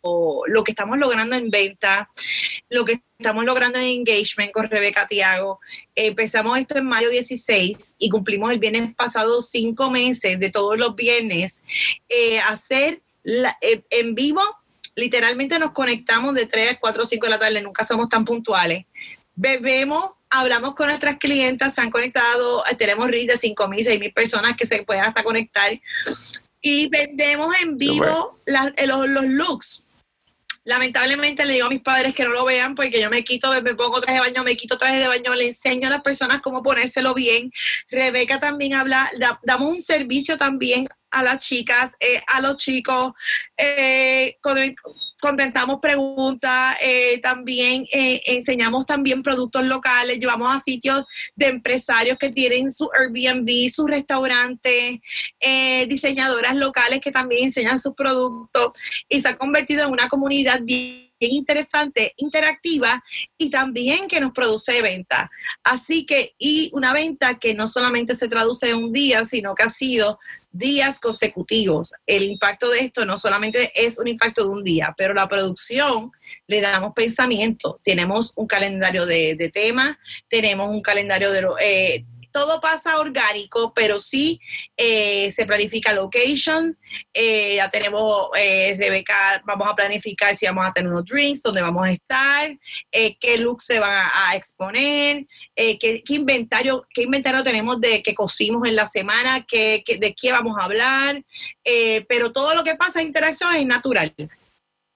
lo 0.03 0.63
que 0.63 0.71
estamos 0.71 0.97
logrando 0.97 1.35
en 1.35 1.49
venta, 1.49 2.09
lo 2.69 2.85
que 2.85 3.01
estamos 3.17 3.45
logrando 3.45 3.79
en 3.79 3.85
engagement 3.85 4.51
con 4.51 4.69
Rebeca 4.69 5.07
Tiago. 5.07 5.59
empezamos 5.95 6.57
esto 6.57 6.77
en 6.77 6.85
mayo 6.85 7.09
16 7.09 7.95
y 7.97 8.09
cumplimos 8.09 8.51
el 8.51 8.59
viernes 8.59 8.95
pasado 8.95 9.41
cinco 9.41 9.89
meses 9.91 10.39
de 10.39 10.49
todos 10.49 10.77
los 10.77 10.95
viernes. 10.95 11.61
Eh, 12.09 12.39
hacer 12.39 13.01
eh, 13.23 13.83
en 13.89 14.15
vivo, 14.15 14.41
literalmente 14.95 15.59
nos 15.59 15.71
conectamos 15.71 16.33
de 16.33 16.47
3, 16.47 16.77
4, 16.79 17.05
5 17.05 17.25
de 17.25 17.29
la 17.29 17.39
tarde, 17.39 17.61
nunca 17.61 17.85
somos 17.85 18.09
tan 18.09 18.25
puntuales. 18.25 18.85
Bebemos 19.35 20.11
hablamos 20.31 20.75
con 20.75 20.87
nuestras 20.87 21.17
clientas, 21.17 21.75
se 21.75 21.81
han 21.81 21.91
conectado, 21.91 22.63
tenemos 22.77 23.11
redes 23.11 23.27
de 23.27 23.37
5 23.37 23.67
mil, 23.67 23.83
6 23.83 23.99
mil 23.99 24.13
personas 24.13 24.55
que 24.55 24.65
se 24.65 24.81
pueden 24.83 25.03
hasta 25.03 25.23
conectar 25.23 25.71
y 26.61 26.87
vendemos 26.87 27.53
en 27.61 27.77
vivo 27.77 28.39
los, 28.45 29.09
los, 29.09 29.25
looks. 29.25 29.83
Lamentablemente 30.71 31.45
le 31.45 31.55
digo 31.55 31.65
a 31.65 31.69
mis 31.69 31.81
padres 31.81 32.15
que 32.15 32.23
no 32.23 32.31
lo 32.31 32.45
vean 32.45 32.75
porque 32.75 33.01
yo 33.01 33.09
me 33.09 33.25
quito, 33.25 33.51
me 33.61 33.75
pongo 33.75 33.99
traje 33.99 34.21
de 34.21 34.31
baño, 34.31 34.41
me 34.45 34.55
quito 34.55 34.77
traje 34.77 34.99
de 34.99 35.07
baño, 35.09 35.35
le 35.35 35.47
enseño 35.47 35.87
a 35.87 35.91
las 35.91 36.01
personas 36.01 36.41
cómo 36.41 36.63
ponérselo 36.63 37.13
bien. 37.13 37.51
Rebeca 37.89 38.39
también 38.39 38.75
habla, 38.75 39.11
damos 39.43 39.69
un 39.69 39.81
servicio 39.81 40.37
también 40.37 40.87
a 41.09 41.23
las 41.23 41.39
chicas, 41.39 41.91
eh, 41.99 42.21
a 42.25 42.39
los 42.39 42.55
chicos, 42.55 43.11
eh, 43.57 44.37
contentamos 45.21 45.79
preguntas, 45.79 46.75
eh, 46.81 47.19
también 47.21 47.85
enseñamos 47.91 48.85
también 48.85 49.23
productos 49.23 49.63
locales, 49.63 50.19
llevamos 50.19 50.53
a 50.53 50.59
sitios 50.59 51.05
de 51.35 51.47
empresarios 51.47 52.17
que 52.17 52.29
tienen 52.29 52.73
su 52.73 52.89
Airbnb, 52.93 53.71
su 53.71 53.87
restaurante, 53.87 55.01
diseñadoras 55.87 56.55
locales 56.55 56.99
que 56.99 57.11
también 57.11 57.45
enseñan 57.45 57.79
sus 57.79 57.93
productos 57.93 58.73
y 59.07 59.21
se 59.21 59.29
ha 59.29 59.37
convertido 59.37 59.85
en 59.85 59.91
una 59.91 60.09
comunidad 60.09 60.61
bien 60.61 61.11
interesante, 61.19 62.13
interactiva 62.17 63.03
y 63.37 63.49
también 63.49 64.07
que 64.07 64.19
nos 64.19 64.31
produce 64.31 64.81
venta. 64.81 65.29
Así 65.63 66.05
que, 66.05 66.33
y 66.37 66.71
una 66.73 66.93
venta 66.93 67.37
que 67.39 67.53
no 67.53 67.67
solamente 67.67 68.15
se 68.15 68.27
traduce 68.27 68.69
en 68.69 68.77
un 68.77 68.93
día, 68.93 69.25
sino 69.25 69.53
que 69.53 69.63
ha 69.63 69.69
sido 69.69 70.19
días 70.51 70.99
consecutivos. 70.99 71.93
El 72.05 72.23
impacto 72.23 72.69
de 72.69 72.79
esto 72.79 73.05
no 73.05 73.17
solamente 73.17 73.71
es 73.75 73.97
un 73.97 74.07
impacto 74.07 74.43
de 74.43 74.49
un 74.49 74.63
día, 74.63 74.93
pero 74.97 75.13
la 75.13 75.27
producción 75.27 76.11
le 76.47 76.61
damos 76.61 76.93
pensamiento. 76.93 77.79
Tenemos 77.83 78.33
un 78.35 78.47
calendario 78.47 79.05
de, 79.05 79.51
temas, 79.53 79.97
tenemos 80.29 80.69
un 80.69 80.81
calendario 80.81 81.31
de... 81.31 81.47
Eh, 81.61 82.05
todo 82.31 82.61
pasa 82.61 82.99
orgánico, 82.99 83.73
pero 83.73 83.99
sí 83.99 84.39
eh, 84.77 85.31
se 85.31 85.45
planifica 85.45 85.93
location. 85.93 86.77
Eh, 87.13 87.55
ya 87.55 87.69
tenemos, 87.69 88.29
eh, 88.37 88.75
Rebeca, 88.77 89.41
vamos 89.45 89.69
a 89.69 89.75
planificar 89.75 90.35
si 90.35 90.45
vamos 90.45 90.65
a 90.65 90.73
tener 90.73 90.91
unos 90.91 91.05
drinks, 91.05 91.43
dónde 91.43 91.61
vamos 91.61 91.85
a 91.85 91.91
estar, 91.91 92.57
qué 92.91 93.37
look 93.37 93.61
se 93.61 93.79
van 93.79 94.09
a, 94.13 94.35
exponer, 94.35 95.25
qué, 95.55 96.03
inventario, 96.09 96.85
qué 96.93 97.03
inventario 97.03 97.43
tenemos 97.43 97.79
de 97.79 98.01
que 98.01 98.15
cosimos 98.15 98.67
en 98.67 98.75
la 98.75 98.89
semana, 98.89 99.45
qué, 99.45 99.83
de 99.85 100.13
qué 100.13 100.31
vamos 100.31 100.57
a 100.59 100.65
hablar. 100.65 101.23
pero 102.07 102.31
todo 102.31 102.55
lo 102.55 102.63
que 102.63 102.75
pasa 102.75 103.01
en 103.01 103.07
interacción 103.07 103.55
es 103.55 103.65
natural. 103.65 104.13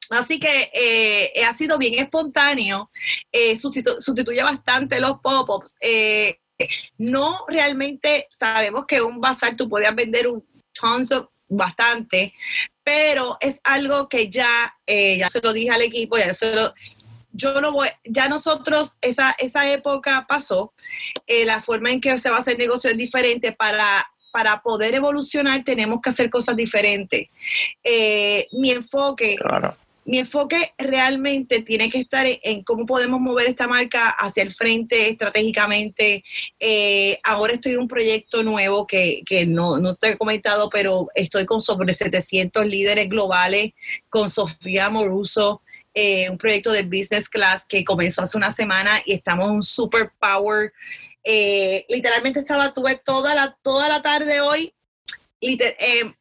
Así 0.09 0.39
que 0.39 1.33
ha 1.45 1.53
sido 1.57 1.77
bien 1.77 1.95
espontáneo, 1.95 2.91
sustituye 3.59 4.43
bastante 4.43 4.99
los 4.99 5.19
pop-ups. 5.19 5.75
No 6.97 7.45
realmente 7.47 8.27
sabemos 8.37 8.85
que 8.85 9.01
un 9.01 9.19
bazar 9.19 9.55
tú 9.55 9.69
podías 9.69 9.95
vender 9.95 10.27
un 10.27 10.45
tons 10.73 11.13
bastante, 11.47 12.33
pero 12.83 13.37
es 13.39 13.59
algo 13.63 14.09
que 14.09 14.29
ya, 14.29 14.73
eh, 14.85 15.17
ya 15.17 15.29
se 15.29 15.41
lo 15.41 15.53
dije 15.53 15.71
al 15.71 15.81
equipo, 15.81 16.17
ya 16.17 16.33
se 16.33 16.55
lo, 16.55 16.73
yo 17.31 17.61
no 17.61 17.71
voy, 17.71 17.89
ya 18.03 18.27
nosotros, 18.27 18.97
esa, 19.01 19.35
esa 19.37 19.69
época 19.71 20.25
pasó, 20.27 20.73
eh, 21.27 21.45
la 21.45 21.61
forma 21.61 21.91
en 21.91 22.01
que 22.01 22.17
se 22.17 22.29
va 22.29 22.37
a 22.37 22.39
hacer 22.39 22.57
negocio 22.57 22.89
es 22.89 22.97
diferente 22.97 23.51
para 23.51 24.05
para 24.35 24.61
poder 24.61 24.93
evolucionar 24.93 25.63
tenemos 25.63 26.01
que 26.01 26.09
hacer 26.09 26.29
cosas 26.29 26.57
diferentes. 26.57 27.29
Eh, 27.81 28.47
mi 28.51 28.71
enfoque 28.71 29.37
Claro. 29.37 29.77
Mi 30.05 30.19
enfoque 30.19 30.73
realmente 30.77 31.63
tiene 31.63 31.89
que 31.89 31.99
estar 31.99 32.27
en, 32.27 32.63
cómo 32.63 32.85
podemos 32.85 33.19
mover 33.19 33.47
esta 33.47 33.67
marca 33.67 34.09
hacia 34.09 34.43
el 34.43 34.53
frente 34.53 35.09
estratégicamente. 35.09 36.23
Eh, 36.59 37.19
ahora 37.23 37.53
estoy 37.53 37.73
en 37.73 37.79
un 37.79 37.87
proyecto 37.87 38.43
nuevo 38.43 38.85
que, 38.85 39.23
que 39.25 39.47
no, 39.47 39.79
no 39.79 39.95
te 39.95 40.09
he 40.09 40.17
comentado, 40.17 40.69
pero 40.69 41.07
estoy 41.15 41.47
con 41.47 41.59
sobre 41.59 41.91
700 41.93 42.67
líderes 42.67 43.09
globales, 43.09 43.73
con 44.07 44.29
Sofía 44.29 44.89
Moruso, 44.89 45.63
eh, 45.95 46.29
un 46.29 46.37
proyecto 46.37 46.71
de 46.71 46.83
Business 46.83 47.27
Class 47.27 47.65
que 47.65 47.83
comenzó 47.83 48.21
hace 48.21 48.37
una 48.37 48.51
semana 48.51 49.01
y 49.05 49.13
estamos 49.13 49.45
en 49.45 49.51
un 49.55 49.63
super 49.63 50.11
power. 50.19 50.71
Eh, 51.23 51.83
literalmente 51.89 52.41
estaba, 52.41 52.75
tuve 52.75 53.01
toda 53.03 53.33
la, 53.33 53.57
toda 53.63 53.89
la 53.89 54.03
tarde 54.03 54.39
hoy 54.39 54.71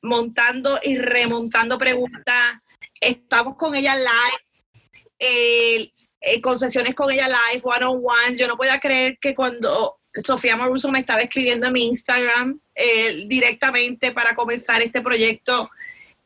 montando 0.03 0.79
y 0.83 0.99
remontando 0.99 1.79
preguntas 1.79 2.61
estamos 3.05 3.57
con 3.57 3.75
ella 3.75 3.97
live, 3.97 4.83
eh, 5.19 5.93
eh, 6.21 6.41
con 6.41 6.59
sesiones 6.59 6.95
con 6.95 7.11
ella 7.11 7.29
live, 7.29 7.63
one 7.63 7.85
on 7.85 8.03
one. 8.03 8.37
Yo 8.37 8.49
no 8.49 8.57
podía 8.57 8.81
creer 8.81 9.19
que 9.21 9.35
cuando 9.35 9.99
Sofía 10.25 10.57
Moruso 10.57 10.91
me 10.91 11.01
estaba 11.01 11.21
escribiendo 11.21 11.67
en 11.67 11.73
mi 11.73 11.87
Instagram 11.87 12.61
eh, 12.75 13.25
directamente 13.27 14.13
para 14.13 14.35
comenzar 14.35 14.83
este 14.83 15.01
proyecto, 15.01 15.71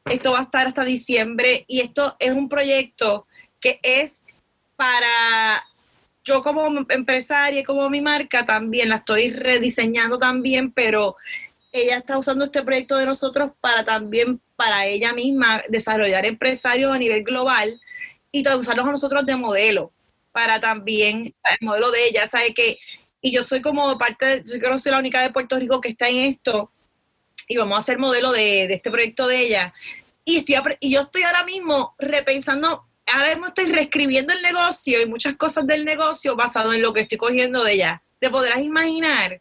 esto 0.05 0.33
va 0.33 0.41
a 0.41 0.43
estar 0.43 0.67
hasta 0.67 0.85
diciembre 0.85 1.65
y 1.69 1.81
esto 1.81 2.17
es 2.19 2.31
un 2.31 2.49
proyecto 2.49 3.27
que 3.61 3.81
es 3.83 4.23
para 4.77 5.65
yo 6.23 6.43
como 6.43 6.85
empresaria 6.91 7.61
y 7.61 7.65
como 7.65 7.89
mi 7.89 8.01
marca 8.01 8.45
también 8.45 8.91
la 8.91 8.97
estoy 8.97 9.31
rediseñando 9.31 10.19
también, 10.19 10.73
pero 10.73 11.17
ella 11.73 11.99
está 11.99 12.19
usando 12.19 12.45
este 12.45 12.63
proyecto 12.63 12.97
de 12.97 13.07
nosotros 13.07 13.53
para 13.61 13.85
también 13.85 14.41
para 14.59 14.87
ella 14.87 15.13
misma 15.13 15.63
desarrollar 15.69 16.27
empresarios 16.27 16.91
a 16.91 16.99
nivel 16.99 17.23
global 17.23 17.81
y 18.33 18.41
usarlos 18.41 18.87
a 18.87 18.91
nosotros 18.91 19.25
de 19.25 19.37
modelo 19.37 19.93
para 20.33 20.61
también 20.61 21.33
el 21.45 21.59
modelo 21.61 21.93
de 21.93 22.09
ella, 22.09 22.27
sabe 22.27 22.53
que 22.53 22.77
y 23.21 23.31
yo 23.31 23.45
soy 23.45 23.63
como 23.63 23.97
parte, 23.97 24.43
yo 24.45 24.59
creo 24.59 24.73
que 24.73 24.81
soy 24.81 24.91
la 24.91 24.99
única 24.99 25.23
de 25.23 25.31
Puerto 25.31 25.57
Rico 25.61 25.81
que 25.81 25.91
está 25.91 26.09
en 26.09 26.25
esto 26.25 26.73
y 27.47 27.57
vamos 27.57 27.79
a 27.79 27.87
ser 27.87 27.99
modelo 27.99 28.33
de, 28.33 28.67
de 28.67 28.75
este 28.75 28.91
proyecto 28.91 29.29
de 29.29 29.43
ella 29.43 29.73
y 30.25 30.39
estoy 30.39 30.57
y 30.81 30.91
yo 30.91 31.03
estoy 31.03 31.23
ahora 31.23 31.45
mismo 31.45 31.95
repensando 31.97 32.85
ahora 33.07 33.29
mismo 33.29 33.47
estoy 33.47 33.67
reescribiendo 33.67 34.33
el 34.33 34.43
negocio 34.43 35.01
y 35.01 35.07
muchas 35.07 35.35
cosas 35.35 35.69
del 35.69 35.85
negocio 35.85 36.35
basado 36.35 36.73
en 36.73 36.83
lo 36.83 36.93
que 36.93 37.03
estoy 37.03 37.17
cogiendo 37.17 37.63
de 37.63 37.75
ella. 37.75 38.03
Te 38.19 38.29
podrás 38.29 38.61
imaginar 38.61 39.41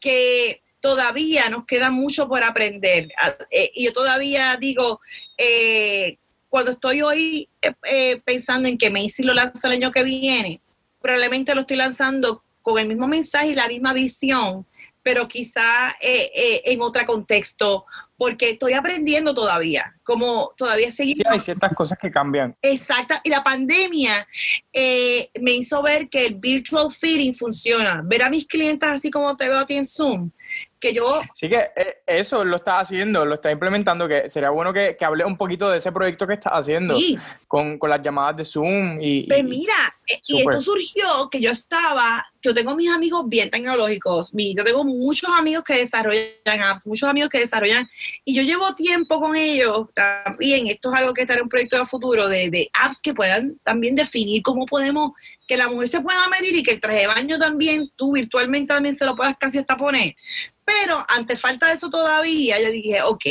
que 0.00 0.62
todavía 0.80 1.48
nos 1.50 1.66
queda 1.66 1.90
mucho 1.90 2.28
por 2.28 2.42
aprender. 2.42 3.08
Ah, 3.20 3.34
eh, 3.50 3.70
y 3.74 3.86
yo 3.86 3.92
todavía 3.92 4.56
digo, 4.60 5.00
eh, 5.36 6.18
cuando 6.48 6.72
estoy 6.72 7.02
hoy 7.02 7.48
eh, 7.62 7.72
eh, 7.84 8.20
pensando 8.24 8.68
en 8.68 8.78
que 8.78 8.90
Macy 8.90 9.22
lo 9.22 9.34
lanzo 9.34 9.66
el 9.66 9.74
año 9.74 9.92
que 9.92 10.04
viene, 10.04 10.60
probablemente 11.00 11.54
lo 11.54 11.62
estoy 11.62 11.76
lanzando 11.76 12.42
con 12.62 12.78
el 12.78 12.86
mismo 12.86 13.06
mensaje 13.06 13.48
y 13.48 13.54
la 13.54 13.68
misma 13.68 13.92
visión, 13.92 14.66
pero 15.02 15.26
quizá 15.26 15.96
eh, 16.00 16.30
eh, 16.34 16.62
en 16.66 16.82
otro 16.82 17.04
contexto, 17.06 17.86
porque 18.16 18.50
estoy 18.50 18.74
aprendiendo 18.74 19.32
todavía, 19.32 19.94
como 20.02 20.52
todavía 20.56 20.90
Sí, 20.90 20.96
seguimos 20.96 21.32
hay 21.32 21.40
ciertas 21.40 21.72
cosas 21.74 21.96
que 21.98 22.10
cambian. 22.10 22.54
Exacta, 22.60 23.20
y 23.24 23.30
la 23.30 23.42
pandemia 23.42 24.26
eh, 24.72 25.30
me 25.40 25.52
hizo 25.52 25.82
ver 25.82 26.08
que 26.08 26.26
el 26.26 26.34
virtual 26.34 26.92
feeding 26.92 27.34
funciona. 27.34 28.02
Ver 28.04 28.22
a 28.22 28.28
mis 28.28 28.46
clientes 28.46 28.88
así 28.88 29.10
como 29.10 29.36
te 29.36 29.48
veo 29.48 29.58
a 29.58 29.66
ti 29.66 29.74
en 29.74 29.86
Zoom, 29.86 30.30
que 30.80 30.94
yo, 30.94 31.20
Así 31.30 31.48
que 31.48 31.70
eh, 31.76 31.98
eso 32.06 32.44
lo 32.44 32.56
estás 32.56 32.82
haciendo, 32.82 33.24
lo 33.24 33.34
estás 33.34 33.52
implementando, 33.52 34.06
que 34.06 34.28
sería 34.28 34.50
bueno 34.50 34.72
que, 34.72 34.96
que 34.96 35.04
hables 35.04 35.26
un 35.26 35.36
poquito 35.36 35.68
de 35.68 35.78
ese 35.78 35.92
proyecto 35.92 36.26
que 36.26 36.34
estás 36.34 36.52
haciendo 36.52 36.94
sí, 36.94 37.18
con, 37.46 37.78
con 37.78 37.90
las 37.90 38.02
llamadas 38.02 38.36
de 38.36 38.44
Zoom 38.44 39.00
y... 39.00 39.26
pues 39.26 39.44
mira, 39.44 39.74
y 40.26 40.38
esto 40.38 40.60
surgió 40.60 41.28
que 41.30 41.40
yo 41.40 41.50
estaba, 41.50 42.26
yo 42.42 42.54
tengo 42.54 42.74
mis 42.74 42.88
amigos 42.90 43.24
bien 43.28 43.50
tecnológicos, 43.50 44.32
mi- 44.32 44.54
yo 44.54 44.64
tengo 44.64 44.84
muchos 44.84 45.28
amigos 45.30 45.62
que 45.64 45.74
desarrollan 45.74 46.62
apps, 46.64 46.86
muchos 46.86 47.08
amigos 47.08 47.28
que 47.30 47.40
desarrollan, 47.40 47.88
y 48.24 48.34
yo 48.34 48.42
llevo 48.42 48.74
tiempo 48.74 49.20
con 49.20 49.36
ellos 49.36 49.88
también, 49.94 50.66
esto 50.68 50.92
es 50.92 51.00
algo 51.00 51.12
que 51.12 51.22
estará 51.22 51.38
en 51.40 51.44
un 51.44 51.48
proyecto 51.50 51.78
de 51.78 51.84
futuro, 51.86 52.28
de, 52.28 52.48
de 52.48 52.70
apps 52.72 53.02
que 53.02 53.12
puedan 53.12 53.58
también 53.64 53.94
definir 53.94 54.42
cómo 54.42 54.64
podemos, 54.66 55.12
que 55.46 55.56
la 55.56 55.68
mujer 55.68 55.88
se 55.88 56.00
pueda 56.00 56.26
medir 56.28 56.54
y 56.56 56.62
que 56.62 56.72
el 56.72 56.80
traje 56.80 57.00
de 57.00 57.06
baño 57.06 57.38
también, 57.38 57.90
tú 57.96 58.12
virtualmente 58.12 58.74
también 58.74 58.94
se 58.94 59.04
lo 59.04 59.14
puedas 59.16 59.36
casi 59.38 59.58
hasta 59.58 59.76
poner. 59.76 60.14
Pero 60.64 61.04
ante 61.08 61.36
falta 61.36 61.68
de 61.68 61.74
eso 61.74 61.88
todavía, 61.88 62.60
yo 62.60 62.70
dije, 62.70 63.02
ok, 63.02 63.24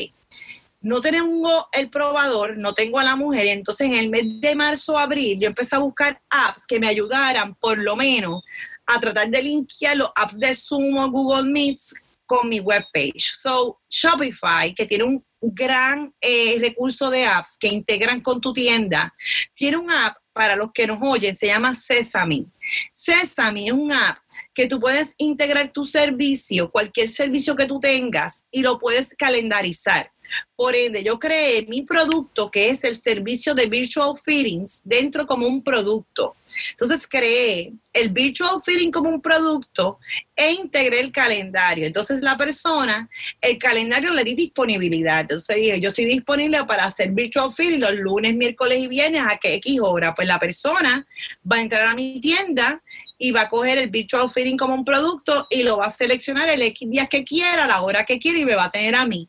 no 0.87 1.01
tengo 1.01 1.67
el 1.73 1.89
probador, 1.89 2.57
no 2.57 2.73
tengo 2.73 2.97
a 2.97 3.03
la 3.03 3.17
mujer, 3.17 3.47
entonces 3.47 3.87
en 3.87 3.95
el 3.97 4.09
mes 4.09 4.23
de 4.39 4.55
marzo, 4.55 4.97
abril, 4.97 5.37
yo 5.37 5.47
empecé 5.47 5.75
a 5.75 5.79
buscar 5.79 6.21
apps 6.29 6.65
que 6.65 6.79
me 6.79 6.87
ayudaran 6.87 7.55
por 7.55 7.77
lo 7.77 7.97
menos 7.97 8.41
a 8.85 8.97
tratar 8.97 9.29
de 9.29 9.43
linkear 9.43 9.97
los 9.97 10.09
apps 10.15 10.39
de 10.39 10.55
Zoom 10.55 10.97
o 10.97 11.11
Google 11.11 11.51
Meets 11.51 11.93
con 12.25 12.47
mi 12.47 12.61
webpage. 12.61 13.35
So, 13.37 13.81
Shopify, 13.89 14.73
que 14.73 14.85
tiene 14.85 15.03
un 15.03 15.25
gran 15.41 16.13
eh, 16.21 16.57
recurso 16.57 17.09
de 17.09 17.25
apps 17.25 17.57
que 17.59 17.67
integran 17.67 18.21
con 18.21 18.39
tu 18.39 18.53
tienda, 18.53 19.13
tiene 19.55 19.75
un 19.75 19.91
app 19.91 20.15
para 20.31 20.55
los 20.55 20.71
que 20.71 20.87
nos 20.87 20.99
oyen, 21.01 21.35
se 21.35 21.47
llama 21.47 21.75
Sesame. 21.75 22.45
Sesame 22.93 23.65
es 23.65 23.73
un 23.73 23.91
app 23.91 24.19
que 24.55 24.67
tú 24.67 24.79
puedes 24.79 25.15
integrar 25.17 25.73
tu 25.73 25.85
servicio, 25.85 26.71
cualquier 26.71 27.09
servicio 27.09 27.57
que 27.57 27.65
tú 27.65 27.81
tengas, 27.81 28.45
y 28.49 28.61
lo 28.61 28.79
puedes 28.79 29.13
calendarizar. 29.17 30.11
Por 30.55 30.75
ende, 30.75 31.03
yo 31.03 31.19
creé 31.19 31.65
mi 31.67 31.83
producto, 31.83 32.49
que 32.49 32.69
es 32.69 32.83
el 32.83 32.99
servicio 32.99 33.53
de 33.53 33.67
Virtual 33.67 34.13
Fittings, 34.23 34.81
dentro 34.83 35.27
como 35.27 35.47
un 35.47 35.63
producto. 35.63 36.35
Entonces 36.71 37.07
creé 37.07 37.73
el 37.93 38.09
Virtual 38.09 38.61
Fitting 38.65 38.91
como 38.91 39.09
un 39.09 39.21
producto 39.21 39.99
e 40.35 40.53
integré 40.53 40.99
el 40.99 41.11
calendario. 41.11 41.85
Entonces 41.85 42.21
la 42.21 42.37
persona, 42.37 43.07
el 43.41 43.57
calendario 43.57 44.11
le 44.11 44.23
di 44.23 44.35
disponibilidad. 44.35 45.21
Entonces 45.21 45.55
dije, 45.55 45.79
yo 45.79 45.89
estoy 45.89 46.05
disponible 46.05 46.63
para 46.65 46.85
hacer 46.85 47.11
Virtual 47.11 47.53
Fitting 47.53 47.79
los 47.79 47.93
lunes, 47.93 48.35
miércoles 48.35 48.79
y 48.79 48.87
viernes 48.87 49.23
a 49.27 49.37
que 49.37 49.55
X 49.55 49.79
hora. 49.81 50.15
Pues 50.15 50.27
la 50.27 50.39
persona 50.39 51.05
va 51.49 51.57
a 51.57 51.61
entrar 51.61 51.87
a 51.87 51.93
mi 51.93 52.19
tienda 52.19 52.81
y 53.17 53.31
va 53.31 53.41
a 53.41 53.49
coger 53.49 53.77
el 53.77 53.89
virtual 53.89 54.31
fitting 54.31 54.57
como 54.57 54.75
un 54.75 54.85
producto 54.85 55.47
y 55.49 55.63
lo 55.63 55.77
va 55.77 55.87
a 55.87 55.89
seleccionar 55.89 56.49
el 56.49 56.61
X 56.61 56.89
días 56.89 57.09
que 57.09 57.23
quiera, 57.23 57.65
la 57.65 57.81
hora 57.81 58.05
que 58.05 58.19
quiera 58.19 58.37
y 58.37 58.45
me 58.45 58.55
va 58.55 58.65
a 58.65 58.71
tener 58.71 58.95
a 58.95 59.05
mí. 59.05 59.27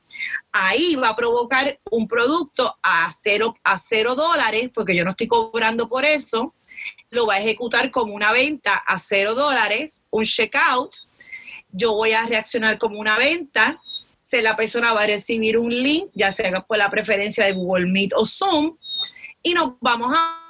Ahí 0.53 0.97
va 0.97 1.11
a 1.11 1.17
provocar 1.17 1.79
un 1.91 2.09
producto 2.09 2.77
a 2.83 3.13
cero, 3.21 3.57
a 3.65 3.79
cero 3.79 4.15
dólares, 4.15 4.71
porque 4.73 4.97
yo 4.97 5.05
no 5.05 5.11
estoy 5.11 5.29
cobrando 5.29 5.89
por 5.89 6.05
eso. 6.05 6.55
Lo 7.11 7.27
va 7.27 7.35
a 7.35 7.41
ejecutar 7.41 7.91
como 7.91 8.15
una 8.15 8.33
venta 8.33 8.75
a 8.75 8.99
cero 8.99 9.35
dólares, 9.35 10.03
un 10.11 10.25
checkout. 10.25 10.95
Yo 11.71 11.95
voy 11.95 12.13
a 12.13 12.27
reaccionar 12.27 12.79
como 12.79 12.99
una 12.99 13.17
venta. 13.19 13.81
Se 14.23 14.43
la 14.43 14.57
persona 14.57 14.93
va 14.93 15.03
a 15.03 15.07
recibir 15.07 15.59
un 15.59 15.71
link, 15.71 16.11
ya 16.15 16.33
sea 16.33 16.61
por 16.61 16.79
la 16.79 16.91
preferencia 16.91 17.45
de 17.45 17.53
Google 17.53 17.87
Meet 17.87 18.13
o 18.15 18.27
Zoom, 18.27 18.77
y 19.43 19.55
nos 19.55 19.75
vamos 19.81 20.13
a 20.15 20.45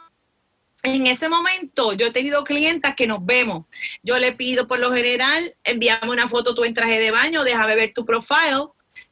en 0.83 1.07
ese 1.07 1.29
momento 1.29 1.93
yo 1.93 2.07
he 2.07 2.13
tenido 2.13 2.45
clientas 2.45 2.95
que 2.95 3.07
nos 3.07 3.25
vemos. 3.25 3.67
Yo 4.03 4.19
le 4.19 4.33
pido 4.33 4.69
por 4.69 4.79
lo 4.79 4.93
general, 4.93 5.55
envíame 5.65 6.11
una 6.11 6.29
foto 6.29 6.55
tú 6.55 6.65
en 6.65 6.75
traje 6.75 6.99
de 6.99 7.11
baño, 7.11 7.45
déjame 7.45 7.75
ver 7.75 7.93
tu 7.93 8.05
profile. 8.05 8.69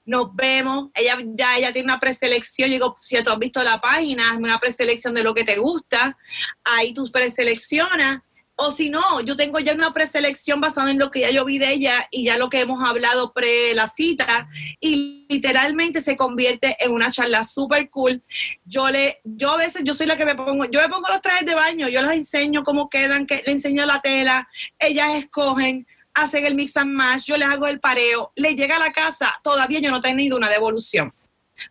Nos 0.07 0.34
vemos, 0.34 0.90
ella 0.94 1.18
ya 1.34 1.59
ella 1.59 1.72
tiene 1.72 1.86
una 1.86 2.00
preselección, 2.00 2.70
digo, 2.70 2.96
si 3.00 3.22
tú 3.22 3.30
has 3.30 3.38
visto 3.38 3.62
la 3.62 3.80
página, 3.80 4.36
una 4.36 4.59
preselección 4.59 5.14
de 5.14 5.24
lo 5.24 5.34
que 5.34 5.44
te 5.44 5.59
gusta, 5.59 6.16
ahí 6.64 6.94
tú 6.94 7.11
preseleccionas, 7.12 8.22
o 8.59 8.72
si 8.72 8.88
no, 8.88 9.20
yo 9.20 9.36
tengo 9.36 9.59
ya 9.59 9.74
una 9.74 9.92
preselección 9.92 10.62
basada 10.62 10.90
en 10.90 10.98
lo 10.98 11.11
que 11.11 11.20
ya 11.20 11.30
yo 11.30 11.44
vi 11.44 11.59
de 11.59 11.72
ella 11.72 12.09
y 12.11 12.24
ya 12.24 12.38
lo 12.38 12.48
que 12.48 12.61
hemos 12.61 12.82
hablado 12.82 13.34
pre 13.34 13.74
la 13.74 13.86
cita, 13.88 14.48
y 14.80 15.26
literalmente 15.28 16.00
se 16.00 16.16
convierte 16.16 16.76
en 16.78 16.92
una 16.92 17.11
charla 17.11 17.44
súper 17.44 17.90
cool. 17.90 18.22
Yo 18.64 18.88
le, 18.90 19.20
yo 19.24 19.52
a 19.52 19.57
veces, 19.59 19.82
yo 19.84 19.92
soy 19.92 20.07
la 20.07 20.16
que 20.16 20.24
me 20.24 20.34
pongo, 20.34 20.64
yo 20.64 20.80
me 20.80 20.88
pongo 20.88 21.09
los 21.11 21.20
trajes 21.20 21.44
de 21.44 21.54
baño, 21.54 21.88
yo 21.88 22.00
les 22.00 22.12
enseño 22.12 22.64
cómo 22.64 22.88
quedan, 22.88 23.26
que, 23.26 23.42
le 23.44 23.52
enseño 23.52 23.84
la 23.84 24.00
tela, 24.00 24.48
ellas 24.78 25.16
escogen, 25.16 25.86
hacen 26.17 26.45
el 26.47 26.55
mix 26.55 26.77
and 26.77 26.93
match, 26.93 27.25
yo 27.27 27.37
les 27.37 27.47
hago 27.49 27.67
el 27.67 27.79
pareo, 27.79 28.33
le 28.35 28.55
llega 28.55 28.77
a 28.77 28.81
la 28.81 28.93
casa, 28.93 29.35
todavía 29.45 29.79
yo 29.81 29.91
no 29.91 29.99
he 29.99 30.03
tenido 30.03 30.37
una 30.37 30.51
devolución. 30.51 31.12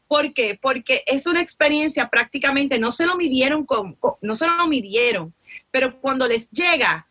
¿Por 0.07 0.33
qué? 0.33 0.57
Porque 0.61 1.03
es 1.05 1.27
una 1.27 1.41
experiencia 1.41 2.09
prácticamente, 2.09 2.79
no 2.79 2.91
se 2.91 3.05
lo 3.05 3.15
midieron, 3.15 3.65
con, 3.65 3.93
con- 3.95 4.15
no 4.21 4.33
se 4.35 4.47
lo 4.47 4.65
midieron, 4.67 5.33
pero 5.71 5.99
cuando 5.99 6.27
les 6.27 6.49
llega, 6.51 7.05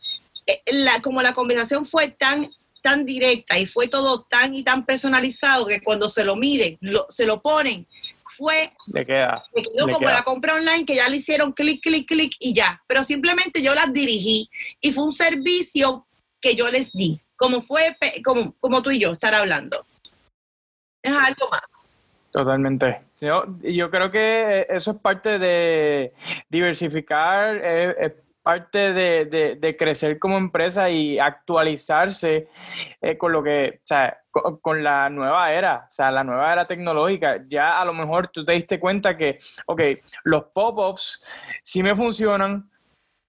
eh, 0.46 0.60
la, 0.72 1.00
como 1.02 1.22
la 1.22 1.34
conversación 1.34 1.86
fue 1.86 2.08
tan 2.08 2.50
tan 2.82 3.06
directa 3.06 3.58
y 3.58 3.64
fue 3.64 3.88
todo 3.88 4.24
tan 4.24 4.54
y 4.54 4.62
tan 4.62 4.84
personalizado 4.84 5.64
que 5.66 5.80
cuando 5.80 6.10
se 6.10 6.22
lo 6.22 6.36
miden, 6.36 6.76
lo- 6.82 7.06
se 7.08 7.24
lo 7.24 7.40
ponen, 7.40 7.86
fue 8.36 8.72
Le 8.92 9.06
queda. 9.06 9.42
me 9.56 9.62
quedó 9.62 9.86
Le 9.86 9.92
como 9.94 10.00
queda. 10.00 10.12
la 10.18 10.22
compra 10.22 10.54
online 10.56 10.84
que 10.84 10.94
ya 10.96 11.08
le 11.08 11.16
hicieron 11.16 11.52
clic, 11.52 11.82
clic, 11.82 12.06
clic 12.06 12.34
y 12.40 12.52
ya. 12.52 12.82
Pero 12.86 13.02
simplemente 13.04 13.62
yo 13.62 13.74
las 13.74 13.90
dirigí 13.90 14.50
y 14.82 14.92
fue 14.92 15.02
un 15.04 15.14
servicio 15.14 16.06
que 16.42 16.54
yo 16.56 16.70
les 16.70 16.92
di, 16.92 17.18
como 17.36 17.62
fue 17.62 17.96
como, 18.24 18.54
como 18.60 18.82
tú 18.82 18.90
y 18.90 19.00
yo 19.00 19.12
estar 19.12 19.34
hablando. 19.34 19.84
Es 21.02 21.12
algo 21.12 21.48
más. 21.50 21.62
Totalmente. 22.30 23.02
Yo, 23.20 23.44
yo 23.62 23.90
creo 23.90 24.10
que 24.10 24.66
eso 24.68 24.92
es 24.92 24.96
parte 24.96 25.38
de 25.38 26.12
diversificar, 26.48 27.56
es, 27.56 28.12
parte 28.44 28.92
de, 28.92 29.56
de, 29.58 29.76
crecer 29.76 30.18
como 30.18 30.36
empresa 30.36 30.90
y 30.90 31.18
actualizarse 31.18 32.48
eh, 33.00 33.16
con 33.16 33.32
lo 33.32 33.42
que, 33.42 33.80
o 33.82 33.86
sea, 33.86 34.18
con, 34.30 34.84
la 34.84 35.08
nueva 35.08 35.50
era, 35.50 35.86
o 35.88 35.90
sea, 35.90 36.10
la 36.10 36.22
nueva 36.22 36.52
era 36.52 36.66
tecnológica. 36.66 37.42
Ya 37.48 37.80
a 37.80 37.84
lo 37.86 37.94
mejor 37.94 38.28
tú 38.28 38.44
te 38.44 38.52
diste 38.52 38.78
cuenta 38.78 39.16
que, 39.16 39.38
ok, 39.64 39.80
los 40.24 40.44
pop-ups 40.52 41.24
sí 41.62 41.82
me 41.82 41.96
funcionan, 41.96 42.70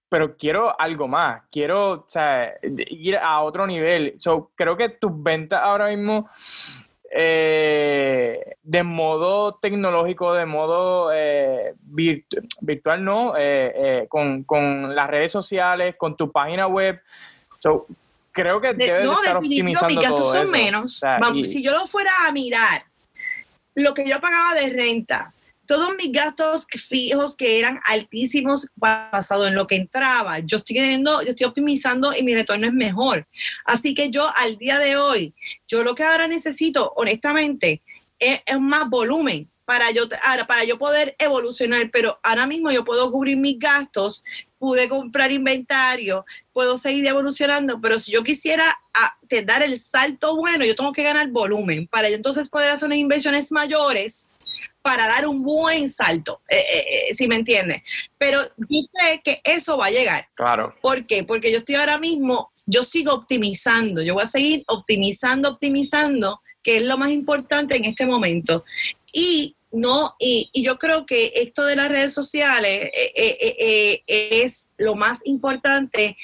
pero 0.08 0.36
quiero 0.36 0.78
algo 0.80 1.08
más, 1.08 1.42
quiero, 1.50 1.90
o 1.92 2.06
sea, 2.08 2.54
ir 2.62 3.16
a 3.16 3.40
otro 3.40 3.66
nivel. 3.66 4.14
So, 4.18 4.50
creo 4.54 4.76
que 4.76 4.88
tus 4.88 5.10
ventas 5.22 5.60
ahora 5.62 5.88
mismo 5.88 6.28
eh, 7.10 8.56
de 8.62 8.82
modo 8.82 9.54
tecnológico, 9.54 10.34
de 10.34 10.44
modo 10.44 11.10
eh, 11.14 11.74
virtual, 11.80 13.04
no, 13.04 13.34
eh, 13.38 14.06
con, 14.08 14.94
las 14.94 15.08
redes 15.08 15.32
sociales, 15.32 15.94
con 15.96 16.16
tu 16.16 16.30
página 16.30 16.66
web. 16.66 17.00
creo 18.32 18.60
que 18.60 18.74
debes 18.74 19.10
estar 19.10 19.38
optimizando 19.38 19.94
mis 19.94 20.08
gastos 20.08 20.32
son 20.32 20.50
menos. 20.50 21.02
Si 21.44 21.62
yo 21.62 21.72
lo 21.72 21.86
fuera 21.86 22.10
a 22.26 22.32
mirar, 22.32 22.84
lo 23.74 23.94
que 23.94 24.08
yo 24.08 24.20
pagaba 24.20 24.54
de 24.54 24.68
renta, 24.70 25.32
todos 25.66 25.94
mis 25.96 26.12
gastos 26.12 26.66
fijos 26.88 27.36
que 27.36 27.58
eran 27.58 27.80
altísimos 27.84 28.68
basado 28.76 29.46
en 29.46 29.54
lo 29.54 29.66
que 29.66 29.76
entraba, 29.76 30.38
yo 30.40 30.58
estoy 30.58 30.76
teniendo, 30.76 31.22
yo 31.22 31.30
estoy 31.30 31.46
optimizando 31.46 32.14
y 32.16 32.22
mi 32.22 32.34
retorno 32.34 32.66
es 32.66 32.72
mejor. 32.72 33.26
Así 33.64 33.94
que 33.94 34.10
yo 34.10 34.30
al 34.36 34.56
día 34.56 34.78
de 34.78 34.96
hoy, 34.96 35.34
yo 35.68 35.82
lo 35.82 35.94
que 35.94 36.04
ahora 36.04 36.28
necesito, 36.28 36.92
honestamente, 36.96 37.82
es, 38.18 38.40
más 38.60 38.88
volumen 38.88 39.50
para 39.64 39.90
yo, 39.90 40.04
para 40.46 40.64
yo 40.64 40.78
poder 40.78 41.16
evolucionar, 41.18 41.90
pero 41.90 42.20
ahora 42.22 42.46
mismo 42.46 42.70
yo 42.70 42.84
puedo 42.84 43.10
cubrir 43.10 43.36
mis 43.36 43.58
gastos, 43.58 44.24
pude 44.58 44.88
comprar 44.88 45.32
inventario, 45.32 46.24
puedo 46.52 46.78
seguir 46.78 47.04
evolucionando, 47.06 47.80
pero 47.80 47.98
si 47.98 48.12
yo 48.12 48.22
quisiera 48.22 48.78
dar 49.44 49.62
el 49.62 49.78
salto 49.80 50.36
bueno, 50.36 50.64
yo 50.64 50.76
tengo 50.76 50.92
que 50.92 51.02
ganar 51.02 51.28
volumen. 51.28 51.88
Para 51.88 52.08
yo 52.08 52.14
entonces 52.14 52.48
poder 52.48 52.70
hacer 52.70 52.86
unas 52.86 52.98
inversiones 52.98 53.50
mayores 53.50 54.28
para 54.86 55.08
dar 55.08 55.26
un 55.26 55.42
buen 55.42 55.90
salto, 55.90 56.42
eh, 56.48 56.58
eh, 56.58 56.84
eh, 57.10 57.14
si 57.16 57.26
me 57.26 57.34
entiendes. 57.34 57.82
Pero 58.16 58.40
yo 58.68 58.82
sé 58.94 59.20
que 59.24 59.40
eso 59.42 59.76
va 59.76 59.86
a 59.86 59.90
llegar. 59.90 60.28
Claro. 60.34 60.76
¿Por 60.80 61.08
qué? 61.08 61.24
Porque 61.24 61.50
yo 61.50 61.58
estoy 61.58 61.74
ahora 61.74 61.98
mismo, 61.98 62.52
yo 62.66 62.84
sigo 62.84 63.12
optimizando, 63.12 64.00
yo 64.00 64.14
voy 64.14 64.22
a 64.22 64.26
seguir 64.26 64.62
optimizando, 64.68 65.48
optimizando, 65.48 66.40
que 66.62 66.76
es 66.76 66.82
lo 66.84 66.96
más 66.96 67.10
importante 67.10 67.74
en 67.74 67.84
este 67.84 68.06
momento. 68.06 68.64
Y 69.12 69.56
no, 69.76 70.16
y, 70.18 70.50
yo 70.54 70.78
creo 70.78 71.04
que 71.04 71.32
esto 71.34 71.66
de 71.66 71.76
las 71.76 71.90
redes 71.90 72.14
sociales 72.14 72.90
eh, 72.94 73.12
eh, 73.14 74.04
eh, 74.08 74.28
es 74.42 74.70
lo 74.78 74.94
más 74.94 75.20
importante 75.26 76.16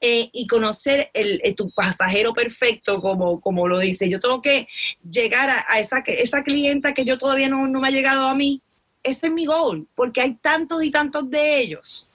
y 0.00 0.46
conocer 0.46 1.10
el, 1.12 1.42
tu 1.56 1.72
pasajero 1.72 2.32
perfecto, 2.32 3.02
como, 3.02 3.40
como 3.40 3.66
lo 3.66 3.80
dice. 3.80 4.08
Yo 4.08 4.20
tengo 4.20 4.40
que 4.40 4.68
llegar 5.02 5.50
a, 5.50 5.80
esa, 5.80 6.04
esa 6.06 6.44
clienta 6.44 6.94
que 6.94 7.04
yo 7.04 7.18
todavía 7.18 7.48
no, 7.48 7.66
me 7.66 7.88
ha 7.88 7.90
llegado 7.90 8.28
a 8.28 8.34
mí. 8.36 8.62
Ese 9.02 9.26
es 9.26 9.32
mi 9.32 9.44
goal, 9.44 9.88
porque 9.96 10.20
hay 10.20 10.34
tantos 10.34 10.84
y 10.84 10.92
tantos 10.92 11.28
de 11.28 11.58
ellos 11.58 12.08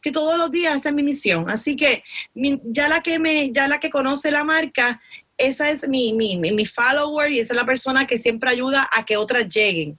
que 0.00 0.10
todos 0.10 0.36
los 0.36 0.50
días 0.50 0.76
esa 0.76 0.88
es 0.88 0.94
mi 0.96 1.04
misión. 1.04 1.48
Así 1.48 1.76
que 1.76 2.02
ya 2.34 2.88
la 2.88 3.02
que 3.02 3.20
me, 3.20 3.52
ya 3.52 3.68
la 3.68 3.78
que 3.78 3.90
conoce 3.90 4.32
la 4.32 4.42
marca, 4.42 5.00
esa 5.42 5.70
es 5.70 5.86
mi, 5.88 6.12
mi, 6.12 6.36
mi, 6.36 6.66
follower 6.66 7.30
y 7.30 7.40
esa 7.40 7.54
es 7.54 7.60
la 7.60 7.66
persona 7.66 8.06
que 8.06 8.18
siempre 8.18 8.50
ayuda 8.50 8.88
a 8.90 9.04
que 9.04 9.16
otras 9.16 9.48
lleguen. 9.48 9.98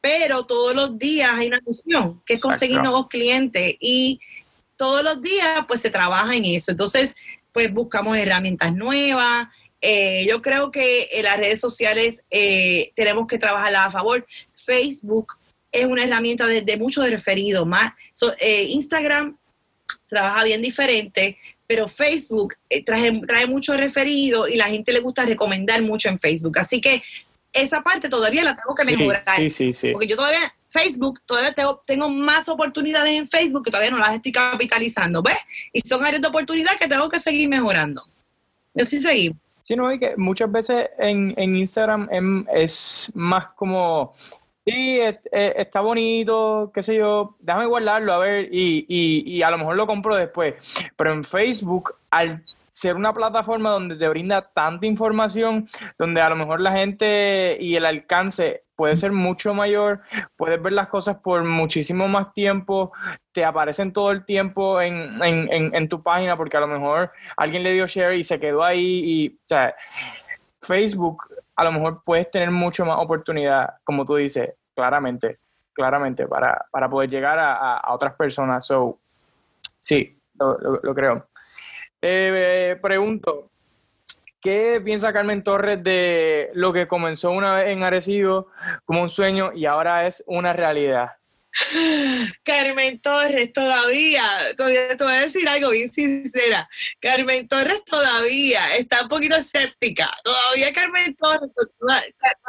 Pero 0.00 0.44
todos 0.44 0.74
los 0.74 0.98
días 0.98 1.30
hay 1.32 1.48
una 1.48 1.60
misión, 1.66 2.22
que 2.24 2.34
es 2.34 2.42
conseguir 2.42 2.80
nuevos 2.80 3.08
clientes 3.08 3.76
y 3.80 4.18
todos 4.76 5.02
los 5.02 5.20
días 5.20 5.64
pues 5.68 5.80
se 5.80 5.90
trabaja 5.90 6.34
en 6.34 6.44
eso. 6.44 6.70
Entonces, 6.70 7.14
pues 7.52 7.72
buscamos 7.72 8.16
herramientas 8.16 8.74
nuevas. 8.74 9.48
Eh, 9.80 10.26
yo 10.28 10.40
creo 10.42 10.70
que 10.70 11.08
en 11.12 11.24
las 11.24 11.36
redes 11.36 11.60
sociales 11.60 12.22
eh, 12.30 12.92
tenemos 12.96 13.26
que 13.26 13.38
trabajarlas 13.38 13.86
a 13.86 13.90
favor. 13.90 14.26
Facebook 14.64 15.34
es 15.72 15.86
una 15.86 16.04
herramienta 16.04 16.46
de, 16.46 16.62
de 16.62 16.76
mucho 16.76 17.02
de 17.02 17.10
referido, 17.10 17.64
más 17.64 17.92
eh, 18.38 18.64
Instagram 18.64 19.36
trabaja 20.08 20.44
bien 20.44 20.60
diferente, 20.60 21.38
pero 21.70 21.86
Facebook 21.86 22.56
eh, 22.68 22.84
trae, 22.84 23.20
trae 23.20 23.46
mucho 23.46 23.76
referido 23.76 24.48
y 24.48 24.56
la 24.56 24.64
gente 24.64 24.92
le 24.92 24.98
gusta 24.98 25.24
recomendar 25.24 25.80
mucho 25.82 26.08
en 26.08 26.18
Facebook. 26.18 26.58
Así 26.58 26.80
que 26.80 27.00
esa 27.52 27.80
parte 27.80 28.08
todavía 28.08 28.42
la 28.42 28.56
tengo 28.56 28.74
que 28.74 28.84
mejorar. 28.84 29.22
Sí, 29.36 29.48
sí, 29.50 29.72
sí. 29.72 29.92
Porque 29.92 30.08
yo 30.08 30.16
todavía, 30.16 30.52
Facebook, 30.70 31.20
todavía 31.24 31.52
tengo, 31.52 31.80
tengo, 31.86 32.08
más 32.08 32.48
oportunidades 32.48 33.12
en 33.12 33.28
Facebook 33.28 33.66
que 33.66 33.70
todavía 33.70 33.92
no 33.92 33.98
las 33.98 34.16
estoy 34.16 34.32
capitalizando, 34.32 35.22
¿ves? 35.22 35.38
Y 35.72 35.80
son 35.82 36.04
áreas 36.04 36.20
de 36.20 36.26
oportunidad 36.26 36.76
que 36.76 36.88
tengo 36.88 37.08
que 37.08 37.20
seguir 37.20 37.48
mejorando. 37.48 38.02
Yo 38.74 38.84
sí 38.84 39.00
seguí. 39.00 39.32
Sí, 39.60 39.76
no, 39.76 39.92
y 39.92 40.00
que 40.00 40.16
muchas 40.16 40.50
veces 40.50 40.88
en, 40.98 41.34
en 41.36 41.54
Instagram 41.54 42.08
em, 42.10 42.44
es 42.52 43.12
más 43.14 43.46
como 43.54 44.12
sí, 44.70 45.00
está 45.32 45.80
bonito, 45.80 46.70
qué 46.74 46.82
sé 46.82 46.96
yo, 46.96 47.36
déjame 47.40 47.66
guardarlo 47.66 48.12
a 48.12 48.18
ver 48.18 48.48
y, 48.50 48.86
y, 48.88 49.42
a 49.42 49.50
lo 49.50 49.58
mejor 49.58 49.76
lo 49.76 49.86
compro 49.86 50.16
después. 50.16 50.54
Pero 50.96 51.12
en 51.12 51.24
Facebook, 51.24 51.94
al 52.10 52.42
ser 52.70 52.96
una 52.96 53.12
plataforma 53.12 53.70
donde 53.70 53.96
te 53.96 54.08
brinda 54.08 54.42
tanta 54.42 54.86
información, 54.86 55.68
donde 55.98 56.20
a 56.20 56.28
lo 56.28 56.36
mejor 56.36 56.60
la 56.60 56.72
gente 56.72 57.56
y 57.60 57.76
el 57.76 57.84
alcance 57.84 58.64
puede 58.76 58.96
ser 58.96 59.12
mucho 59.12 59.52
mayor, 59.52 60.00
puedes 60.36 60.62
ver 60.62 60.72
las 60.72 60.88
cosas 60.88 61.18
por 61.18 61.44
muchísimo 61.44 62.08
más 62.08 62.32
tiempo, 62.32 62.92
te 63.32 63.44
aparecen 63.44 63.92
todo 63.92 64.10
el 64.10 64.24
tiempo 64.24 64.80
en, 64.80 65.22
en, 65.22 65.74
en, 65.74 65.88
tu 65.88 66.02
página 66.02 66.36
porque 66.36 66.56
a 66.56 66.60
lo 66.60 66.66
mejor 66.66 67.10
alguien 67.36 67.62
le 67.62 67.72
dio 67.72 67.86
share 67.86 68.14
y 68.14 68.24
se 68.24 68.40
quedó 68.40 68.64
ahí 68.64 69.02
y, 69.04 69.28
o 69.28 69.46
sea, 69.46 69.74
Facebook 70.62 71.24
a 71.56 71.64
lo 71.64 71.72
mejor 71.72 72.02
puedes 72.02 72.30
tener 72.30 72.50
mucho 72.50 72.86
más 72.86 72.98
oportunidad, 72.98 73.74
como 73.84 74.06
tú 74.06 74.16
dices, 74.16 74.54
claramente, 74.74 75.38
claramente, 75.72 76.26
para, 76.26 76.66
para 76.70 76.88
poder 76.88 77.10
llegar 77.10 77.38
a, 77.38 77.82
otras 77.92 78.14
personas. 78.14 78.66
So, 78.66 78.98
sí, 79.78 80.18
lo, 80.38 80.94
creo. 80.94 81.26
Eh, 82.02 82.78
pregunto, 82.80 83.50
¿qué 84.40 84.80
piensa 84.82 85.12
Carmen 85.12 85.42
Torres 85.42 85.82
de 85.82 86.50
lo 86.54 86.72
que 86.72 86.88
comenzó 86.88 87.30
una 87.30 87.56
vez 87.56 87.68
en 87.68 87.82
Arecibo 87.82 88.48
como 88.84 89.02
un 89.02 89.08
sueño 89.08 89.52
y 89.54 89.66
ahora 89.66 90.06
es 90.06 90.24
una 90.26 90.52
realidad? 90.52 91.19
Carmen 92.42 93.00
Torres 93.00 93.52
todavía, 93.52 94.24
todavía 94.56 94.96
te 94.96 95.04
voy 95.04 95.12
a 95.12 95.20
decir 95.20 95.48
algo 95.48 95.70
bien 95.70 95.92
sincera. 95.92 96.68
Carmen 97.00 97.48
Torres 97.48 97.82
todavía 97.84 98.76
está 98.76 99.02
un 99.02 99.08
poquito 99.08 99.36
escéptica. 99.36 100.10
Todavía 100.24 100.72
Carmen 100.72 101.14
Torres, 101.16 101.50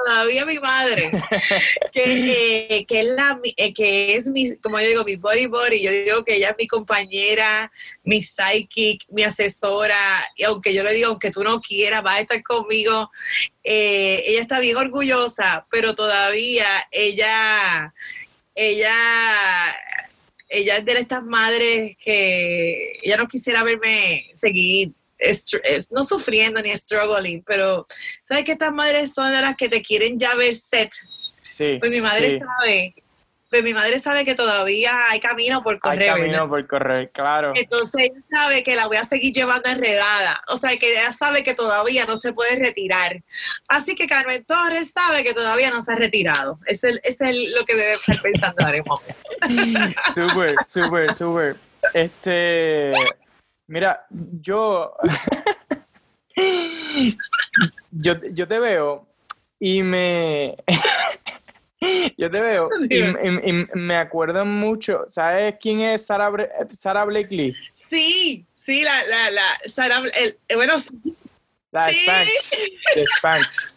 todavía 0.05 0.45
mi 0.45 0.59
madre, 0.59 1.11
que, 1.93 2.85
que, 2.87 2.99
es 2.99 3.05
la, 3.05 3.39
eh, 3.57 3.73
que 3.73 4.15
es 4.15 4.27
mi, 4.27 4.55
como 4.57 4.79
yo 4.79 4.87
digo, 4.87 5.03
mi 5.03 5.15
body 5.15 5.47
body. 5.47 5.81
Yo 5.81 5.91
digo 5.91 6.23
que 6.23 6.35
ella 6.35 6.49
es 6.49 6.55
mi 6.57 6.67
compañera, 6.67 7.71
mi 8.03 8.21
psychic, 8.21 9.05
mi 9.09 9.23
asesora. 9.23 10.25
Y 10.35 10.43
aunque 10.43 10.73
yo 10.73 10.83
le 10.83 10.93
digo, 10.93 11.09
aunque 11.09 11.31
tú 11.31 11.43
no 11.43 11.59
quieras, 11.59 12.05
va 12.05 12.13
a 12.13 12.19
estar 12.21 12.41
conmigo. 12.43 13.11
Eh, 13.63 14.23
ella 14.25 14.41
está 14.41 14.59
bien 14.59 14.77
orgullosa, 14.77 15.67
pero 15.69 15.95
todavía 15.95 16.87
ella 16.91 17.93
ella, 18.55 18.95
ella 20.49 20.77
es 20.77 20.85
de 20.85 20.91
estas 20.93 21.23
madres 21.23 21.97
que 22.03 22.99
ella 23.01 23.17
no 23.17 23.27
quisiera 23.27 23.63
verme 23.63 24.29
seguir 24.33 24.91
no 25.91 26.03
sufriendo 26.03 26.61
ni 26.61 26.71
struggling, 26.71 27.43
pero 27.43 27.87
sabes 28.27 28.43
que 28.43 28.53
estas 28.53 28.73
madres 28.73 29.11
son 29.13 29.31
de 29.31 29.41
las 29.41 29.55
que 29.55 29.69
te 29.69 29.81
quieren 29.81 30.17
ya 30.17 30.35
ver 30.35 30.55
set. 30.55 30.91
Sí. 31.41 31.77
Pues 31.79 31.91
mi 31.91 32.01
madre 32.01 32.39
sabe 32.39 32.95
pues 33.51 33.63
mi 33.65 33.73
madre 33.73 33.99
sabe 33.99 34.23
que 34.23 34.33
todavía 34.33 35.07
hay 35.09 35.19
camino 35.19 35.61
por 35.61 35.77
correr. 35.77 36.03
Hay 36.03 36.21
camino 36.21 36.47
por 36.47 36.65
correr, 36.67 37.11
claro. 37.11 37.51
Entonces 37.53 38.09
ella 38.09 38.21
sabe 38.31 38.63
que 38.63 38.77
la 38.77 38.87
voy 38.87 38.95
a 38.95 39.03
seguir 39.03 39.33
llevando 39.33 39.69
enredada. 39.69 40.41
O 40.47 40.57
sea, 40.57 40.77
que 40.77 40.93
ella 40.93 41.11
sabe 41.11 41.43
que 41.43 41.53
todavía 41.53 42.05
no 42.05 42.17
se 42.17 42.31
puede 42.31 42.55
retirar. 42.55 43.21
Así 43.67 43.93
que 43.95 44.07
Carmen 44.07 44.45
Torres 44.45 44.91
sabe 44.93 45.25
que 45.25 45.33
todavía 45.33 45.69
no 45.69 45.83
se 45.83 45.91
ha 45.91 45.95
retirado. 45.95 46.59
Es, 46.65 46.81
el, 46.85 47.01
es 47.03 47.19
el, 47.19 47.53
lo 47.53 47.65
que 47.65 47.75
debe 47.75 47.91
estar 47.91 48.15
pensando 48.21 48.65
ahora 48.65 48.81
Súper, 50.15 50.55
súper, 50.65 51.13
súper. 51.13 51.55
Este, 51.93 52.93
mira, 53.67 54.05
yo, 54.09 54.95
yo, 57.91 58.13
yo 58.31 58.47
te 58.47 58.59
veo 58.59 59.05
y 59.59 59.83
me... 59.83 60.55
Yo 62.17 62.29
te 62.29 62.39
veo 62.39 62.69
y, 62.89 63.67
me 63.73 63.95
acuerdo 63.97 64.45
mucho. 64.45 65.05
¿Sabes 65.07 65.55
quién 65.59 65.81
es 65.81 66.05
Sarah, 66.05 66.31
Sarah 66.69 67.05
Blakely? 67.05 67.55
Sí, 67.75 68.45
sí, 68.55 68.83
la, 68.83 69.03
la, 69.03 69.31
la, 69.31 69.53
Sarah, 69.69 70.03
el, 70.19 70.37
eh, 70.47 70.55
bueno, 70.55 70.75
la 71.71 71.89
Spanx, 71.89 72.51
de 72.95 73.05
Spanx. 73.17 73.75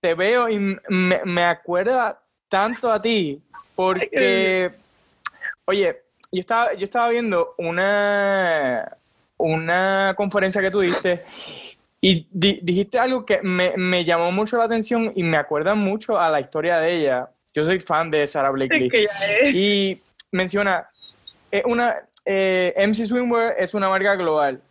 te 0.00 0.14
veo 0.14 0.48
y 0.48 0.58
me, 0.58 1.20
me 1.24 1.44
acuerda 1.44 2.20
tanto 2.48 2.90
a 2.90 3.00
ti 3.00 3.40
porque, 3.74 4.70
oye, 5.66 6.02
yo 6.32 6.40
estaba, 6.40 6.74
yo 6.74 6.84
estaba 6.84 7.10
viendo 7.10 7.54
una, 7.58 8.96
una 9.36 10.14
conferencia 10.16 10.62
que 10.62 10.70
tú 10.70 10.80
diste 10.80 11.22
y 12.08 12.28
dijiste 12.30 13.00
algo 13.00 13.26
que 13.26 13.40
me, 13.42 14.04
llamó 14.04 14.30
mucho 14.30 14.58
la 14.58 14.64
atención 14.64 15.12
y 15.16 15.24
me 15.24 15.36
acuerda 15.36 15.74
mucho 15.74 16.20
a 16.20 16.30
la 16.30 16.38
historia 16.38 16.78
de 16.78 17.00
ella. 17.00 17.30
Yo 17.52 17.64
soy 17.64 17.80
fan 17.80 18.12
de 18.12 18.24
Sarah 18.28 18.50
Blakely. 18.50 18.88
Y 19.52 20.00
menciona, 20.30 20.88
es 21.50 21.64
una, 21.64 21.96
eh, 22.24 22.72
MC 22.76 23.06
Swimwear 23.06 23.56
es 23.58 23.74
una 23.74 23.88
marca 23.88 24.14
global. 24.14 24.62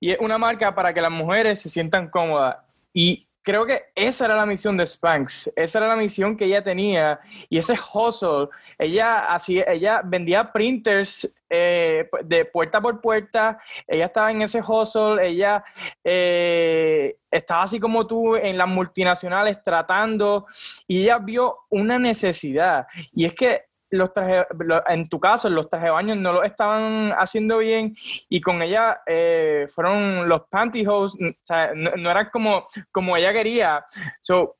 Y 0.00 0.10
es 0.10 0.18
una 0.18 0.36
marca 0.36 0.74
para 0.74 0.92
que 0.92 1.00
las 1.00 1.12
mujeres 1.12 1.60
se 1.60 1.68
sientan 1.68 2.08
cómodas. 2.08 2.56
Y 2.92 3.28
creo 3.42 3.66
que 3.66 3.80
esa 3.94 4.26
era 4.26 4.36
la 4.36 4.46
misión 4.46 4.76
de 4.76 4.86
Spanx, 4.86 5.52
esa 5.56 5.78
era 5.78 5.88
la 5.88 5.96
misión 5.96 6.36
que 6.36 6.44
ella 6.44 6.62
tenía. 6.62 7.20
Y 7.48 7.58
ese 7.58 7.74
hustle, 7.74 8.48
ella 8.78 9.26
hacía, 9.26 9.64
ella 9.64 10.00
vendía 10.04 10.52
printers 10.52 11.34
eh, 11.50 12.08
de 12.24 12.44
puerta 12.46 12.80
por 12.80 13.00
puerta, 13.00 13.58
ella 13.86 14.06
estaba 14.06 14.30
en 14.30 14.42
ese 14.42 14.62
hustle, 14.66 15.26
ella 15.26 15.62
eh, 16.02 17.16
estaba 17.30 17.64
así 17.64 17.78
como 17.78 18.06
tú 18.06 18.36
en 18.36 18.56
las 18.56 18.68
multinacionales 18.68 19.62
tratando. 19.62 20.46
Y 20.86 21.02
ella 21.02 21.18
vio 21.18 21.58
una 21.68 21.98
necesidad. 21.98 22.86
Y 23.12 23.26
es 23.26 23.34
que 23.34 23.71
los 23.92 24.12
trajes, 24.12 24.46
en 24.88 25.08
tu 25.08 25.20
caso, 25.20 25.48
los 25.50 25.68
trajes 25.68 25.86
de 25.86 25.90
baño 25.90 26.14
no 26.14 26.32
lo 26.32 26.44
estaban 26.44 27.12
haciendo 27.16 27.58
bien 27.58 27.94
y 28.28 28.40
con 28.40 28.62
ella 28.62 29.02
eh, 29.06 29.66
fueron 29.72 30.28
los 30.28 30.42
pantyhose, 30.48 31.16
o 31.22 31.34
sea, 31.42 31.72
no, 31.74 31.92
no 31.96 32.10
eran 32.10 32.30
como, 32.32 32.66
como 32.90 33.16
ella 33.16 33.32
quería. 33.32 33.84
So, 34.20 34.56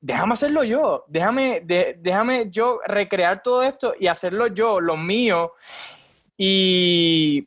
déjame 0.00 0.32
hacerlo 0.32 0.64
yo, 0.64 1.04
déjame, 1.08 1.60
déjame 1.62 2.48
yo 2.50 2.80
recrear 2.86 3.42
todo 3.42 3.62
esto 3.62 3.94
y 3.98 4.06
hacerlo 4.06 4.46
yo, 4.46 4.80
lo 4.80 4.96
mío. 4.96 5.52
Y 6.36 7.46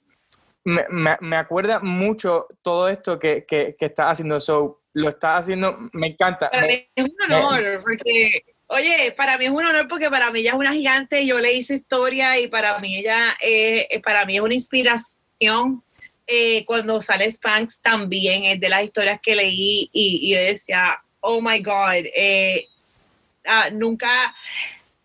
me, 0.66 1.18
me, 1.20 1.36
acuerda 1.36 1.80
mucho 1.80 2.48
todo 2.62 2.88
esto 2.90 3.18
que, 3.18 3.44
que, 3.46 3.76
que 3.78 3.86
estás 3.88 4.12
haciendo. 4.12 4.40
So, 4.40 4.84
lo 4.94 5.10
estás 5.10 5.42
haciendo, 5.42 5.76
me 5.94 6.08
encanta. 6.08 6.50
es 6.54 6.88
un 6.98 7.16
honor, 7.26 7.82
porque 7.82 8.44
Oye, 8.76 9.14
para 9.16 9.38
mí 9.38 9.46
es 9.46 9.52
un 9.52 9.64
honor 9.64 9.88
porque 9.88 10.10
para 10.10 10.32
mí 10.32 10.40
ella 10.40 10.50
es 10.50 10.56
una 10.56 10.74
gigante, 10.74 11.28
yo 11.28 11.40
le 11.40 11.54
hice 11.54 11.76
historia 11.76 12.40
y 12.40 12.48
para 12.48 12.80
mí 12.80 12.98
ella 12.98 13.38
eh, 13.40 14.02
para 14.04 14.26
mí 14.26 14.36
es 14.36 14.42
una 14.42 14.56
inspiración. 14.56 15.84
Eh, 16.26 16.66
cuando 16.66 17.00
sale 17.00 17.32
Spanx 17.32 17.78
también 17.82 18.46
es 18.46 18.60
de 18.60 18.70
las 18.70 18.84
historias 18.84 19.20
que 19.22 19.36
leí 19.36 19.92
y, 19.94 20.34
yo 20.34 20.40
decía, 20.40 21.00
oh 21.20 21.40
my 21.40 21.60
God, 21.60 22.06
eh, 22.16 22.68
ah, 23.46 23.70
nunca 23.72 24.34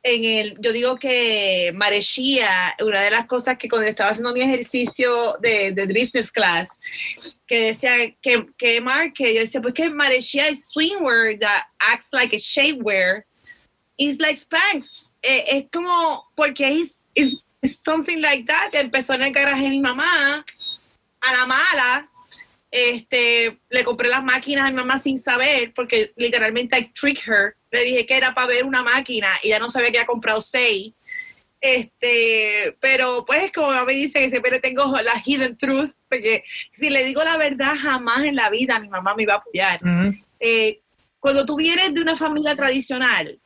en 0.02 0.24
el, 0.24 0.56
yo 0.60 0.72
digo 0.72 0.96
que 0.96 1.70
Marechía, 1.74 2.74
una 2.80 3.02
de 3.02 3.10
las 3.10 3.26
cosas 3.26 3.58
que 3.58 3.68
cuando 3.68 3.86
estaba 3.86 4.10
haciendo 4.10 4.32
mi 4.32 4.40
ejercicio 4.40 5.36
de, 5.42 5.72
de 5.72 5.86
business 5.88 6.32
class, 6.32 6.70
que 7.46 7.74
decía 7.74 8.14
que, 8.22 8.46
que 8.56 8.80
marque, 8.80 9.34
yo 9.34 9.40
decía, 9.40 9.60
pues 9.60 9.74
que 9.74 9.90
Marechía 9.90 10.48
es 10.48 10.70
swimwear 10.70 11.38
that 11.38 11.64
acts 11.78 12.08
like 12.12 12.34
a 12.34 12.38
shapewear 12.38 13.26
it's 13.98 14.18
like 14.20 14.38
Spanx. 14.38 15.10
Eh, 15.22 15.44
es 15.48 15.64
como, 15.70 16.24
porque 16.34 16.80
es 17.14 17.44
something 17.62 18.20
like 18.20 18.44
that. 18.44 18.74
Empezó 18.74 19.14
en 19.14 19.22
el 19.22 19.32
garaje 19.32 19.64
de 19.64 19.70
mi 19.70 19.80
mamá, 19.80 20.44
a 21.20 21.32
la 21.32 21.46
mala. 21.46 22.08
Este, 22.70 23.58
le 23.70 23.84
compré 23.84 24.08
las 24.08 24.22
máquinas 24.22 24.66
a 24.66 24.70
mi 24.70 24.76
mamá 24.76 24.98
sin 24.98 25.18
saber, 25.18 25.72
porque 25.74 26.12
literalmente 26.16 26.78
I 26.78 26.92
trick 26.92 27.26
her. 27.26 27.56
Le 27.70 27.84
dije 27.84 28.06
que 28.06 28.16
era 28.16 28.34
para 28.34 28.46
ver 28.46 28.64
una 28.64 28.82
máquina 28.82 29.28
y 29.42 29.48
ya 29.48 29.58
no 29.58 29.70
sabía 29.70 29.90
que 29.90 29.98
había 29.98 30.06
comprado 30.06 30.40
seis. 30.40 30.94
Este, 31.60 32.76
pero 32.78 33.24
pues 33.26 33.50
como 33.50 33.84
me 33.84 33.94
dice 33.94 34.20
que 34.20 34.30
siempre 34.30 34.60
tengo 34.60 34.96
la 35.02 35.20
hidden 35.24 35.56
truth, 35.56 35.90
porque 36.08 36.44
si 36.72 36.88
le 36.88 37.02
digo 37.02 37.24
la 37.24 37.36
verdad, 37.36 37.74
jamás 37.80 38.24
en 38.24 38.36
la 38.36 38.48
vida 38.48 38.78
mi 38.78 38.88
mamá 38.88 39.14
me 39.14 39.24
iba 39.24 39.34
a 39.34 39.38
apoyar. 39.38 39.80
Eh, 40.38 40.80
cuando 41.18 41.44
tú 41.44 41.56
vienes 41.56 41.92
de 41.92 42.00
una 42.00 42.16
familia 42.16 42.54
tradicional, 42.54 43.40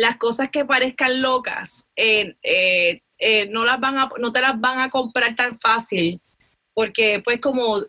las 0.00 0.16
cosas 0.16 0.48
que 0.50 0.64
parezcan 0.64 1.20
locas 1.20 1.86
eh, 1.94 2.34
eh, 2.42 3.02
eh, 3.18 3.46
no 3.50 3.66
las 3.66 3.78
van 3.78 3.98
a, 3.98 4.10
no 4.18 4.32
te 4.32 4.40
las 4.40 4.58
van 4.58 4.80
a 4.80 4.88
comprar 4.88 5.36
tan 5.36 5.60
fácil 5.60 6.20
porque 6.72 7.20
pues 7.22 7.38
como 7.38 7.82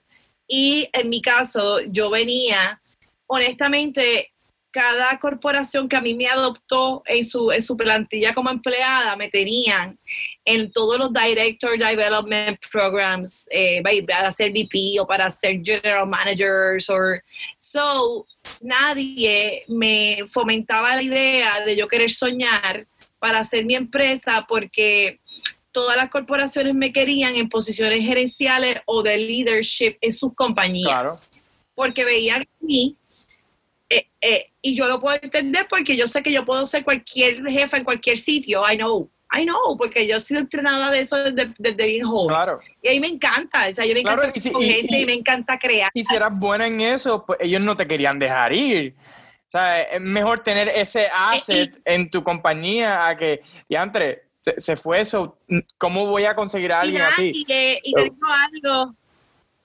y 0.46 0.90
en 0.92 1.10
mi 1.10 1.22
caso 1.22 1.80
yo 1.88 2.10
venía 2.10 2.82
honestamente 3.28 4.32
cada 4.72 5.20
corporación 5.20 5.88
que 5.88 5.98
a 5.98 6.02
mí 6.02 6.14
me 6.14 6.28
adoptó 6.28 7.04
en 7.06 7.26
su, 7.26 7.52
en 7.52 7.62
su 7.62 7.76
plantilla 7.76 8.34
como 8.34 8.50
empleada 8.50 9.16
me 9.16 9.30
tenían 9.30 10.00
en 10.46 10.72
todos 10.72 10.98
los 10.98 11.12
Director 11.14 11.78
Development 11.78 12.58
Programs 12.72 13.48
eh, 13.52 13.84
para 14.08 14.30
hacer 14.30 14.52
VP 14.52 15.00
o 15.00 15.06
para 15.06 15.30
ser 15.30 15.62
General 15.64 16.08
Managers. 16.08 16.90
Or, 16.90 17.22
so, 17.72 18.28
nadie 18.62 19.64
me 19.68 20.26
fomentaba 20.30 20.96
la 20.96 21.04
idea 21.04 21.62
de 21.66 21.76
yo 21.76 21.88
querer 21.88 22.12
soñar 22.12 22.88
para 23.20 23.40
hacer 23.40 23.66
mi 23.66 23.76
empresa 23.76 24.46
porque 24.48 25.20
todas 25.72 25.96
las 25.96 26.10
corporaciones 26.10 26.76
me 26.76 26.92
querían 26.92 27.36
en 27.36 27.48
posiciones 27.48 28.00
gerenciales 28.00 28.82
o 28.86 29.04
de 29.04 29.18
leadership 29.18 29.98
en 30.02 30.12
sus 30.12 30.34
compañías. 30.36 31.30
Porque 31.74 32.04
veían 32.04 32.42
a 32.42 32.48
mí 32.60 32.98
eh, 33.90 34.08
eh, 34.22 34.52
y 34.62 34.76
yo 34.76 34.88
lo 34.88 35.00
puedo 35.00 35.18
entender 35.22 35.68
porque 35.70 35.96
yo 35.96 36.08
sé 36.08 36.22
que 36.24 36.32
yo 36.32 36.46
puedo 36.46 36.66
ser 36.66 36.84
cualquier 36.84 37.44
jefa 37.50 37.78
en 37.78 37.84
cualquier 37.84 38.18
sitio, 38.18 38.64
I 38.70 38.76
know. 38.76 39.10
I 39.34 39.46
know, 39.46 39.78
porque 39.78 40.06
yo 40.08 40.18
he 40.18 40.22
sido 40.22 40.42
entrenada 40.42 40.92
de 40.92 41.02
eso 41.02 41.18
desde, 41.18 41.86
bien 41.88 42.06
joven. 42.06 42.28
Claro. 42.28 42.60
Y 42.82 42.88
ahí 42.90 43.00
me 43.00 43.08
encanta, 43.08 43.70
o 43.70 43.74
sea, 43.74 43.86
yo 43.86 43.94
me 43.94 44.02
encanta 44.02 44.32
y, 44.36 44.42
gente 44.42 45.00
y, 45.00 45.06
me 45.06 45.14
encanta 45.14 45.58
crear. 45.58 45.90
Y 45.94 46.04
si 46.04 46.16
eras 46.16 46.32
buena 46.38 46.68
en 46.68 46.82
eso, 46.82 47.26
pues 47.26 47.40
ellos 47.42 47.64
no 47.64 47.78
te 47.78 47.88
querían 47.88 48.20
dejar 48.20 48.52
ir. 48.52 48.96
O 48.98 49.52
sea, 49.52 49.82
es 49.82 50.02
mejor 50.02 50.40
tener 50.40 50.70
ese 50.70 51.08
asset 51.14 51.82
en 51.86 52.10
tu 52.10 52.24
compañía 52.24 53.08
a 53.08 53.16
que, 53.16 53.42
diantre, 53.70 54.24
se, 54.40 54.60
se 54.60 54.76
fue 54.76 55.02
eso, 55.02 55.38
¿cómo 55.78 56.08
voy 56.08 56.26
a 56.26 56.36
conseguir 56.36 56.74
a 56.74 56.82
alguien 56.82 57.02
así? 57.02 57.32
Y, 57.34 57.42
y 57.84 57.94
te 57.94 58.04
digo 58.04 58.18
algo, 58.54 58.96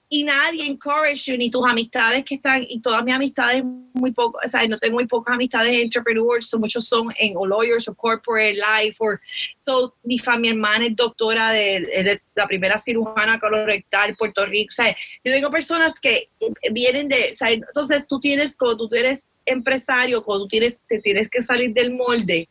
y 0.09 0.23
nadie 0.23 0.65
encourage 0.65 1.29
you, 1.29 1.37
ni 1.37 1.49
tus 1.49 1.67
amistades 1.67 2.23
que 2.23 2.35
están, 2.35 2.65
y 2.67 2.79
todas 2.79 3.03
mis 3.03 3.13
amistades, 3.13 3.63
muy 3.93 4.11
poco, 4.13 4.39
o 4.43 4.47
sea, 4.47 4.65
no 4.67 4.77
tengo 4.77 4.95
muy 4.95 5.07
pocas 5.07 5.35
amistades 5.35 5.73
entrepreneurs, 5.73 6.47
so 6.47 6.57
muchos 6.57 6.87
son 6.87 7.13
en 7.19 7.33
o 7.35 7.45
lawyers 7.45 7.89
o 7.89 7.93
corporate 7.93 8.53
life, 8.53 8.95
or, 8.99 9.19
so 9.57 9.95
mi 10.03 10.17
familia, 10.17 10.51
hermana 10.51 10.85
es 10.85 10.95
doctora 10.95 11.51
de, 11.51 12.21
la 12.35 12.47
primera 12.47 12.79
cirujana 12.79 13.39
colorectal 13.39 14.15
Puerto 14.15 14.45
Rico, 14.45 14.69
o 14.69 14.75
sea, 14.75 14.95
yo 15.23 15.33
tengo 15.33 15.51
personas 15.51 15.99
que 15.99 16.29
vienen 16.71 17.09
de, 17.09 17.31
o 17.33 17.35
sea, 17.35 17.51
entonces 17.51 18.07
tú 18.07 18.19
tienes, 18.19 18.55
cuando 18.55 18.87
tú 18.87 18.95
eres 18.95 19.25
empresario, 19.45 20.23
cuando 20.23 20.45
tú 20.45 20.49
tienes, 20.49 20.77
te 20.87 20.99
tienes 20.99 21.29
que 21.29 21.43
salir 21.43 21.73
del 21.73 21.93
molde, 21.93 22.47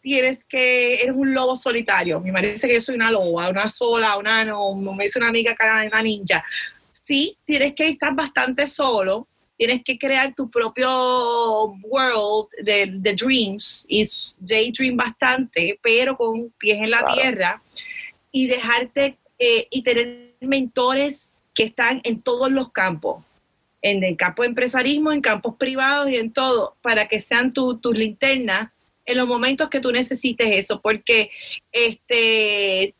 tienes 0.00 0.44
que, 0.44 1.02
eres 1.02 1.16
un 1.16 1.34
lobo 1.34 1.56
solitario. 1.56 2.20
Me 2.20 2.32
parece 2.32 2.68
que 2.68 2.74
yo 2.74 2.80
soy 2.80 2.94
una 2.94 3.10
loba, 3.10 3.50
una 3.50 3.68
sola, 3.68 4.16
una, 4.16 4.44
no, 4.44 4.72
me 4.74 5.02
dice 5.02 5.18
una 5.18 5.28
amiga 5.28 5.56
que 5.56 5.66
una 5.66 6.00
ninja 6.00 6.44
sí 7.06 7.38
tienes 7.44 7.74
que 7.74 7.88
estar 7.88 8.14
bastante 8.14 8.66
solo, 8.66 9.28
tienes 9.56 9.82
que 9.84 9.96
crear 9.96 10.34
tu 10.34 10.50
propio 10.50 11.72
world 11.82 12.48
de, 12.62 13.14
dreams 13.14 13.86
y 13.88 14.04
daydream 14.40 14.96
bastante, 14.96 15.78
pero 15.82 16.16
con 16.16 16.50
pies 16.58 16.78
en 16.78 16.90
la 16.90 17.06
tierra 17.14 17.62
y 18.32 18.48
dejarte 18.48 19.16
eh, 19.38 19.66
y 19.70 19.82
tener 19.82 20.34
mentores 20.40 21.32
que 21.54 21.64
están 21.64 22.00
en 22.04 22.20
todos 22.20 22.50
los 22.50 22.70
campos, 22.72 23.24
en 23.80 24.02
el 24.02 24.16
campo 24.16 24.42
de 24.42 24.48
empresarismo, 24.48 25.12
en 25.12 25.20
campos 25.20 25.54
privados 25.56 26.10
y 26.10 26.16
en 26.16 26.32
todo, 26.32 26.76
para 26.82 27.06
que 27.06 27.20
sean 27.20 27.52
tus 27.52 27.96
linternas 27.96 28.70
en 29.06 29.16
los 29.16 29.28
momentos 29.28 29.70
que 29.70 29.80
tú 29.80 29.92
necesites 29.92 30.48
eso, 30.50 30.80
porque 30.80 31.30
este, 31.70 32.94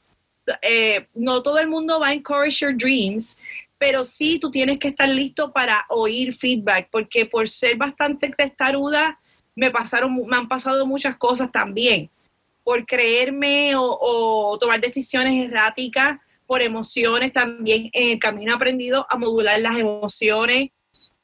eh, 0.63 1.07
no 1.15 1.43
todo 1.43 1.59
el 1.59 1.69
mundo 1.69 1.99
va 1.99 2.09
a 2.09 2.15
encourage 2.15 2.61
your 2.61 2.75
dreams, 2.75 3.37
pero 3.79 4.05
sí 4.05 4.39
tú 4.39 4.51
tienes 4.51 4.79
que 4.79 4.89
estar 4.89 5.09
listo 5.09 5.53
para 5.53 5.85
oír 5.89 6.35
feedback, 6.37 6.89
porque 6.91 7.27
por 7.27 7.49
ser 7.49 7.77
bastante 7.77 8.33
testaruda, 8.37 9.19
me, 9.55 9.71
pasaron, 9.71 10.15
me 10.27 10.37
han 10.37 10.49
pasado 10.49 10.87
muchas 10.87 11.17
cosas 11.17 11.51
también, 11.53 12.11
por 12.65 12.85
creerme 12.87 13.73
o, 13.77 14.57
tomar 14.61 14.81
decisiones 14.81 15.49
erráticas, 15.49 16.19
por 16.47 16.63
emociones 16.63 17.33
también 17.33 17.91
en 17.93 18.13
el 18.13 18.19
camino 18.19 18.53
he 18.53 18.55
aprendido 18.55 19.07
a 19.11 19.17
modular 19.19 19.61
las 19.61 19.77
emociones, 19.77 20.71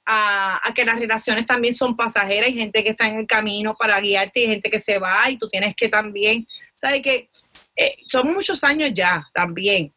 a, 0.04 0.60
que 0.74 0.84
las 0.84 0.98
relaciones 0.98 1.46
también 1.46 1.74
son 1.74 1.96
pasajeras, 1.96 2.48
hay 2.48 2.54
gente 2.54 2.82
que 2.82 2.90
está 2.90 3.06
en 3.06 3.20
el 3.20 3.26
camino 3.26 3.74
para 3.74 4.00
guiarte 4.00 4.40
y 4.40 4.46
gente 4.46 4.70
que 4.70 4.80
se 4.80 4.98
va 4.98 5.30
y 5.30 5.36
tú 5.36 5.48
tienes 5.48 5.74
que 5.76 5.88
también, 5.88 6.46
¿sabes 6.76 7.02
que 7.02 7.30
eh, 7.76 7.96
son 8.08 8.32
muchos 8.32 8.62
años 8.64 8.90
ya 8.94 9.26
también 9.32 9.92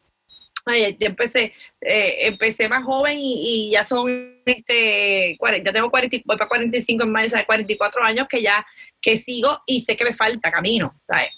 Yo 0.68 1.08
empecé, 1.08 1.54
eh, 1.80 2.18
empecé 2.22 2.68
más 2.68 2.84
joven 2.84 3.18
y, 3.20 3.70
ya 3.72 3.84
son, 3.84 4.42
este, 4.46 5.38
ya 5.40 5.72
tengo 5.72 5.92
40, 5.92 6.18
voy 6.26 6.38
para 6.38 6.48
45 6.48 7.04
en 7.04 7.12
mayo, 7.12 7.38
44 7.46 8.04
años 8.04 8.28
que 8.28 8.42
ya, 8.42 8.66
que 9.00 9.18
sigo 9.18 9.62
y 9.68 9.82
sé 9.82 9.96
que 9.96 10.06
me 10.06 10.16
falta 10.16 10.52
camino, 10.52 11.00
¿sabes? 11.06 11.30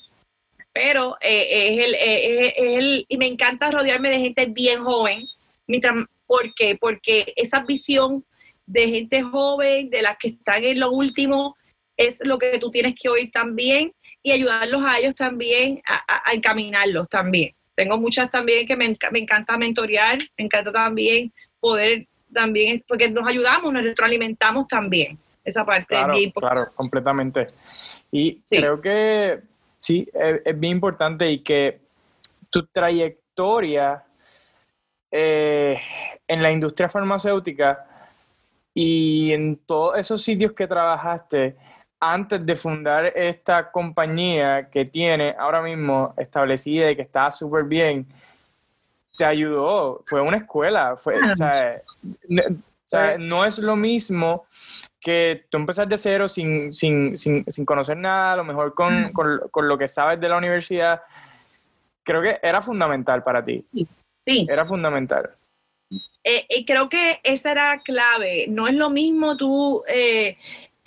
Pero 0.71 1.17
eh, 1.19 1.47
es, 1.49 1.87
el, 1.87 1.95
eh, 1.95 2.47
es, 2.47 2.53
el, 2.57 3.05
y 3.09 3.17
me 3.17 3.27
encanta 3.27 3.71
rodearme 3.71 4.09
de 4.09 4.19
gente 4.19 4.45
bien 4.45 4.83
joven, 4.83 5.25
¿por 6.25 6.53
qué? 6.55 6.77
Porque 6.79 7.33
esa 7.35 7.61
visión 7.61 8.23
de 8.65 8.87
gente 8.87 9.23
joven, 9.23 9.89
de 9.89 10.01
las 10.01 10.17
que 10.17 10.29
están 10.29 10.63
en 10.63 10.79
lo 10.79 10.91
último, 10.91 11.57
es 11.97 12.17
lo 12.21 12.37
que 12.37 12.59
tú 12.59 12.69
tienes 12.69 12.95
que 12.95 13.09
oír 13.09 13.31
también 13.31 13.91
y 14.21 14.31
ayudarlos 14.31 14.83
a 14.85 14.99
ellos 14.99 15.15
también 15.15 15.81
a, 15.85 16.31
encaminarlos 16.33 17.09
también. 17.09 17.55
Tengo 17.77 17.99
muchas 17.99 18.31
también 18.31 18.65
que 18.65 18.75
me, 18.75 18.85
encanta 18.85 19.55
mentorear, 19.55 20.17
me 20.35 20.45
encanta 20.45 20.71
también 20.71 21.31
poder 21.59 22.07
también, 22.33 22.83
porque 22.87 23.07
nos 23.07 23.27
ayudamos, 23.27 23.71
nos 23.71 23.83
retroalimentamos 23.83 24.67
también. 24.67 25.19
Esa 25.45 25.63
parte 25.63 25.85
claro, 25.89 26.15
bien 26.15 26.31
Claro, 26.31 26.71
completamente. 26.73 27.49
Y 28.11 28.41
creo 28.49 28.81
que 28.81 29.41
sí, 29.77 30.09
es, 30.11 30.59
bien 30.59 30.73
importante 30.73 31.29
y 31.29 31.43
que 31.43 31.79
tu 32.49 32.65
trayectoria 32.65 34.03
eh, 35.11 35.79
en 36.27 36.41
la 36.41 36.51
industria 36.51 36.89
farmacéutica 36.89 37.85
y 38.73 39.33
en 39.33 39.55
todos 39.55 39.99
esos 39.99 40.23
sitios 40.23 40.53
que 40.53 40.65
trabajaste, 40.65 41.55
antes 41.99 42.45
de 42.45 42.55
fundar 42.55 43.05
esta 43.15 43.71
compañía 43.71 44.69
que 44.69 44.85
tiene 44.85 45.35
ahora 45.37 45.61
mismo 45.61 46.13
establecida 46.17 46.91
y 46.91 46.95
que 46.95 47.01
está 47.01 47.31
súper 47.31 47.63
bien, 47.63 48.05
te 49.17 49.25
ayudó, 49.25 50.03
fue 50.05 50.21
una 50.21 50.37
escuela, 50.37 50.95
fue, 50.95 51.19
o 51.19 51.35
sea, 51.35 51.81
no, 53.17 53.45
es 53.45 53.57
lo 53.57 53.75
mismo 53.75 54.45
que 54.99 55.45
tú 55.49 55.57
empezar 55.57 55.87
de 55.87 55.97
cero 55.97 56.27
sin, 56.27 56.73
sin, 56.73 57.17
sin, 57.17 57.43
sin 57.47 57.65
conocer 57.65 57.97
nada, 57.97 58.33
a 58.33 58.37
lo 58.37 58.43
mejor 58.43 58.75
con, 58.75 59.11
con, 59.11 59.67
lo 59.67 59.77
que 59.77 59.87
sabes 59.87 60.19
de 60.19 60.29
la 60.29 60.37
universidad, 60.37 61.01
creo 62.03 62.21
que 62.21 62.39
era 62.43 62.61
fundamental 62.61 63.23
para 63.23 63.43
ti. 63.43 63.65
Sí. 64.21 64.45
Era 64.47 64.65
fundamental. 64.65 65.29
Eh, 66.23 66.45
y 66.49 66.65
creo 66.65 66.89
que 66.89 67.19
esa 67.23 67.51
era 67.51 67.79
clave. 67.79 68.45
No 68.49 68.67
es 68.67 68.73
lo 68.75 68.89
mismo 68.89 69.35
tú... 69.35 69.83
Eh, 69.87 70.37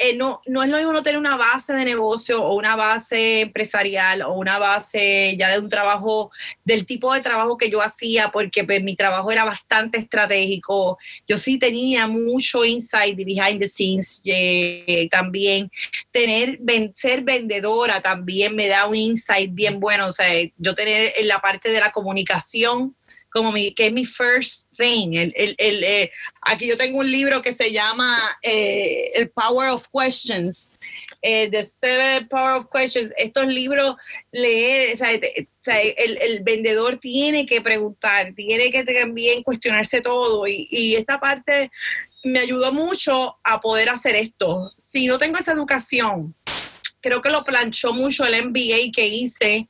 eh, 0.02 0.16
no, 0.16 0.40
no 0.46 0.62
es 0.62 0.68
lo 0.70 0.78
mismo 0.78 0.94
no 0.94 1.02
tener 1.02 1.18
una 1.18 1.36
base 1.36 1.74
de 1.74 1.84
negocio 1.84 2.42
o 2.42 2.54
una 2.54 2.74
base 2.74 3.42
empresarial 3.42 4.22
o 4.22 4.32
una 4.32 4.58
base 4.58 5.36
ya 5.38 5.50
de 5.50 5.58
un 5.58 5.68
trabajo, 5.68 6.30
del 6.64 6.86
tipo 6.86 7.12
de 7.12 7.20
trabajo 7.20 7.58
que 7.58 7.68
yo 7.68 7.82
hacía, 7.82 8.30
porque 8.30 8.64
pues, 8.64 8.82
mi 8.82 8.96
trabajo 8.96 9.30
era 9.30 9.44
bastante 9.44 9.98
estratégico. 9.98 10.96
Yo 11.28 11.36
sí 11.36 11.58
tenía 11.58 12.06
mucho 12.06 12.64
insight 12.64 13.14
behind 13.14 13.60
the 13.60 13.68
scenes 13.68 14.22
eh, 14.24 15.06
también. 15.10 15.70
Tener, 16.10 16.58
ser 16.94 17.20
vendedora 17.20 18.00
también 18.00 18.56
me 18.56 18.68
da 18.68 18.86
un 18.86 18.94
insight 18.94 19.52
bien 19.52 19.80
bueno. 19.80 20.06
O 20.06 20.12
sea, 20.12 20.28
yo 20.56 20.74
tener 20.74 21.12
en 21.14 21.28
la 21.28 21.42
parte 21.42 21.70
de 21.70 21.78
la 21.78 21.92
comunicación 21.92 22.96
como 23.30 23.52
mi, 23.52 23.72
que 23.72 23.86
es 23.86 23.92
mi 23.92 24.04
first 24.04 24.66
thing. 24.76 25.14
El, 25.14 25.32
el, 25.36 25.54
el, 25.58 25.84
eh, 25.84 26.12
aquí 26.42 26.66
yo 26.66 26.76
tengo 26.76 26.98
un 26.98 27.10
libro 27.10 27.42
que 27.42 27.54
se 27.54 27.72
llama 27.72 28.18
eh, 28.42 29.10
El 29.14 29.30
Power 29.30 29.70
of 29.70 29.86
Questions, 29.92 30.72
eh, 31.22 31.48
The 31.50 31.64
Seven 31.64 32.28
Power 32.28 32.60
of 32.60 32.66
Questions. 32.72 33.12
Estos 33.16 33.46
libros, 33.46 33.96
leer, 34.32 34.94
o 34.94 34.96
sea, 34.96 35.12
el, 35.12 36.18
el, 36.20 36.42
vendedor 36.42 36.98
tiene 36.98 37.46
que 37.46 37.60
preguntar, 37.60 38.32
tiene 38.34 38.70
que 38.70 38.84
también 38.84 39.42
cuestionarse 39.42 40.00
todo 40.00 40.46
y, 40.46 40.68
y 40.70 40.96
esta 40.96 41.20
parte 41.20 41.70
me 42.24 42.40
ayudó 42.40 42.72
mucho 42.72 43.38
a 43.44 43.60
poder 43.60 43.90
hacer 43.90 44.16
esto. 44.16 44.72
Si 44.78 45.06
no 45.06 45.18
tengo 45.18 45.38
esa 45.38 45.52
educación, 45.52 46.34
creo 47.00 47.22
que 47.22 47.30
lo 47.30 47.44
planchó 47.44 47.92
mucho 47.92 48.24
el 48.24 48.46
MBA 48.46 48.92
que 48.94 49.06
hice 49.06 49.68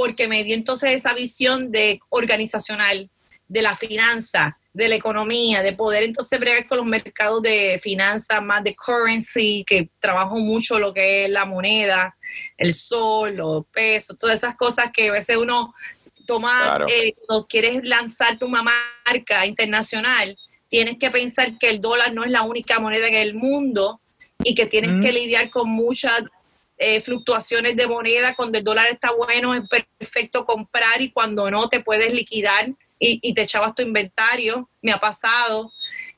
porque 0.00 0.26
me 0.28 0.44
dio 0.44 0.54
entonces 0.54 0.92
esa 0.92 1.12
visión 1.12 1.70
de 1.70 2.00
organizacional, 2.08 3.10
de 3.46 3.60
la 3.60 3.76
finanza, 3.76 4.56
de 4.72 4.88
la 4.88 4.94
economía, 4.94 5.60
de 5.60 5.74
poder 5.74 6.04
entonces 6.04 6.40
bregar 6.40 6.66
con 6.66 6.78
los 6.78 6.86
mercados 6.86 7.42
de 7.42 7.78
finanzas, 7.82 8.42
más 8.42 8.64
de 8.64 8.74
currency, 8.74 9.62
que 9.68 9.90
trabajo 9.98 10.38
mucho 10.38 10.78
lo 10.78 10.94
que 10.94 11.24
es 11.24 11.30
la 11.30 11.44
moneda, 11.44 12.16
el 12.56 12.72
sol, 12.72 13.36
los 13.36 13.66
pesos, 13.66 14.16
todas 14.16 14.38
esas 14.38 14.56
cosas 14.56 14.86
que 14.90 15.10
a 15.10 15.12
veces 15.12 15.36
uno 15.36 15.74
toma, 16.26 16.86
eh, 16.88 17.12
cuando 17.26 17.46
quieres 17.46 17.82
lanzarte 17.84 18.46
una 18.46 18.62
marca 18.62 19.44
internacional, 19.44 20.34
tienes 20.70 20.96
que 20.96 21.10
pensar 21.10 21.58
que 21.58 21.68
el 21.68 21.82
dólar 21.82 22.14
no 22.14 22.24
es 22.24 22.30
la 22.30 22.44
única 22.44 22.78
moneda 22.78 23.06
en 23.06 23.16
el 23.16 23.34
mundo 23.34 24.00
y 24.42 24.54
que 24.54 24.64
tienes 24.64 25.04
que 25.04 25.12
lidiar 25.12 25.50
con 25.50 25.68
muchas 25.68 26.22
eh, 26.82 27.02
fluctuaciones 27.02 27.76
de 27.76 27.86
moneda, 27.86 28.34
cuando 28.34 28.56
el 28.56 28.64
dólar 28.64 28.86
está 28.86 29.12
bueno 29.12 29.54
es 29.54 29.60
perfecto 29.98 30.46
comprar 30.46 31.02
y 31.02 31.12
cuando 31.12 31.50
no 31.50 31.68
te 31.68 31.80
puedes 31.80 32.10
liquidar 32.10 32.72
y, 32.98 33.34
te 33.34 33.42
echabas 33.42 33.74
tu 33.74 33.82
inventario, 33.82 34.66
me 34.80 34.90
ha 34.90 34.98
pasado. 34.98 35.70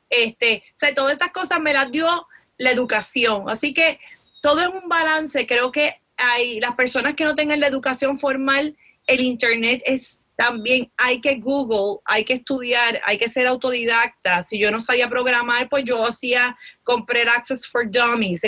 Este, 0.09 0.63
o 0.69 0.79
sea, 0.79 0.95
todas 0.95 1.15
estas 1.15 1.33
cosas 1.33 1.61
me 1.61 1.73
las 1.73 1.91
dio 1.91 2.29
la 2.59 2.71
educación. 2.71 3.51
Así 3.51 3.75
que 3.75 3.99
todo 4.41 4.61
es 4.61 4.69
un 4.69 4.89
balance. 4.89 5.49
Creo 5.49 5.73
que 5.73 6.01
hay 6.17 6.61
las 6.61 6.77
personas 6.77 7.17
que 7.17 7.25
no 7.25 7.35
tengan 7.35 7.59
la 7.59 7.67
educación 7.67 8.21
formal, 8.21 8.77
el 9.09 9.21
Internet 9.21 9.83
es 9.85 10.21
también 10.43 10.90
hay 10.97 11.20
que 11.20 11.36
Google, 11.36 12.01
hay 12.05 12.24
que 12.24 12.34
estudiar, 12.34 13.01
hay 13.05 13.16
que 13.16 13.28
ser 13.28 13.47
autodidacta. 13.47 14.43
Si 14.43 14.59
yo 14.59 14.72
no 14.72 14.80
sabía 14.80 15.09
programar, 15.09 15.68
pues 15.68 15.84
yo 15.84 16.05
hacía 16.05 16.57
comprar 16.82 17.28
Access 17.28 17.64
for 17.64 17.88
Dummies. 17.88 18.43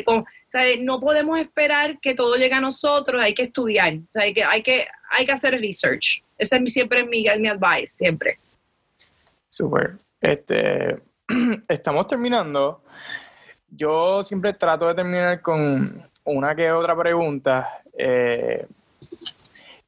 No 0.81 0.99
podemos 0.99 1.39
esperar 1.39 2.01
que 2.01 2.15
todo 2.15 2.35
llegue 2.35 2.55
a 2.55 2.61
nosotros, 2.61 3.23
hay 3.23 3.33
que 3.33 3.45
estudiar, 3.45 3.95
hay 4.15 4.35
que, 4.35 4.43
hay 4.43 4.63
que, 4.63 4.89
hay 5.09 5.25
que 5.25 5.33
hacer 5.33 5.61
research. 5.61 6.25
Ese 6.37 6.57
es 6.57 6.63
mi, 6.63 6.69
siempre 6.69 7.05
mi, 7.05 7.27
mi 7.39 7.49
advice, 7.49 7.87
siempre. 7.87 8.39
Super. 9.49 9.97
Este, 10.21 10.97
estamos 11.69 12.09
terminando. 12.09 12.81
Yo 13.69 14.21
siempre 14.25 14.53
trato 14.55 14.89
de 14.89 14.95
terminar 14.95 15.41
con 15.41 16.03
una 16.25 16.57
que 16.57 16.73
otra 16.73 16.97
pregunta. 16.97 17.83
Eh, 17.97 18.67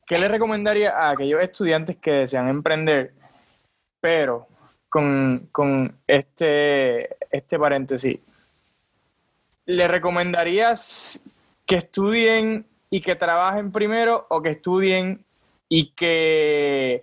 ¿Qué 0.07 0.18
le 0.18 0.28
recomendaría 0.28 0.90
a 0.90 1.11
aquellos 1.11 1.42
estudiantes 1.42 1.96
que 1.96 2.12
desean 2.12 2.48
emprender, 2.48 3.12
pero 4.00 4.46
con, 4.88 5.98
este, 6.07 7.16
este 7.30 7.59
paréntesis? 7.59 8.20
¿Le 9.66 9.88
recomendarías 9.88 11.24
que 11.66 11.76
estudien 11.76 12.66
y 12.88 13.00
que 13.00 13.16
trabajen 13.16 13.72
primero 13.72 14.26
o 14.30 14.40
que 14.40 14.50
estudien 14.50 15.24
y 15.68 15.90
que 15.90 17.02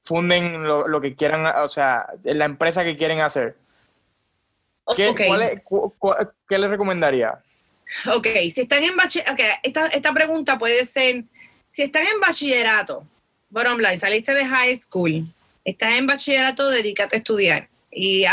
funden 0.00 0.62
lo, 0.62 1.00
que 1.00 1.16
quieran, 1.16 1.44
o 1.60 1.66
sea, 1.66 2.06
la 2.22 2.44
empresa 2.44 2.84
que 2.84 2.94
quieren 2.94 3.20
hacer? 3.20 3.56
¿Qué, 4.94 5.12
¿qué 6.48 6.58
le 6.58 6.68
recomendaría? 6.68 7.42
Ok, 8.14 8.28
si 8.52 8.62
están 8.62 8.84
en 8.84 8.96
bachillerato, 8.96 9.32
okay, 9.32 9.46
esta, 9.62 9.86
esta 9.88 10.12
pregunta 10.12 10.58
puede 10.58 10.84
ser 10.84 11.24
si 11.74 11.82
están 11.82 12.04
en 12.06 12.20
bachillerato, 12.20 13.04
bottom 13.50 13.78
line, 13.78 13.98
saliste 13.98 14.32
de 14.32 14.46
high 14.46 14.78
school, 14.78 15.26
estás 15.64 15.96
en 15.96 16.06
bachillerato, 16.06 16.70
dedícate 16.70 17.16
a 17.16 17.18
estudiar. 17.18 17.68
Y, 17.90 18.24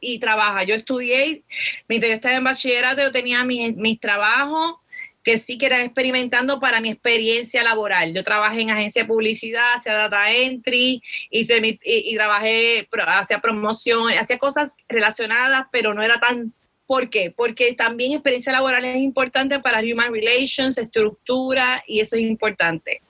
y 0.00 0.18
trabaja. 0.18 0.62
Yo 0.64 0.74
estudié, 0.74 1.42
mientras 1.88 2.10
yo 2.10 2.16
estaba 2.16 2.34
en 2.34 2.44
bachillerato, 2.44 3.02
yo 3.02 3.12
tenía 3.12 3.44
mis, 3.44 4.00
trabajos 4.00 4.76
que 5.22 5.38
sí 5.38 5.58
que 5.58 5.66
era 5.66 5.82
experimentando 5.82 6.58
para 6.58 6.80
mi 6.80 6.90
experiencia 6.90 7.62
laboral. 7.62 8.14
Yo 8.14 8.24
trabajé 8.24 8.62
en 8.62 8.70
agencia 8.70 9.02
de 9.02 9.08
publicidad, 9.08 9.74
hacía 9.76 9.92
data 9.92 10.32
entry, 10.32 11.02
hice 11.30 11.60
y, 11.62 11.78
y, 11.82 12.14
trabajé, 12.14 12.88
hacía 13.06 13.40
promoción, 13.40 14.10
hacía 14.10 14.38
cosas 14.38 14.74
relacionadas, 14.88 15.66
pero 15.70 15.92
no 15.92 16.02
era 16.02 16.18
tan 16.18 16.54
¿Por 16.86 17.10
qué? 17.10 17.32
Porque 17.36 17.74
también 17.74 18.12
experiencia 18.12 18.52
laboral 18.52 18.84
es 18.84 18.98
importante 18.98 19.58
para 19.58 19.80
Human 19.80 20.12
Relations, 20.12 20.78
estructura, 20.78 21.82
y 21.86 22.00
eso 22.00 22.16
es 22.16 22.22
importante. 22.22 23.02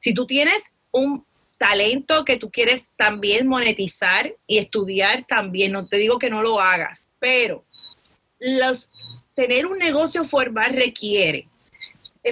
Si 0.00 0.12
tú 0.12 0.26
tienes 0.26 0.60
un 0.90 1.24
talento 1.56 2.24
que 2.24 2.36
tú 2.36 2.50
quieres 2.50 2.88
también 2.96 3.46
monetizar 3.46 4.34
y 4.46 4.58
estudiar 4.58 5.24
también, 5.28 5.72
no 5.72 5.86
te 5.86 5.96
digo 5.96 6.18
que 6.18 6.28
no 6.28 6.42
lo 6.42 6.60
hagas, 6.60 7.08
pero 7.20 7.64
los, 8.40 8.90
tener 9.34 9.66
un 9.66 9.78
negocio 9.78 10.24
formal 10.24 10.74
requiere 10.74 11.48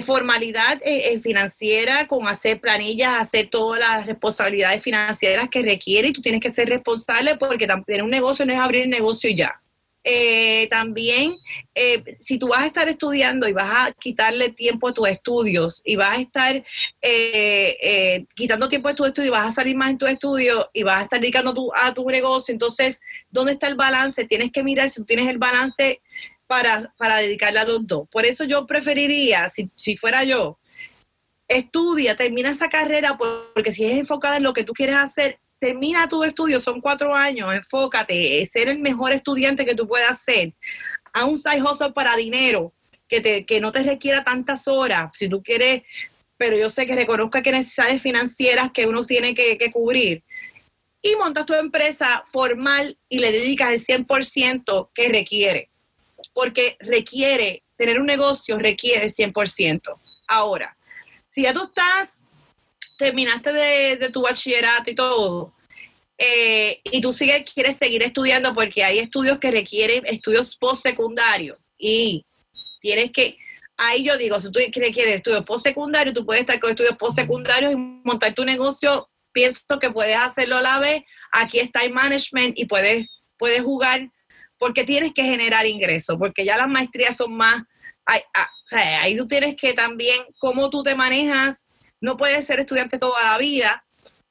formalidad 0.01 0.81
eh, 0.83 1.13
eh, 1.13 1.19
financiera 1.19 2.07
con 2.07 2.27
hacer 2.27 2.59
planillas, 2.59 3.13
hacer 3.19 3.47
todas 3.47 3.79
las 3.79 4.07
responsabilidades 4.07 4.81
financieras 4.81 5.49
que 5.49 5.61
requiere 5.61 6.07
y 6.07 6.13
tú 6.13 6.21
tienes 6.21 6.41
que 6.41 6.49
ser 6.49 6.67
responsable 6.67 7.37
porque 7.37 7.67
tener 7.85 8.01
un 8.01 8.09
negocio 8.09 8.43
no 8.43 8.53
es 8.53 8.59
abrir 8.59 8.83
el 8.83 8.89
negocio 8.89 9.29
y 9.29 9.35
ya 9.35 9.61
Eh, 10.03 10.67
también, 10.69 11.37
eh, 11.73 12.17
si 12.19 12.37
tú 12.37 12.49
vas 12.49 12.63
a 12.63 12.67
estar 12.67 12.89
estudiando 12.89 13.47
y 13.47 13.53
vas 13.53 13.71
a 13.73 13.91
quitarle 13.93 14.49
tiempo 14.49 14.89
a 14.89 14.93
tus 14.93 15.07
estudios 15.07 15.81
y 15.85 15.95
vas 15.95 16.17
a 16.17 16.21
estar 16.21 16.63
eh, 17.01 18.25
quitando 18.35 18.67
tiempo 18.67 18.89
a 18.89 18.93
tu 18.93 19.05
estudio 19.05 19.29
y 19.29 19.31
vas 19.31 19.47
a 19.47 19.53
salir 19.53 19.77
más 19.77 19.91
en 19.91 19.97
tu 19.97 20.05
estudio 20.05 20.69
y 20.73 20.83
vas 20.83 20.99
a 20.99 21.03
estar 21.03 21.21
dedicando 21.21 21.71
a 21.73 21.93
tu 21.93 22.09
negocio, 22.09 22.51
entonces, 22.51 22.99
¿dónde 23.29 23.53
está 23.53 23.67
el 23.67 23.75
balance? 23.75 24.25
Tienes 24.25 24.51
que 24.51 24.63
mirar 24.63 24.89
si 24.89 24.99
tú 24.99 25.05
tienes 25.05 25.29
el 25.29 25.37
balance 25.37 26.01
para, 26.47 26.93
para 26.97 27.17
dedicarle 27.17 27.59
a 27.59 27.65
los 27.65 27.87
dos. 27.87 28.07
Por 28.09 28.25
eso 28.25 28.43
yo 28.43 28.65
preferiría, 28.65 29.49
si, 29.49 29.69
si 29.75 29.95
fuera 29.95 30.23
yo, 30.23 30.59
estudia, 31.47 32.15
termina 32.15 32.49
esa 32.49 32.69
carrera, 32.69 33.17
porque 33.17 33.71
si 33.71 33.85
es 33.85 33.97
enfocada 33.97 34.37
en 34.37 34.43
lo 34.43 34.53
que 34.53 34.63
tú 34.63 34.73
quieres 34.73 34.97
hacer, 34.97 35.39
termina 35.63 36.09
tu 36.09 36.25
estudio, 36.25 36.59
son 36.59 36.81
cuatro 36.81 37.15
años, 37.15 37.53
enfócate, 37.53 38.45
ser 38.47 38.67
el 38.67 38.79
mejor 38.79 39.13
estudiante 39.13 39.65
que 39.65 39.75
tú 39.75 39.87
puedas 39.87 40.21
ser. 40.21 40.51
A 41.13 41.23
un 41.23 41.39
side 41.39 41.63
hustle 41.63 41.93
para 41.93 42.17
dinero, 42.17 42.73
que, 43.07 43.21
te, 43.21 43.45
que 43.45 43.61
no 43.61 43.71
te 43.71 43.81
requiera 43.81 44.25
tantas 44.25 44.67
horas, 44.67 45.11
si 45.13 45.29
tú 45.29 45.41
quieres, 45.41 45.83
pero 46.35 46.57
yo 46.57 46.69
sé 46.69 46.85
que 46.85 46.95
reconozca 46.95 47.41
que 47.41 47.53
necesidades 47.53 48.01
financieras 48.01 48.71
que 48.73 48.87
uno 48.87 49.05
tiene 49.05 49.33
que, 49.33 49.57
que 49.57 49.71
cubrir. 49.71 50.21
Y 51.01 51.15
montas 51.15 51.45
tu 51.45 51.53
empresa 51.53 52.25
formal 52.33 52.97
y 53.07 53.19
le 53.19 53.31
dedicas 53.31 53.69
el 53.69 54.05
100% 54.05 54.89
que 54.93 55.07
requiere. 55.07 55.69
Porque 56.33 56.75
requiere, 56.81 57.63
tener 57.77 58.01
un 58.01 58.05
negocio 58.05 58.59
requiere 58.59 59.05
el 59.05 59.13
100%. 59.13 59.97
Ahora, 60.27 60.75
si 61.31 61.43
ya 61.43 61.53
tú 61.53 61.63
estás 61.63 62.19
terminaste 62.97 63.51
de, 63.51 64.09
tu 64.09 64.21
bachillerato 64.21 64.89
y 64.89 64.95
todo, 64.95 65.53
eh, 66.17 66.79
y 66.83 67.01
tú 67.01 67.13
sigues, 67.13 67.43
quieres 67.51 67.77
seguir 67.77 68.03
estudiando 68.03 68.53
porque 68.53 68.83
hay 68.83 68.99
estudios 68.99 69.39
que 69.39 69.51
requieren 69.51 70.05
estudios 70.05 70.55
postsecundarios. 70.55 71.57
Y 71.77 72.25
tienes 72.81 73.11
que, 73.11 73.37
ahí 73.77 74.03
yo 74.03 74.17
digo, 74.17 74.39
si 74.39 74.51
tú 74.51 74.59
quieres 74.71 74.95
estudios 74.97 75.43
postsecundarios, 75.43 76.13
tú 76.13 76.25
puedes 76.25 76.41
estar 76.41 76.59
con 76.59 76.71
estudios 76.71 76.97
postsecundarios 76.97 77.73
y 77.73 77.75
montar 77.75 78.33
tu 78.33 78.45
negocio, 78.45 79.09
pienso 79.31 79.61
que 79.81 79.89
puedes 79.89 80.15
hacerlo 80.15 80.57
a 80.57 80.61
la 80.61 80.79
vez, 80.79 81.03
aquí 81.31 81.59
está 81.59 81.83
el 81.83 81.91
management 81.91 82.57
y 82.57 82.65
puedes, 82.65 83.07
puedes 83.37 83.61
jugar 83.61 84.09
porque 84.57 84.85
tienes 84.85 85.13
que 85.13 85.23
generar 85.23 85.65
ingresos, 85.65 86.15
porque 86.17 86.45
ya 86.45 86.55
las 86.55 86.69
maestrías 86.69 87.17
son 87.17 87.35
más, 87.35 87.63
ah, 88.05 88.19
o 88.65 88.67
sea, 88.67 89.01
ahí 89.01 89.17
tú 89.17 89.27
tienes 89.27 89.55
que 89.57 89.73
también, 89.73 90.21
cómo 90.39 90.69
tú 90.69 90.83
te 90.83 90.95
manejas 90.95 91.65
no 92.03 92.17
puedes 92.17 92.45
ser 92.45 92.59
estudiante 92.59 92.99
toda 92.99 93.23
la 93.23 93.37
vida. 93.37 93.81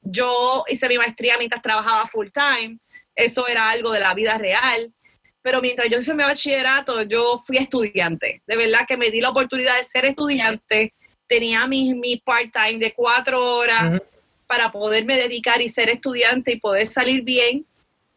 Yo 0.03 0.63
hice 0.67 0.87
mi 0.87 0.99
maestría 0.99 1.39
mientras 1.39 1.61
trabajaba 1.63 2.07
full 2.07 2.27
time, 2.31 2.77
eso 3.15 3.47
era 3.47 3.71
algo 3.71 3.91
de 3.91 3.99
la 3.99 4.13
vida 4.13 4.37
real, 4.37 4.93
pero 5.41 5.59
mientras 5.59 5.89
yo 5.89 5.97
hice 5.97 6.13
mi 6.13 6.23
bachillerato, 6.23 7.01
yo 7.01 7.41
fui 7.45 7.57
estudiante. 7.57 8.43
De 8.45 8.57
verdad 8.57 8.81
que 8.87 8.95
me 8.95 9.09
di 9.09 9.21
la 9.21 9.29
oportunidad 9.29 9.75
de 9.77 9.85
ser 9.85 10.05
estudiante, 10.05 10.93
tenía 11.27 11.65
mi, 11.65 11.95
mi 11.95 12.17
part-time 12.17 12.77
de 12.77 12.93
cuatro 12.93 13.43
horas 13.43 13.99
para 14.45 14.71
poderme 14.71 15.17
dedicar 15.17 15.59
y 15.59 15.69
ser 15.69 15.89
estudiante 15.89 16.51
y 16.51 16.59
poder 16.59 16.85
salir 16.85 17.23
bien 17.23 17.65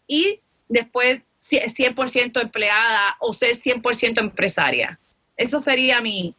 y 0.07 0.39
después 0.69 1.21
100% 1.41 2.43
empleada 2.43 3.17
o 3.21 3.33
ser 3.33 3.57
100% 3.57 4.21
empresaria. 4.21 5.01
Eso 5.35 5.61
sería 5.61 6.03
mi, 6.03 6.35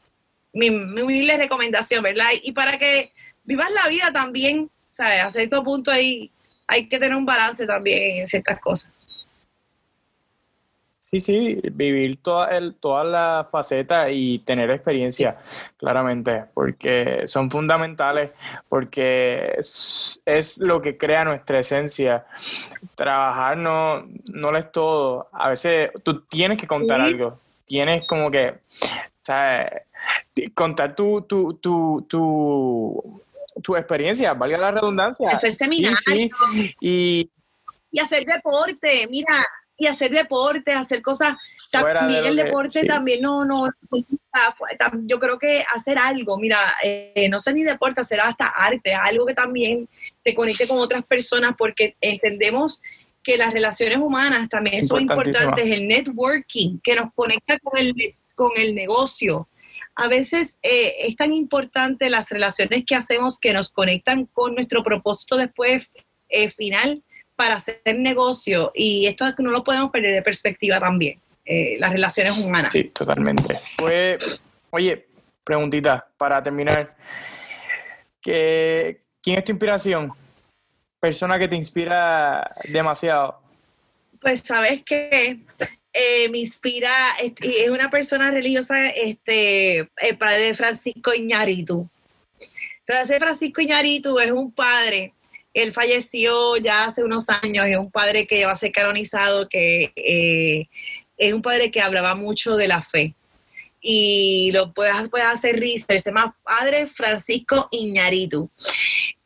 mi, 0.58 0.70
humilde 0.70 1.38
recomendación, 1.38 2.04
¿verdad? 2.04 2.30
Y 2.42 2.52
para 2.52 2.78
que 2.78 3.14
vivas 3.44 3.72
la 3.72 3.88
vida 3.88 4.12
también, 4.12 4.70
¿sabes? 4.92 5.24
A 5.24 5.32
cierto 5.32 5.64
punto 5.64 5.92
ahí 5.92 6.32
hay 6.68 6.88
que 6.88 7.00
tener 7.00 7.16
un 7.16 7.26
balance 7.26 7.66
también 7.66 8.22
en 8.22 8.28
ciertas 8.28 8.60
cosas. 8.60 8.92
Sí, 11.10 11.22
sí, 11.22 11.62
vivir 11.72 12.22
toda 12.22 12.50
el, 12.58 12.76
todas 12.76 13.08
las 13.08 13.50
facetas 13.50 14.10
y 14.12 14.40
tener 14.40 14.70
experiencia, 14.70 15.38
claramente, 15.78 16.44
porque 16.54 17.22
son 17.28 17.50
fundamentales, 17.50 18.32
porque 18.68 19.56
es, 19.58 20.58
lo 20.58 20.82
que 20.82 20.98
crea 20.98 21.24
nuestra 21.24 21.60
esencia. 21.60 22.26
Trabajar 22.96 23.56
no, 23.58 24.06
no 24.34 24.52
lo 24.52 24.58
es 24.58 24.70
todo. 24.70 25.30
A 25.32 25.48
veces 25.48 25.92
tú 26.04 26.20
tienes 26.20 26.58
que 26.58 26.68
contar 26.68 27.00
algo, 27.00 27.40
tienes 27.66 28.06
como 28.06 28.30
que, 28.30 28.56
sea, 29.28 29.84
contar 30.54 30.96
tu, 30.96 31.22
tu, 31.22 31.54
tu, 31.56 32.06
tu, 32.10 33.22
tu 33.62 33.76
experiencia, 33.76 34.34
valga 34.34 34.58
la 34.58 34.72
redundancia. 34.72 35.30
Hacer 35.30 35.56
seminarios. 35.56 36.00
Y, 36.82 37.30
y 37.92 38.00
hacer 38.00 38.26
deporte, 38.26 39.08
mira, 39.10 39.46
y 39.78 39.86
hacer 39.86 40.12
deporte, 40.12 40.74
hacer 40.74 41.02
cosas. 41.02 41.36
También 41.72 42.26
el 42.26 42.36
deporte 42.36 42.86
también 42.86 43.22
no, 43.22 43.46
no, 43.46 43.70
yo 45.06 45.20
creo 45.20 45.38
que 45.38 45.64
hacer 45.76 45.98
algo, 45.98 46.38
mira, 46.38 46.76
eh, 46.84 47.28
no 47.30 47.40
sé 47.40 47.54
ni 47.54 47.64
deporte, 47.64 48.02
hacer 48.02 48.22
hasta 48.22 48.48
arte, 48.48 48.94
algo 48.94 49.26
que 49.26 49.34
también 49.34 49.88
te 50.24 50.34
conecte 50.34 50.68
con 50.68 50.80
otras 50.80 51.06
personas 51.06 51.56
porque 51.58 51.96
entendemos 52.02 52.82
que 53.24 53.38
las 53.38 53.54
relaciones 53.54 53.98
humanas 53.98 54.50
también 54.50 54.88
son 54.88 55.02
importantes, 55.02 55.66
el 55.66 55.88
networking, 55.88 56.80
que 56.82 56.96
nos 56.96 57.14
conecta 57.14 57.60
con 57.60 57.78
el 57.78 57.94
con 58.38 58.52
el 58.56 58.76
negocio. 58.76 59.50
A 59.96 60.08
veces 60.08 60.58
eh, 60.62 60.94
es 61.00 61.16
tan 61.16 61.34
importante 61.34 62.10
las 62.10 62.30
relaciones 62.30 62.86
que 62.86 62.96
hacemos 62.96 63.40
que 63.40 63.52
nos 63.52 63.72
conectan 63.72 64.28
con 64.28 64.54
nuestro 64.54 64.84
propósito 64.84 65.38
después 65.38 65.88
eh, 66.30 66.52
final 66.52 67.04
para 67.36 67.56
hacer 67.56 67.82
negocio 67.98 68.72
y 68.76 69.08
esto 69.08 69.26
no 69.40 69.50
lo 69.50 69.64
podemos 69.64 69.90
perder 69.90 70.14
de 70.14 70.22
perspectiva 70.22 70.80
también, 70.80 71.20
eh, 71.46 71.78
las 71.80 71.92
relaciones 71.92 72.38
humanas. 72.38 72.72
Sí, 72.72 72.86
totalmente. 72.86 73.60
Pues, 73.76 74.40
oye, 74.70 75.08
preguntita 75.44 76.08
para 76.16 76.42
terminar. 76.44 76.96
¿Quién 78.22 79.00
es 79.24 79.46
tu 79.46 79.52
inspiración? 79.52 80.14
Persona 81.00 81.40
que 81.40 81.48
te 81.48 81.56
inspira 81.56 82.52
demasiado. 82.70 83.40
Pues 84.22 84.42
sabes 84.42 84.84
que 84.84 85.40
eh, 86.00 86.30
me 86.30 86.38
inspira, 86.38 86.94
es 87.42 87.70
una 87.70 87.90
persona 87.90 88.30
religiosa, 88.30 88.88
este, 88.90 89.90
el 89.98 90.18
padre 90.20 90.42
de 90.42 90.54
Francisco 90.54 91.12
Iñárritu. 91.12 91.90
Padre 92.86 93.18
Francisco 93.18 93.62
Iñárritu 93.62 94.20
es 94.20 94.30
un 94.30 94.52
padre, 94.52 95.14
él 95.56 95.74
falleció 95.74 96.56
ya 96.58 96.86
hace 96.86 97.04
unos 97.04 97.26
años, 97.30 97.66
es 97.66 97.78
un 97.78 97.90
padre 97.90 98.28
que 98.28 98.46
va 98.46 98.52
a 98.52 98.56
ser 98.56 98.72
canonizado, 98.72 99.50
que 99.50 99.92
eh, 99.96 100.68
es 101.18 101.34
un 101.34 101.42
padre 101.42 101.72
que 101.72 101.82
hablaba 101.82 102.14
mucho 102.14 102.56
de 102.56 102.68
la 102.68 102.84
fe. 102.84 103.16
Y 103.82 104.52
lo 104.54 104.74
puedes, 104.74 104.94
puedes 105.10 105.28
hacer 105.28 105.60
research, 105.60 106.02
se 106.02 106.12
llama 106.12 106.38
Padre 106.44 106.86
Francisco 106.86 107.70
Iñárritu. 107.72 108.52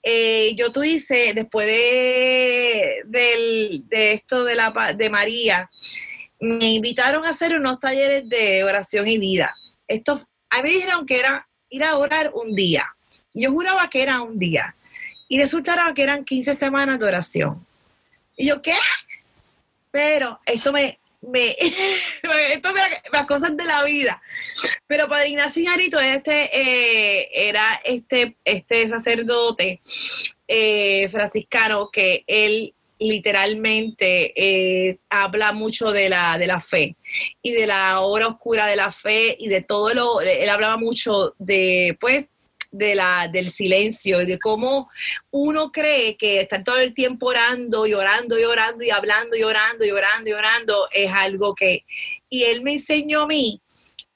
Eh, 0.04 0.56
yo 0.56 0.72
tú 0.72 0.86
hice, 0.86 1.34
después 1.34 1.68
de, 1.68 3.02
de 3.04 4.14
esto 4.14 4.46
de, 4.46 4.56
la, 4.56 4.94
de 4.96 5.10
María, 5.10 5.70
me 6.42 6.74
invitaron 6.74 7.24
a 7.24 7.30
hacer 7.30 7.56
unos 7.56 7.80
talleres 7.80 8.28
de 8.28 8.64
oración 8.64 9.08
y 9.08 9.20
vida. 9.20 9.56
Esto, 9.88 10.28
a 10.50 10.58
mí 10.58 10.64
me 10.64 10.70
dijeron 10.72 11.06
que 11.06 11.20
era 11.20 11.48
ir 11.70 11.84
a 11.84 11.96
orar 11.96 12.32
un 12.34 12.56
día. 12.56 12.86
Yo 13.34 13.52
juraba 13.52 13.90
que 13.90 14.02
era 14.02 14.22
un 14.22 14.40
día. 14.40 14.76
Y 15.28 15.40
resultaba 15.40 15.94
que 15.94 16.02
eran 16.02 16.26
15 16.26 16.56
semanas 16.56 17.00
de 17.00 17.06
oración. 17.06 17.66
Y 18.36 18.48
yo, 18.48 18.62
¿qué? 18.62 18.76
Pero 19.92 20.40
esto 20.46 20.74
me, 20.74 21.00
me, 21.22 21.56
esto 22.52 22.74
me, 22.74 22.82
las 23.14 23.28
cosas 23.28 23.56
de 23.56 23.64
la 23.64 23.84
vida. 23.84 24.20
Pero 24.88 25.08
Padre 25.08 25.30
Ignacio 25.30 25.62
Iñárritu 25.62 26.00
este, 26.00 26.50
eh, 26.60 27.30
era 27.34 27.80
este, 27.84 28.36
este 28.44 28.90
sacerdote 28.90 29.80
eh, 30.48 31.08
franciscano 31.10 31.90
que 31.92 32.24
él 32.26 32.74
literalmente 33.02 34.32
eh, 34.36 35.00
habla 35.10 35.52
mucho 35.54 35.92
de 35.92 36.08
la, 36.08 36.38
de 36.38 36.46
la 36.46 36.62
fe 36.62 36.96
y 37.42 37.52
de 37.52 37.66
la 37.66 38.02
hora 38.02 38.28
oscura 38.28 38.68
de 38.68 38.76
la 38.76 38.92
fe 38.92 39.36
y 39.40 39.50
de 39.50 39.62
todo 39.62 39.94
lo, 39.96 40.22
él 40.22 40.48
hablaba 40.48 40.78
mucho 40.78 41.34
de, 41.40 41.98
pues, 42.00 42.28
de 42.70 42.94
la, 42.94 43.28
del 43.28 43.52
silencio 43.52 44.22
y 44.22 44.28
de 44.28 44.38
cómo 44.38 44.90
uno 45.32 45.72
cree 45.72 46.16
que 46.16 46.42
estar 46.42 46.64
todo 46.64 46.80
el 46.80 46.94
tiempo 46.94 47.26
orando 47.28 47.88
y 47.88 47.96
orando 47.96 48.40
y 48.40 48.44
orando 48.44 48.84
y 48.84 48.92
hablando 48.92 49.36
y 49.36 49.44
orando 49.44 49.84
y 49.84 49.92
orando 49.92 50.30
y 50.30 50.34
orando 50.34 50.88
es 50.92 51.12
algo 51.12 51.56
que, 51.56 51.84
y 52.30 52.44
él 52.44 52.62
me 52.62 52.74
enseñó 52.74 53.22
a 53.22 53.28
mí 53.28 53.62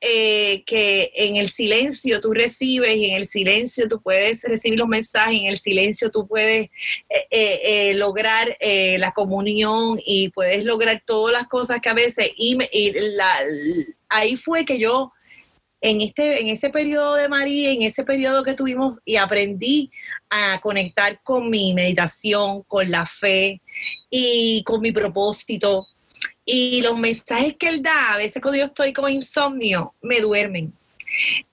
eh, 0.01 0.63
que 0.65 1.11
en 1.15 1.37
el 1.37 1.49
silencio 1.49 2.19
tú 2.19 2.33
recibes 2.33 2.95
y 2.97 3.05
en 3.05 3.15
el 3.15 3.27
silencio 3.27 3.87
tú 3.87 4.01
puedes 4.01 4.43
recibir 4.43 4.77
los 4.77 4.87
mensajes, 4.87 5.39
en 5.39 5.47
el 5.47 5.57
silencio 5.57 6.11
tú 6.11 6.27
puedes 6.27 6.69
eh, 7.09 7.27
eh, 7.31 7.93
lograr 7.95 8.57
la 8.59 9.13
comunión 9.13 9.99
y 10.05 10.29
puedes 10.29 10.63
lograr 10.63 11.01
todas 11.05 11.33
las 11.33 11.47
cosas 11.47 11.79
que 11.81 11.89
a 11.89 11.93
veces, 11.93 12.29
y, 12.35 12.57
ahí 14.09 14.37
fue 14.37 14.65
que 14.65 14.77
yo 14.77 15.11
en 15.81 16.01
este 16.01 16.41
en 16.41 16.49
ese 16.49 16.69
periodo 16.69 17.15
de 17.15 17.29
María, 17.29 17.71
en 17.71 17.83
ese 17.83 18.03
periodo 18.03 18.43
que 18.43 18.53
tuvimos 18.53 18.97
y 19.05 19.15
aprendí 19.15 19.91
a 20.29 20.59
conectar 20.61 21.21
con 21.23 21.49
mi 21.49 21.73
meditación, 21.73 22.63
con 22.63 22.91
la 22.91 23.05
fe 23.05 23.61
y 24.09 24.63
con 24.65 24.81
mi 24.81 24.91
propósito 24.91 25.87
y 26.45 26.81
los 26.81 26.97
mensajes 26.97 27.55
que 27.57 27.67
él 27.67 27.81
da, 27.81 28.13
a 28.13 28.17
veces 28.17 28.41
cuando 28.41 28.59
yo 28.59 28.65
estoy 28.65 28.93
como 28.93 29.09
insomnio, 29.09 29.93
me 30.01 30.21
duermen. 30.21 30.71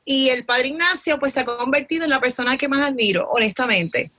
Y 0.04 0.28
el 0.28 0.44
padre 0.44 0.68
Ignacio 0.68 1.18
pues 1.18 1.32
se 1.32 1.40
ha 1.40 1.44
convertido 1.44 2.04
en 2.04 2.10
la 2.10 2.20
persona 2.20 2.58
que 2.58 2.68
más 2.68 2.82
admiro, 2.82 3.28
honestamente. 3.30 4.10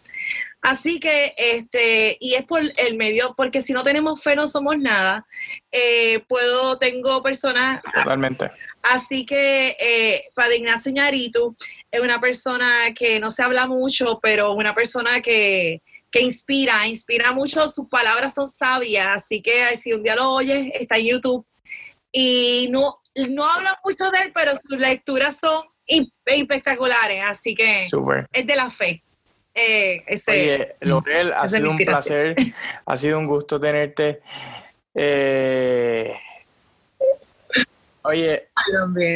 Así 0.64 0.98
que, 0.98 1.34
este, 1.38 2.16
y 2.22 2.36
es 2.36 2.46
por 2.46 2.62
el 2.78 2.96
medio, 2.96 3.34
porque 3.36 3.62
si 3.62 3.74
no 3.74 3.84
tenemos 3.84 4.24
fe 4.24 4.34
no 4.38 4.48
somos 4.48 4.78
nada. 4.78 5.26
Eh, 5.70 6.20
puedo, 6.30 6.78
tengo 6.78 7.22
personas. 7.22 7.82
Totalmente. 7.94 8.50
Así 8.82 9.26
que, 9.26 9.76
eh, 9.78 10.24
Padre 10.34 10.58
Ignacio 10.58 10.94
Ñaritu 10.94 11.54
es 11.92 12.02
una 12.02 12.22
persona 12.22 12.94
que 12.96 13.20
no 13.20 13.30
se 13.30 13.44
habla 13.44 13.68
mucho, 13.68 14.20
pero 14.24 14.54
una 14.54 14.74
persona 14.74 15.22
que, 15.22 15.82
que 16.14 16.22
inspira, 16.22 16.88
inspira 16.88 17.32
mucho, 17.32 17.68
sus 17.68 17.90
palabras 17.90 18.36
son 18.36 18.48
sabias, 18.48 19.08
así 19.16 19.42
que 19.42 19.76
si 19.82 19.92
un 19.94 20.04
día 20.04 20.16
lo 20.16 20.32
oyes, 20.32 20.72
está 20.80 20.98
en 20.98 21.08
YouTube. 21.08 21.44
Y 22.12 22.68
no, 22.70 23.00
no 23.30 23.50
habla 23.50 23.80
mucho 23.84 24.12
de 24.12 24.20
él, 24.20 24.32
pero 24.32 24.52
sus 24.52 24.78
lecturas 24.80 25.40
son 25.40 25.64
espectaculares, 26.24 27.24
así 27.28 27.56
que 27.56 27.82
es 27.82 28.46
de 28.48 28.56
la 28.56 28.70
fe. 28.70 29.02
Eh, 29.56 30.04
ese, 30.06 30.32
Oye, 30.32 30.76
Lorel, 30.82 31.34
ha 31.34 31.48
sido 31.48 31.72
un 31.72 31.78
placer, 31.78 32.36
ha 32.86 32.96
sido 32.96 33.18
un 33.18 33.26
gusto 33.26 33.60
tenerte. 33.60 34.22
Eh, 34.94 36.14
oye, 38.04 38.50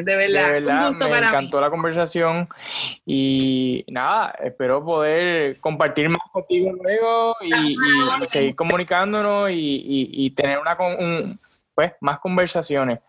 de 0.03 0.15
verdad, 0.15 0.91
me 0.91 1.18
encantó 1.18 1.61
la 1.61 1.69
conversación 1.69 2.47
y 3.05 3.85
nada, 3.88 4.35
espero 4.43 4.84
poder 4.84 5.59
compartir 5.59 6.09
más 6.09 6.22
contigo 6.31 6.72
luego 6.81 7.35
y, 7.41 7.76
seguir 8.27 8.55
comunicándonos 8.55 9.49
y, 9.51 10.31
tener 10.31 10.59
una 10.59 10.77
pues 11.76 11.93
más 12.01 12.19
conversaciones. 12.19 12.99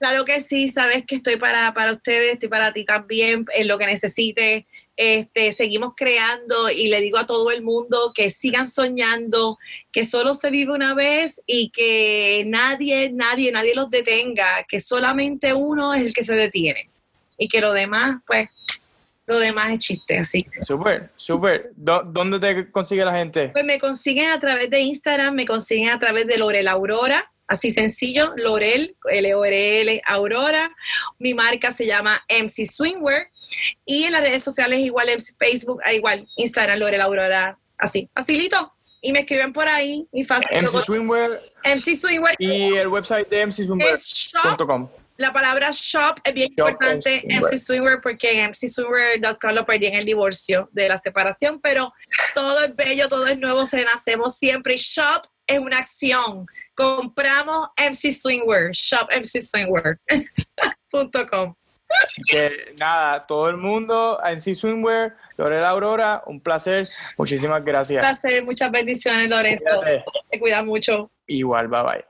Claro 0.00 0.24
que 0.24 0.40
sí, 0.40 0.68
sabes 0.68 1.04
que 1.04 1.16
estoy 1.16 1.36
para, 1.36 1.74
para 1.74 1.92
ustedes, 1.92 2.32
estoy 2.32 2.48
para 2.48 2.72
ti 2.72 2.86
también, 2.86 3.44
en 3.54 3.68
lo 3.68 3.76
que 3.76 3.84
necesites. 3.84 4.64
Este, 4.96 5.52
seguimos 5.52 5.92
creando 5.94 6.70
y 6.70 6.88
le 6.88 7.02
digo 7.02 7.18
a 7.18 7.26
todo 7.26 7.50
el 7.50 7.60
mundo 7.60 8.12
que 8.14 8.30
sigan 8.30 8.66
soñando, 8.66 9.58
que 9.92 10.06
solo 10.06 10.32
se 10.32 10.50
vive 10.50 10.72
una 10.72 10.94
vez 10.94 11.42
y 11.46 11.68
que 11.68 12.44
nadie, 12.46 13.10
nadie, 13.12 13.52
nadie 13.52 13.74
los 13.74 13.90
detenga, 13.90 14.64
que 14.66 14.80
solamente 14.80 15.52
uno 15.52 15.92
es 15.92 16.00
el 16.00 16.14
que 16.14 16.24
se 16.24 16.34
detiene 16.34 16.88
y 17.36 17.48
que 17.48 17.60
lo 17.60 17.74
demás, 17.74 18.22
pues, 18.26 18.48
lo 19.26 19.38
demás 19.38 19.70
es 19.70 19.78
chiste, 19.80 20.18
así. 20.18 20.46
Súper, 20.62 21.10
súper. 21.14 21.72
¿Dónde 21.76 22.40
te 22.40 22.70
consigue 22.70 23.04
la 23.04 23.16
gente? 23.16 23.50
Pues 23.50 23.64
me 23.66 23.78
consiguen 23.78 24.30
a 24.30 24.40
través 24.40 24.70
de 24.70 24.80
Instagram, 24.80 25.34
me 25.34 25.46
consiguen 25.46 25.90
a 25.90 25.98
través 25.98 26.26
de 26.26 26.38
Lorel 26.38 26.68
Aurora, 26.68 27.30
así 27.50 27.72
sencillo, 27.72 28.32
Lorel, 28.36 28.96
L-O-R-L, 29.10 30.02
Aurora. 30.06 30.74
Mi 31.18 31.34
marca 31.34 31.72
se 31.72 31.84
llama 31.84 32.24
MC 32.28 32.64
Swingwear 32.64 33.28
y 33.84 34.04
en 34.04 34.12
las 34.12 34.22
redes 34.22 34.44
sociales 34.44 34.80
igual 34.80 35.08
en 35.08 35.20
Facebook, 35.20 35.80
ah, 35.84 35.92
igual 35.92 36.26
Instagram, 36.36 36.78
Lorela 36.78 37.04
Aurora, 37.04 37.58
así, 37.76 38.08
facilito. 38.14 38.72
Y 39.02 39.12
me 39.12 39.20
escriben 39.20 39.52
por 39.52 39.66
ahí 39.66 40.06
y 40.12 40.24
fácil. 40.24 40.46
MC 40.52 40.84
Swimwear. 40.84 41.40
MC 41.64 41.96
Swimwear. 41.96 42.36
Y 42.38 42.76
el 42.76 42.88
website 42.88 43.28
de 43.28 43.46
mcswimwear.com. 43.46 44.88
La 45.16 45.32
palabra 45.32 45.70
shop 45.72 46.20
es 46.22 46.32
bien 46.32 46.50
importante 46.50 47.22
en 47.24 47.40
MC 47.40 47.58
Swimwear 47.58 48.00
porque 48.00 48.40
en 48.40 48.50
mcswimwear.com 48.50 49.52
lo 49.52 49.66
perdí 49.66 49.86
en 49.86 49.94
el 49.94 50.04
divorcio 50.04 50.68
de 50.72 50.88
la 50.88 51.00
separación, 51.00 51.60
pero 51.60 51.92
todo 52.34 52.62
es 52.62 52.76
bello, 52.76 53.08
todo 53.08 53.26
es 53.26 53.38
nuevo, 53.38 53.66
se 53.66 53.78
renacemos 53.78 54.36
siempre. 54.36 54.74
Y 54.74 54.78
shop 54.78 55.26
es 55.46 55.58
una 55.58 55.78
acción. 55.78 56.46
Compramos 56.74 57.68
MC 57.76 58.12
Swimwear, 58.12 58.72
shop 58.72 59.08
mcswimwear.com. 59.12 61.54
Así 62.02 62.22
que 62.22 62.74
nada, 62.78 63.26
todo 63.26 63.48
el 63.48 63.56
mundo 63.56 64.20
en 64.24 64.40
sí 64.40 64.54
Swimwear, 64.54 65.16
Lorela 65.36 65.70
Aurora, 65.70 66.22
un 66.26 66.40
placer. 66.40 66.88
Muchísimas 67.18 67.64
gracias. 67.64 68.06
Un 68.06 68.16
placer, 68.16 68.44
muchas 68.44 68.70
bendiciones, 68.70 69.28
Lorenzo. 69.28 69.80
Te 70.30 70.38
cuida 70.38 70.62
mucho. 70.62 71.10
Igual, 71.26 71.68
bye 71.68 71.82
bye. 71.82 72.09